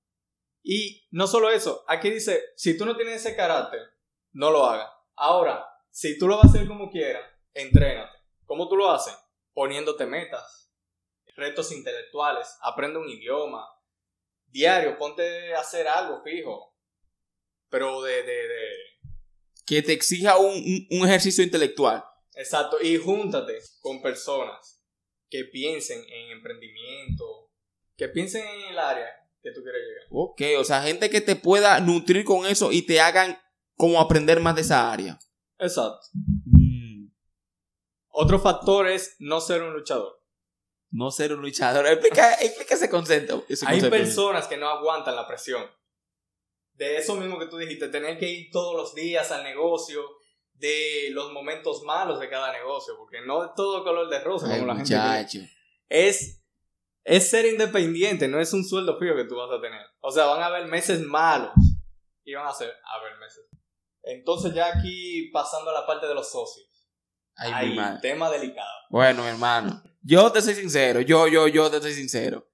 Y 0.63 1.09
no 1.11 1.27
solo 1.27 1.51
eso, 1.51 1.85
aquí 1.89 2.11
dice, 2.11 2.45
si 2.55 2.77
tú 2.79 2.85
no 2.85 2.97
tienes 2.97 3.17
ese 3.17 3.35
carácter, 3.35 3.81
no 4.33 4.51
lo 4.51 4.67
hagas. 4.67 4.93
Ahora, 5.17 5.70
si 5.91 6.19
tú 6.19 6.29
lo 6.29 6.37
vas 6.37 6.47
a 6.47 6.49
hacer 6.49 6.67
como 6.67 6.91
quieras, 6.91 7.23
entrénate. 7.53 8.17
¿Cómo 8.45 8.69
tú 8.69 8.77
lo 8.77 8.91
haces? 8.91 9.15
Poniéndote 9.53 10.07
metas, 10.07 10.73
retos 11.37 11.73
intelectuales, 11.73 12.49
aprende 12.63 12.99
un 12.99 13.09
idioma, 13.09 13.67
diario, 14.47 14.99
ponte 14.99 15.55
a 15.55 15.61
hacer 15.61 15.89
algo 15.89 16.23
fijo, 16.23 16.77
pero 17.69 18.03
de... 18.03 18.23
de, 18.23 18.49
de... 18.49 18.69
Que 19.67 19.83
te 19.83 19.93
exija 19.93 20.37
un, 20.37 20.53
un, 20.91 21.07
ejercicio 21.07 21.45
intelectual. 21.45 22.03
Exacto, 22.35 22.79
y 22.83 22.97
júntate 22.97 23.57
con 23.81 24.03
personas 24.03 24.85
que 25.29 25.45
piensen 25.45 26.03
en 26.09 26.31
emprendimiento, 26.33 27.53
que 27.97 28.09
piensen 28.09 28.45
en 28.45 28.73
el 28.73 28.79
área 28.79 29.09
que 29.43 29.53
tú 29.53 29.63
quieres 29.63 29.83
llegar. 29.83 30.05
Ok, 30.11 30.43
o 30.59 30.65
sea, 30.65 30.83
gente 30.83 31.09
que 31.09 31.21
te 31.21 31.37
pueda 31.37 31.79
nutrir 31.79 32.25
con 32.25 32.47
eso 32.47 32.73
y 32.73 32.83
te 32.83 33.01
hagan 33.01 33.39
como 33.77 34.01
aprender 34.01 34.41
más 34.41 34.57
de 34.57 34.63
esa 34.63 34.93
área. 34.93 35.19
Exacto. 35.61 36.07
Mm. 36.47 37.11
Otro 38.09 38.39
factor 38.39 38.89
es 38.89 39.17
no 39.19 39.41
ser 39.41 39.63
un 39.63 39.73
luchador. 39.73 40.21
No 40.91 41.11
ser 41.11 41.33
un 41.33 41.43
luchador. 41.43 41.87
Explica, 41.89 42.35
ese 42.35 42.91
concepto. 42.91 43.45
Hay 43.67 43.81
personas 43.83 44.47
que 44.47 44.57
no 44.57 44.69
aguantan 44.69 45.15
la 45.15 45.27
presión. 45.27 45.65
De 46.73 46.97
eso 46.97 47.15
mismo 47.17 47.39
que 47.39 47.47
tú 47.47 47.59
dijiste, 47.59 47.89
tener 47.89 48.19
que 48.19 48.29
ir 48.29 48.51
todos 48.51 48.75
los 48.75 48.95
días 48.95 49.31
al 49.31 49.45
negocio, 49.45 50.03
de 50.55 51.09
los 51.13 51.33
momentos 51.33 51.83
malos 51.85 52.21
de 52.21 52.29
cada 52.29 52.53
negocio, 52.53 52.95
porque 52.97 53.21
no 53.27 53.45
es 53.45 53.51
todo 53.55 53.83
color 53.83 54.09
de 54.09 54.21
rosa 54.21 54.47
como 54.47 54.67
la 54.67 54.77
gente 54.77 55.49
Es, 55.89 56.43
es 57.05 57.31
ser 57.31 57.47
independiente, 57.47 58.29
no 58.29 58.41
es 58.41 58.53
un 58.53 58.65
sueldo 58.65 58.99
fijo 58.99 59.17
que 59.17 59.25
tú 59.25 59.37
vas 59.37 59.51
a 59.51 59.61
tener. 59.61 59.81
O 60.01 60.11
sea, 60.11 60.27
van 60.27 60.43
a 60.43 60.47
haber 60.47 60.67
meses 60.67 61.01
malos 61.01 61.53
y 62.25 62.35
van 62.35 62.47
a, 62.47 62.53
ser, 62.53 62.71
a 62.85 63.01
haber 63.01 63.19
meses 63.19 63.45
entonces 64.03 64.55
ya 64.55 64.77
aquí 64.77 65.31
pasando 65.33 65.71
a 65.71 65.75
la 65.75 65.87
parte 65.87 66.07
de 66.07 66.15
los 66.15 66.31
socios. 66.31 66.69
Hay 67.37 67.77
tema 68.01 68.31
delicado. 68.31 68.69
Bueno, 68.91 69.27
hermano, 69.27 69.83
yo 70.03 70.31
te 70.31 70.43
soy 70.43 70.55
sincero, 70.55 71.01
yo, 71.01 71.27
yo, 71.27 71.49
yo 71.49 71.71
te 71.71 71.81
soy 71.81 71.95
sincero. 71.95 72.47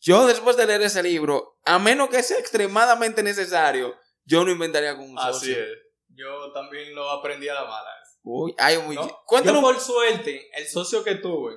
Yo 0.00 0.26
después 0.26 0.56
de 0.56 0.66
leer 0.66 0.82
ese 0.82 1.02
libro, 1.02 1.58
a 1.64 1.78
menos 1.78 2.08
que 2.08 2.22
sea 2.22 2.38
extremadamente 2.38 3.22
necesario, 3.22 3.96
yo 4.24 4.44
no 4.44 4.50
inventaría 4.50 4.94
con 4.96 5.10
un 5.10 5.16
socio. 5.16 5.30
Así 5.30 5.52
es. 5.52 5.78
Yo 6.08 6.52
también 6.52 6.94
lo 6.94 7.10
aprendí 7.10 7.48
a 7.48 7.54
la 7.54 7.64
mala. 7.64 7.98
Uy, 8.22 8.54
ay, 8.58 8.78
muy... 8.78 8.98
Cuéntanos. 9.24 9.62
por 9.62 9.80
suerte, 9.80 10.50
el 10.52 10.66
socio 10.66 11.02
que 11.02 11.14
tuve, 11.14 11.54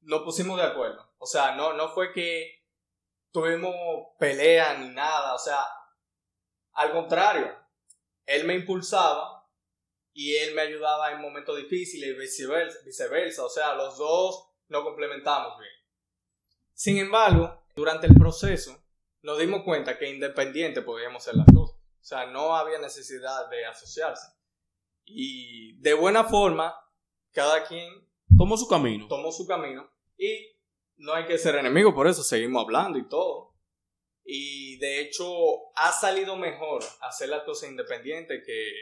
nos 0.00 0.22
pusimos 0.22 0.58
de 0.58 0.66
acuerdo. 0.66 1.12
O 1.18 1.26
sea, 1.26 1.54
no, 1.54 1.74
no 1.74 1.90
fue 1.90 2.12
que 2.12 2.64
tuvimos 3.30 3.74
pelea 4.18 4.74
ni 4.78 4.88
nada. 4.88 5.34
O 5.34 5.38
sea, 5.38 5.64
al 6.72 6.92
contrario, 6.92 7.56
él 8.28 8.44
me 8.44 8.54
impulsaba 8.54 9.48
y 10.12 10.36
él 10.36 10.54
me 10.54 10.60
ayudaba 10.60 11.12
en 11.12 11.20
momentos 11.20 11.56
difíciles 11.56 12.10
y 12.10 12.84
viceversa, 12.84 13.44
O 13.44 13.48
sea, 13.48 13.74
los 13.74 13.96
dos 13.96 14.50
nos 14.68 14.84
complementamos 14.84 15.58
bien. 15.58 15.72
Sin 16.74 16.98
embargo, 16.98 17.64
durante 17.74 18.06
el 18.06 18.14
proceso 18.14 18.84
nos 19.22 19.38
dimos 19.38 19.62
cuenta 19.62 19.98
que 19.98 20.10
independiente 20.10 20.82
podíamos 20.82 21.22
hacer 21.22 21.36
las 21.36 21.46
cosas. 21.46 21.76
O 21.76 22.04
sea, 22.04 22.26
no 22.26 22.54
había 22.54 22.78
necesidad 22.78 23.48
de 23.48 23.64
asociarse. 23.64 24.28
Y 25.06 25.80
de 25.80 25.94
buena 25.94 26.24
forma, 26.24 26.74
cada 27.32 27.64
quien 27.64 27.90
tomó 28.36 28.58
su 28.58 28.68
camino. 28.68 29.08
Tomó 29.08 29.32
su 29.32 29.46
camino 29.46 29.90
y 30.18 30.54
no 30.98 31.14
hay 31.14 31.26
que 31.26 31.38
ser 31.38 31.56
enemigo, 31.56 31.94
por 31.94 32.06
eso 32.06 32.22
seguimos 32.22 32.62
hablando 32.62 32.98
y 32.98 33.08
todo. 33.08 33.54
Y 34.30 34.76
de 34.76 35.00
hecho 35.00 35.24
ha 35.74 35.90
salido 35.90 36.36
mejor 36.36 36.84
hacer 37.00 37.30
las 37.30 37.44
cosas 37.44 37.70
independientes 37.70 38.44
que 38.44 38.72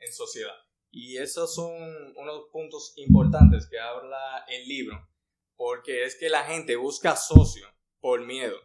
en 0.00 0.12
sociedad. 0.12 0.56
Y 0.90 1.18
esos 1.18 1.54
son 1.54 1.72
unos 2.16 2.48
puntos 2.50 2.92
importantes 2.96 3.68
que 3.68 3.78
habla 3.78 4.44
el 4.48 4.66
libro, 4.66 5.08
porque 5.54 6.02
es 6.02 6.16
que 6.16 6.28
la 6.28 6.42
gente 6.42 6.74
busca 6.74 7.14
socio 7.14 7.64
por 8.00 8.22
miedo. 8.22 8.56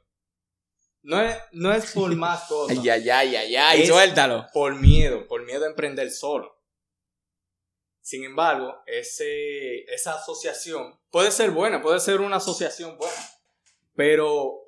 No 1.03 1.22
es, 1.22 1.38
no 1.51 1.72
es 1.72 1.91
por 1.91 2.13
más 2.15 2.45
cosas. 2.45 2.80
Ay, 2.80 2.89
ay, 2.89 3.09
ay, 3.11 3.36
ay, 3.36 3.55
ay, 3.55 3.86
suéltalo. 3.86 4.47
Por 4.51 4.74
miedo, 4.74 5.28
por 5.28 5.45
miedo 5.45 5.65
a 5.65 5.70
emprender 5.70 6.09
solo. 6.09 6.59
Sin 8.01 8.24
embargo, 8.24 8.76
ese, 8.88 9.84
esa 9.93 10.15
asociación 10.15 10.99
puede 11.11 11.30
ser 11.30 11.51
buena, 11.51 11.80
puede 11.80 11.99
ser 11.99 12.22
una 12.22 12.38
asociación 12.38 12.97
buena, 12.97 13.30
pero 13.93 14.66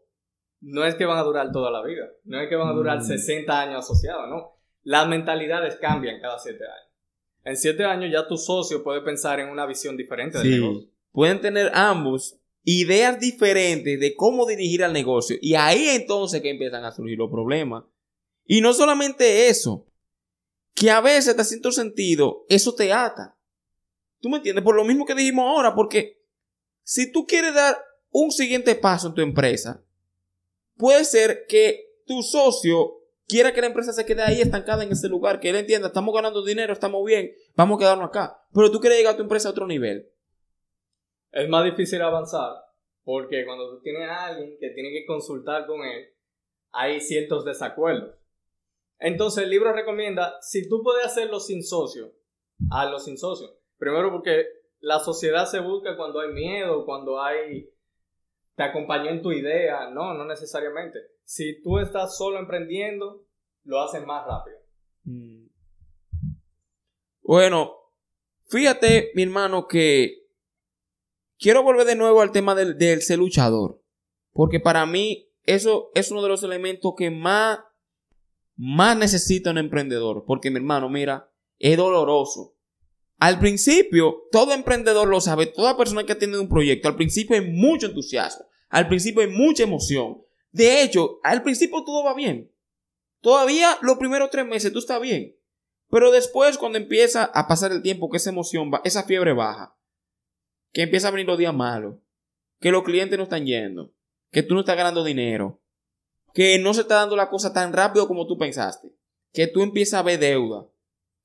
no 0.62 0.84
es 0.86 0.96
que 0.96 1.06
van 1.06 1.18
a 1.18 1.24
durar 1.24 1.52
toda 1.52 1.72
la 1.72 1.82
vida, 1.84 2.06
no 2.26 2.40
es 2.40 2.50
que 2.50 2.56
van 2.56 2.68
a 2.70 2.74
durar 2.74 3.00
Mm. 3.00 3.04
60 3.08 3.62
años 3.62 3.86
asociados, 3.86 4.28
no. 4.30 4.56
Las 4.84 5.08
mentalidades 5.08 5.76
cambian 5.78 6.20
cada 6.20 6.40
7 6.40 6.64
años. 6.64 6.92
En 7.44 7.56
7 7.58 7.84
años 7.86 8.12
ya 8.12 8.28
tu 8.28 8.38
socio 8.38 8.84
puede 8.84 9.02
pensar 9.02 9.40
en 9.40 9.50
una 9.50 9.66
visión 9.66 9.96
diferente 9.98 10.38
del 10.40 10.48
Sí. 10.48 10.60
negocio. 10.60 10.90
Pueden 11.12 11.42
tener 11.42 11.72
ambos 11.74 12.38
ideas 12.64 13.20
diferentes 13.20 14.00
de 14.00 14.16
cómo 14.16 14.46
dirigir 14.46 14.84
al 14.84 14.94
negocio. 14.94 15.38
Y 15.42 15.56
ahí 15.56 15.88
entonces 15.90 16.42
que 16.42 16.50
empiezan 16.52 16.84
a 16.86 16.92
surgir 16.92 17.18
los 17.18 17.32
problemas. 17.32 17.84
Y 18.46 18.62
no 18.62 18.74
solamente 18.74 19.48
eso, 19.48 19.88
que 20.76 20.92
a 20.92 21.02
veces, 21.02 21.30
hasta 21.30 21.44
cierto 21.44 21.72
sentido, 21.72 22.46
eso 22.50 22.74
te 22.76 22.92
ata. 22.94 23.38
¿Tú 24.22 24.30
me 24.30 24.38
entiendes? 24.38 24.64
Por 24.64 24.76
lo 24.76 24.84
mismo 24.84 25.06
que 25.06 25.16
dijimos 25.16 25.46
ahora, 25.46 25.74
porque 25.74 26.22
si 26.84 27.12
tú 27.12 27.26
quieres 27.26 27.54
dar 27.54 27.78
un 28.12 28.32
siguiente 28.32 28.76
paso 28.76 29.08
en 29.08 29.14
tu 29.14 29.22
empresa, 29.22 29.84
puede 30.80 31.06
ser 31.06 31.46
que 31.48 32.00
tu 32.08 32.24
socio 32.24 32.96
quiera 33.28 33.54
que 33.54 33.62
la 33.62 33.68
empresa 33.68 33.94
se 33.94 34.06
quede 34.06 34.24
ahí 34.24 34.42
estancada 34.42 34.84
en 34.84 34.92
ese 34.92 35.08
lugar, 35.10 35.40
que 35.40 35.50
él 35.50 35.58
entienda, 35.58 35.90
estamos 35.90 36.16
ganando 36.16 36.44
dinero, 36.44 36.74
estamos 36.74 37.06
bien, 37.06 37.32
vamos 37.56 37.76
a 37.76 37.80
quedarnos 37.80 38.08
acá. 38.08 38.42
Pero 38.52 38.72
tú 38.72 38.80
quieres 38.80 38.98
llegar 38.98 39.14
a 39.14 39.18
tu 39.18 39.24
empresa 39.24 39.50
a 39.50 39.52
otro 39.52 39.68
nivel. 39.68 40.10
Es 41.32 41.48
más 41.48 41.64
difícil 41.66 42.02
avanzar 42.02 42.56
porque 43.04 43.46
cuando 43.46 43.70
tú 43.70 43.82
tienes 43.82 44.10
a 44.10 44.28
alguien 44.28 44.58
que 44.60 44.70
tiene 44.70 44.92
que 44.92 45.06
consultar 45.06 45.68
con 45.68 45.84
él, 45.84 46.08
hay 46.72 47.02
ciertos 47.02 47.46
desacuerdos. 47.46 48.16
Entonces 49.00 49.44
el 49.44 49.50
libro 49.50 49.74
recomienda, 49.74 50.38
si 50.42 50.68
tú 50.68 50.82
puedes 50.84 51.06
hacerlo 51.06 51.40
sin 51.40 51.64
socio, 51.64 52.14
hazlo 52.72 53.00
sin 53.00 53.18
socio. 53.18 53.48
Primero 53.78 54.12
porque 54.12 54.46
la 54.80 55.00
sociedad 55.00 55.46
se 55.46 55.60
busca 55.60 55.98
cuando 55.98 56.20
hay 56.20 56.30
miedo, 56.34 56.86
cuando 56.86 57.22
hay... 57.22 57.70
te 58.60 58.66
acompañó 58.66 59.10
en 59.10 59.22
tu 59.22 59.32
idea. 59.32 59.90
No, 59.90 60.14
no 60.14 60.26
necesariamente. 60.26 61.00
Si 61.24 61.62
tú 61.62 61.80
estás 61.80 62.18
solo 62.18 62.40
emprendiendo, 62.40 63.26
lo 63.64 63.80
haces 63.80 64.06
más 64.06 64.26
rápido. 64.28 64.58
Mm. 65.06 65.48
Bueno, 67.22 67.74
fíjate, 68.50 69.12
mi 69.16 69.24
hermano, 69.24 69.66
que 69.66 70.28
quiero 71.38 71.64
volver 71.64 71.86
de 71.86 71.96
nuevo 71.96 72.20
al 72.20 72.34
tema 72.34 72.54
del, 72.54 73.02
ser 73.02 73.20
luchador. 73.20 73.82
Porque 74.34 74.60
para 74.60 74.86
mí, 74.86 75.32
eso 75.44 75.90
es 75.96 76.12
uno 76.12 76.22
de 76.22 76.28
los 76.28 76.44
elementos 76.44 76.96
que 76.98 77.12
más, 77.12 77.60
más 78.58 78.98
necesita 78.98 79.52
un 79.52 79.58
emprendedor. 79.58 80.26
Porque, 80.28 80.52
mi 80.52 80.58
hermano, 80.58 80.90
mira, 80.90 81.32
es 81.60 81.78
doloroso. 81.78 82.58
Al 83.20 83.40
principio, 83.40 84.28
todo 84.34 84.52
emprendedor 84.52 85.08
lo 85.08 85.22
sabe, 85.22 85.46
toda 85.46 85.78
persona 85.78 86.06
que 86.06 86.16
tenido 86.16 86.42
un 86.42 86.50
proyecto, 86.50 86.90
al 86.90 86.96
principio 86.98 87.38
hay 87.38 87.52
mucho 87.52 87.88
entusiasmo, 87.88 88.49
al 88.70 88.88
principio 88.88 89.22
hay 89.22 89.30
mucha 89.30 89.64
emoción. 89.64 90.24
De 90.52 90.82
hecho, 90.82 91.20
al 91.24 91.44
principio 91.44 91.84
todo 91.84 92.04
va 92.04 92.14
bien. 92.14 92.52
Todavía 93.22 93.78
los 93.82 93.98
primeros 93.98 94.30
tres 94.30 94.46
meses 94.46 94.72
tú 94.72 94.80
estás 94.80 95.02
bien. 95.02 95.36
Pero 95.90 96.12
después, 96.12 96.58
cuando 96.58 96.78
empieza 96.78 97.26
a 97.26 97.48
pasar 97.48 97.72
el 97.72 97.82
tiempo, 97.82 98.10
que 98.10 98.18
esa 98.18 98.30
emoción, 98.30 98.72
va, 98.72 98.82
esa 98.84 99.04
fiebre 99.04 99.34
baja, 99.34 99.76
que 100.72 100.84
empieza 100.84 101.08
a 101.08 101.12
venir 101.12 101.26
los 101.26 101.38
días 101.38 101.54
malos, 101.54 101.96
que 102.60 102.72
los 102.72 102.84
clientes 102.84 103.18
no 103.18 103.24
están 103.24 103.46
yendo, 103.46 103.92
que 104.32 104.44
tú 104.44 104.54
no 104.54 104.60
estás 104.60 104.78
ganando 104.78 105.04
dinero, 105.04 105.60
que 106.34 106.60
no 106.60 106.74
se 106.74 106.82
está 106.82 106.96
dando 106.96 107.16
la 107.16 107.30
cosa 107.30 107.54
tan 107.54 107.74
rápido 107.74 108.08
como 108.08 108.28
tú 108.28 108.38
pensaste, 108.38 108.90
que 109.34 109.48
tú 109.48 109.64
empiezas 109.64 110.00
a 110.00 110.04
ver 110.04 110.20
deuda, 110.20 110.68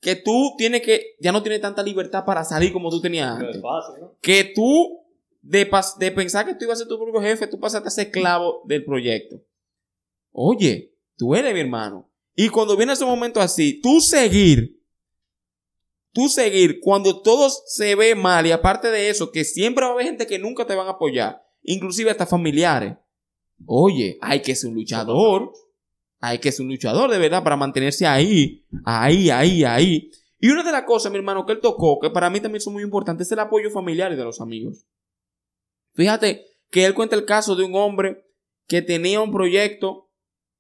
que 0.01 0.16
tú 0.16 0.55
tienes 0.57 0.82
que, 0.82 1.16
ya 1.20 1.32
no 1.32 1.42
tienes 1.42 1.61
tanta 1.61 1.82
libertad 1.82 2.24
para 2.24 2.45
salir 2.45 2.72
como 2.72 2.90
tú 2.90 3.01
tenías 3.01 3.30
antes 3.30 3.57
es 3.57 3.62
fácil, 3.62 4.01
¿no? 4.01 4.16
que 4.20 4.53
tú, 4.55 5.03
de, 5.45 5.70
de 5.99 6.11
pensar 6.11 6.47
que 6.47 6.55
tú 6.55 6.64
ibas 6.64 6.78
a 6.78 6.80
ser 6.80 6.88
tu 6.88 6.99
propio 6.99 7.20
jefe, 7.20 7.47
tú 7.47 7.61
pasaste 7.61 7.88
a 7.88 7.90
ser 7.90 8.07
esclavo 8.07 8.62
del 8.64 8.84
proyecto. 8.84 9.42
Oye, 10.32 10.95
tú 11.16 11.34
eres 11.34 11.53
mi 11.53 11.61
hermano. 11.61 12.11
Y 12.34 12.49
cuando 12.49 12.76
viene 12.76 12.95
ese 12.95 13.05
momento 13.05 13.40
así, 13.40 13.80
tú 13.80 14.01
seguir, 14.01 14.82
tú 16.12 16.28
seguir, 16.28 16.80
cuando 16.80 17.20
todo 17.20 17.49
se 17.66 17.95
ve 17.95 18.14
mal, 18.14 18.47
y 18.47 18.51
aparte 18.51 18.90
de 18.90 19.11
eso, 19.11 19.30
que 19.30 19.45
siempre 19.45 19.84
va 19.84 19.90
a 19.90 19.95
haber 19.95 20.07
gente 20.07 20.26
que 20.26 20.38
nunca 20.38 20.66
te 20.66 20.74
van 20.74 20.88
a 20.88 20.92
apoyar, 20.92 21.45
inclusive 21.62 22.11
hasta 22.11 22.26
familiares. 22.26 22.97
Oye, 23.66 24.18
hay 24.20 24.42
que 24.42 24.57
ser 24.57 24.70
un 24.70 24.76
luchador. 24.76 25.53
Hay 26.20 26.38
que 26.38 26.51
ser 26.51 26.64
un 26.64 26.72
luchador 26.72 27.11
de 27.11 27.18
verdad 27.18 27.45
para 27.45 27.57
mantenerse 27.57 28.07
ahí, 28.07 28.64
ahí, 28.86 29.28
ahí, 29.28 29.62
ahí. 29.62 30.11
Y 30.40 30.49
una 30.49 30.62
de 30.62 30.72
las 30.72 30.84
cosas, 30.84 31.12
mi 31.12 31.18
hermano, 31.18 31.45
que 31.45 31.53
él 31.53 31.61
tocó, 31.61 31.99
que 32.01 32.09
para 32.09 32.30
mí 32.30 32.40
también 32.40 32.62
son 32.62 32.72
muy 32.72 32.82
importantes, 32.82 33.28
es 33.28 33.32
el 33.32 33.40
apoyo 33.40 33.70
familiar 33.70 34.16
de 34.16 34.24
los 34.24 34.40
amigos. 34.40 34.86
Fíjate 35.95 36.47
que 36.70 36.84
él 36.84 36.95
cuenta 36.95 37.16
el 37.16 37.24
caso 37.24 37.57
de 37.57 37.64
un 37.64 37.74
hombre 37.74 38.26
que 38.66 38.82
tenía 38.82 39.20
un 39.20 39.32
proyecto 39.32 40.11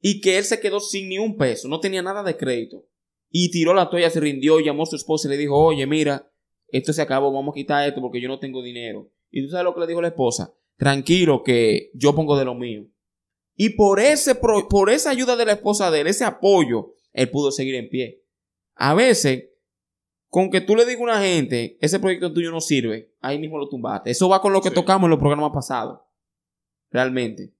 y 0.00 0.20
que 0.20 0.38
él 0.38 0.44
se 0.44 0.60
quedó 0.60 0.80
sin 0.80 1.08
ni 1.08 1.18
un 1.18 1.36
peso, 1.36 1.68
no 1.68 1.80
tenía 1.80 2.02
nada 2.02 2.22
de 2.22 2.36
crédito. 2.36 2.86
Y 3.30 3.50
tiró 3.50 3.74
la 3.74 3.90
toalla, 3.90 4.10
se 4.10 4.20
rindió, 4.20 4.60
llamó 4.60 4.84
a 4.84 4.86
su 4.86 4.96
esposa 4.96 5.26
y 5.26 5.30
le 5.32 5.36
dijo, 5.36 5.56
oye, 5.58 5.86
mira, 5.86 6.30
esto 6.68 6.92
se 6.92 7.02
acabó, 7.02 7.32
vamos 7.32 7.52
a 7.52 7.56
quitar 7.56 7.88
esto 7.88 8.00
porque 8.00 8.20
yo 8.20 8.28
no 8.28 8.38
tengo 8.38 8.62
dinero. 8.62 9.10
Y 9.30 9.42
tú 9.42 9.50
sabes 9.50 9.64
lo 9.64 9.74
que 9.74 9.80
le 9.80 9.86
dijo 9.86 10.02
la 10.02 10.08
esposa, 10.08 10.54
tranquilo 10.76 11.42
que 11.42 11.90
yo 11.94 12.14
pongo 12.14 12.38
de 12.38 12.44
lo 12.44 12.54
mío. 12.54 12.86
Y 13.56 13.70
por, 13.70 13.98
ese, 13.98 14.34
por 14.34 14.90
esa 14.90 15.10
ayuda 15.10 15.36
de 15.36 15.46
la 15.46 15.52
esposa 15.52 15.90
de 15.90 16.02
él, 16.02 16.06
ese 16.06 16.24
apoyo, 16.24 16.94
él 17.12 17.30
pudo 17.30 17.50
seguir 17.50 17.74
en 17.76 17.88
pie. 17.88 18.24
A 18.74 18.94
veces, 18.94 19.50
con 20.34 20.50
que 20.50 20.60
tú 20.60 20.74
le 20.74 20.84
digas 20.84 20.98
a 21.00 21.04
una 21.04 21.20
gente, 21.22 21.78
ese 21.80 22.00
proyecto 22.00 22.32
tuyo 22.32 22.50
no 22.50 22.60
sirve, 22.60 23.14
ahí 23.20 23.38
mismo 23.38 23.56
lo 23.56 23.68
tumbaste. 23.68 24.10
Eso 24.10 24.28
va 24.28 24.40
con 24.40 24.52
lo 24.52 24.60
que 24.60 24.70
Sí. 24.70 24.74
tocamos 24.74 25.06
en 25.06 25.10
los 25.10 25.20
programas 25.20 25.52
pasados. 25.54 26.00
Realmente. 26.90 27.52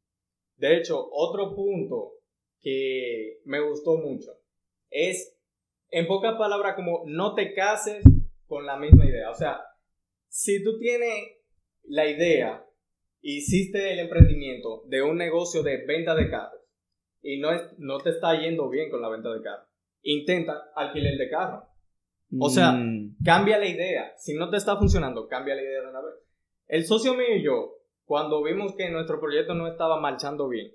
De 0.56 0.76
hecho, 0.76 1.08
otro 1.12 1.54
punto 1.54 2.14
que 2.60 3.38
me 3.44 3.60
gustó 3.60 3.96
mucho 3.98 4.32
es, 4.90 5.36
en 5.90 6.08
pocas 6.08 6.34
palabras, 6.36 6.74
como 6.74 7.04
no 7.06 7.36
te 7.36 7.54
cases 7.54 8.02
con 8.48 8.66
la 8.66 8.76
misma 8.76 9.06
idea. 9.06 9.30
O 9.30 9.34
sea, 9.34 9.60
si 10.26 10.64
tú 10.64 10.76
tienes 10.80 11.14
la 11.84 12.08
idea, 12.08 12.66
hiciste 13.20 13.92
el 13.92 14.00
emprendimiento 14.00 14.82
de 14.88 15.00
un 15.00 15.16
negocio 15.16 15.62
de 15.62 15.86
venta 15.86 16.16
de 16.16 16.28
carros 16.28 16.60
y 17.22 17.38
no, 17.38 17.52
es, 17.52 17.62
no 17.78 17.98
te 17.98 18.10
está 18.10 18.36
yendo 18.40 18.68
bien 18.68 18.90
con 18.90 19.00
la 19.00 19.10
venta 19.10 19.32
de 19.32 19.42
carros, 19.42 19.68
intenta 20.02 20.72
alquiler 20.74 21.16
de 21.16 21.30
carro. 21.30 21.68
O 22.38 22.48
sea, 22.48 22.72
Mm, 22.72 23.16
Cambia 23.24 23.58
la 23.58 23.66
idea. 23.66 24.12
Si 24.16 24.34
no 24.34 24.50
te 24.50 24.56
está 24.56 24.76
funcionando, 24.76 25.28
cambia 25.28 25.54
la 25.54 25.62
idea 25.62 25.80
de 25.82 25.88
una 25.88 26.00
vez. 26.00 26.14
El 26.66 26.84
socio 26.84 27.14
mío 27.14 27.36
y 27.36 27.42
yo, 27.44 27.74
cuando 28.04 28.42
vimos 28.42 28.74
que 28.76 28.90
nuestro 28.90 29.20
proyecto 29.20 29.54
no 29.54 29.66
estaba 29.68 30.00
marchando 30.00 30.48
bien, 30.48 30.72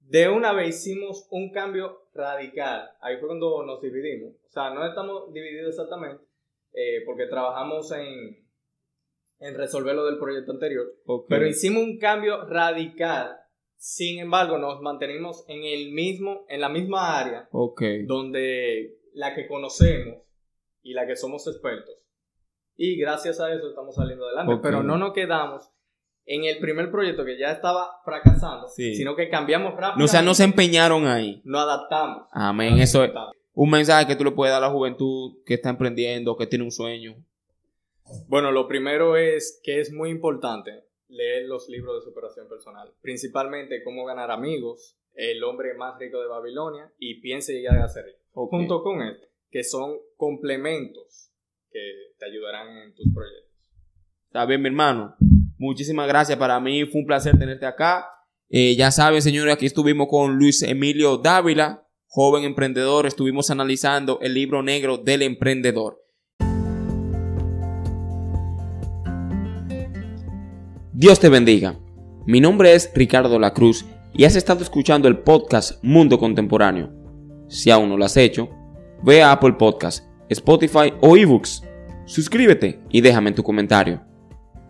de 0.00 0.28
una 0.28 0.52
vez 0.52 0.68
hicimos 0.76 1.26
un 1.30 1.50
cambio 1.52 2.02
radical. 2.14 2.90
Ahí 3.00 3.16
fue 3.18 3.28
cuando 3.28 3.64
nos 3.64 3.80
dividimos. 3.80 4.32
O 4.34 4.50
sea, 4.50 4.70
no 4.74 4.84
estamos 4.86 5.32
divididos 5.32 5.70
exactamente, 5.70 6.24
eh, 6.74 7.02
porque 7.06 7.26
trabajamos 7.26 7.90
en, 7.92 8.44
en 9.38 9.54
resolver 9.56 9.94
lo 9.94 10.04
del 10.06 10.18
proyecto 10.18 10.52
anterior, 10.52 10.86
ok. 11.06 11.26
pero 11.28 11.46
hicimos 11.46 11.82
un 11.84 11.98
cambio 11.98 12.44
radical. 12.46 13.36
Sin 13.76 14.20
embargo, 14.20 14.58
nos 14.58 14.80
mantenimos 14.80 15.44
en 15.48 15.64
el 15.64 15.90
mismo, 15.92 16.44
en 16.48 16.60
la 16.60 16.68
misma 16.68 17.18
área 17.18 17.48
Ok. 17.50 17.82
donde 18.06 18.98
la 19.14 19.34
que 19.34 19.48
conocemos 19.48 20.18
y 20.82 20.94
la 20.94 21.06
que 21.06 21.16
somos 21.16 21.46
expertos. 21.46 21.94
Y 22.76 22.96
gracias 22.96 23.40
a 23.40 23.52
eso 23.52 23.68
estamos 23.68 23.94
saliendo 23.94 24.26
adelante. 24.26 24.54
Ok. 24.54 24.60
Pero 24.62 24.82
no 24.82 24.96
nos 24.98 25.12
quedamos 25.12 25.68
en 26.24 26.44
el 26.44 26.58
primer 26.58 26.90
proyecto 26.90 27.24
que 27.24 27.38
ya 27.38 27.50
estaba 27.52 28.00
fracasando, 28.04 28.68
Sí. 28.68 28.94
sino 28.94 29.16
que 29.16 29.28
cambiamos 29.28 29.74
rápido. 29.74 29.98
No, 29.98 30.04
o 30.04 30.08
sea, 30.08 30.22
no 30.22 30.34
se 30.34 30.44
empeñaron 30.44 31.06
ahí. 31.06 31.42
Nos 31.44 31.62
adaptamos. 31.62 32.28
Amén. 32.32 32.78
Eso 32.78 33.04
es 33.04 33.12
un 33.54 33.70
mensaje 33.70 34.06
que 34.06 34.16
tú 34.16 34.24
le 34.24 34.30
puedes 34.30 34.52
dar 34.52 34.62
a 34.62 34.66
la 34.66 34.72
juventud 34.72 35.42
que 35.44 35.54
está 35.54 35.68
emprendiendo, 35.70 36.36
que 36.36 36.46
tiene 36.46 36.64
un 36.64 36.70
sueño. 36.70 37.16
Bueno, 38.28 38.52
lo 38.52 38.68
primero 38.68 39.16
es 39.16 39.60
que 39.62 39.80
es 39.80 39.92
muy 39.92 40.10
importante 40.10 40.84
leer 41.08 41.46
los 41.46 41.68
libros 41.68 41.96
de 41.96 42.10
superación 42.10 42.48
personal. 42.48 42.92
Principalmente 43.02 43.82
Cómo 43.84 44.04
ganar 44.04 44.30
amigos, 44.30 44.96
El 45.14 45.44
hombre 45.44 45.74
más 45.74 45.98
rico 45.98 46.20
de 46.20 46.26
Babilonia 46.28 46.90
y 46.98 47.20
Piense 47.20 47.52
y 47.52 47.56
llegar 47.60 47.78
a 47.78 47.88
ser 47.88 48.06
rico. 48.06 48.18
Ok. 48.32 48.50
Junto 48.50 48.82
con 48.82 49.02
este, 49.02 49.28
que 49.52 49.62
son 49.62 49.98
complementos 50.16 51.30
que 51.70 51.78
te 52.18 52.24
ayudarán 52.24 52.68
en 52.78 52.94
tus 52.94 53.06
proyectos. 53.12 53.52
Está 54.26 54.46
bien, 54.46 54.62
mi 54.62 54.68
hermano. 54.68 55.14
Muchísimas 55.58 56.08
gracias. 56.08 56.38
Para 56.38 56.58
mí 56.58 56.86
fue 56.86 57.02
un 57.02 57.06
placer 57.06 57.38
tenerte 57.38 57.66
acá. 57.66 58.06
Eh, 58.48 58.74
ya 58.76 58.90
saben, 58.90 59.20
señores, 59.20 59.52
aquí 59.52 59.66
estuvimos 59.66 60.08
con 60.08 60.36
Luis 60.36 60.62
Emilio 60.62 61.18
Dávila, 61.18 61.86
joven 62.06 62.44
emprendedor. 62.44 63.06
Estuvimos 63.06 63.50
analizando 63.50 64.18
el 64.22 64.32
libro 64.32 64.62
negro 64.62 64.96
del 64.96 65.20
emprendedor. 65.20 66.02
Dios 70.94 71.20
te 71.20 71.28
bendiga. 71.28 71.78
Mi 72.26 72.40
nombre 72.40 72.74
es 72.74 72.90
Ricardo 72.94 73.38
La 73.38 73.52
Cruz 73.52 73.84
y 74.14 74.24
has 74.24 74.36
estado 74.36 74.62
escuchando 74.62 75.08
el 75.08 75.18
podcast 75.18 75.82
Mundo 75.84 76.18
Contemporáneo. 76.18 76.90
Si 77.48 77.70
aún 77.70 77.90
no 77.90 77.98
lo 77.98 78.04
has 78.04 78.16
hecho, 78.16 78.48
ve 79.02 79.22
a 79.22 79.32
Apple 79.32 79.54
Podcast, 79.54 80.04
Spotify 80.28 80.92
o 81.00 81.16
eBooks. 81.16 81.62
Suscríbete 82.04 82.80
y 82.90 83.00
déjame 83.00 83.32
tu 83.32 83.42
comentario. 83.42 84.00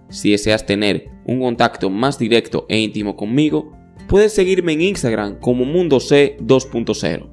Si 0.09 0.31
deseas 0.31 0.67
tener 0.67 1.11
un 1.27 1.41
contacto 1.41 1.91
más 1.91 2.19
directo 2.19 2.67
e 2.69 2.79
íntimo 2.79 3.17
conmigo, 3.17 3.73
puedes 4.09 4.33
seguirme 4.33 4.73
en 4.73 4.83
Instagram 4.83 5.39
como 5.39 5.65
Mundo 5.65 6.01
C 6.01 6.37
2.0. 6.41 7.31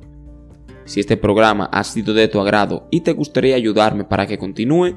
Si 0.86 1.00
este 1.00 1.18
programa 1.18 1.70
ha 1.72 1.84
sido 1.84 2.14
de 2.14 2.28
tu 2.28 2.40
agrado 2.40 2.88
y 2.90 3.02
te 3.02 3.14
gustaría 3.14 3.56
ayudarme 3.56 4.04
para 4.04 4.28
que 4.28 4.38
continúe, 4.38 4.96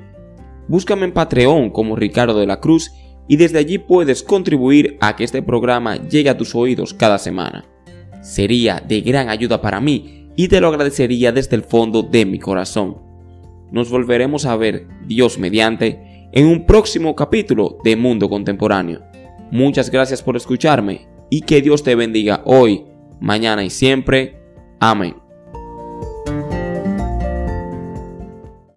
búscame 0.68 1.04
en 1.04 1.12
Patreon 1.12 1.70
como 1.70 1.96
Ricardo 1.96 2.38
de 2.38 2.46
la 2.46 2.60
Cruz 2.60 2.92
y 3.28 3.36
desde 3.36 3.58
allí 3.58 3.78
puedes 3.78 4.22
contribuir 4.22 4.96
a 5.00 5.16
que 5.16 5.24
este 5.24 5.42
programa 5.42 5.96
llegue 5.96 6.30
a 6.30 6.36
tus 6.36 6.54
oídos 6.54 6.94
cada 6.94 7.18
semana. 7.18 7.64
Sería 8.22 8.80
de 8.80 9.00
gran 9.00 9.28
ayuda 9.28 9.60
para 9.60 9.80
mí 9.80 10.21
y 10.36 10.48
te 10.48 10.60
lo 10.60 10.68
agradecería 10.68 11.32
desde 11.32 11.56
el 11.56 11.62
fondo 11.62 12.02
de 12.02 12.24
mi 12.26 12.38
corazón. 12.38 12.98
Nos 13.70 13.90
volveremos 13.90 14.44
a 14.46 14.56
ver, 14.56 14.86
Dios 15.06 15.38
mediante, 15.38 16.28
en 16.32 16.46
un 16.46 16.66
próximo 16.66 17.14
capítulo 17.14 17.78
de 17.84 17.96
Mundo 17.96 18.28
Contemporáneo. 18.28 19.02
Muchas 19.50 19.90
gracias 19.90 20.22
por 20.22 20.36
escucharme 20.36 21.06
y 21.30 21.42
que 21.42 21.62
Dios 21.62 21.82
te 21.82 21.94
bendiga 21.94 22.42
hoy, 22.44 22.84
mañana 23.20 23.64
y 23.64 23.70
siempre. 23.70 24.40
Amén. 24.80 25.21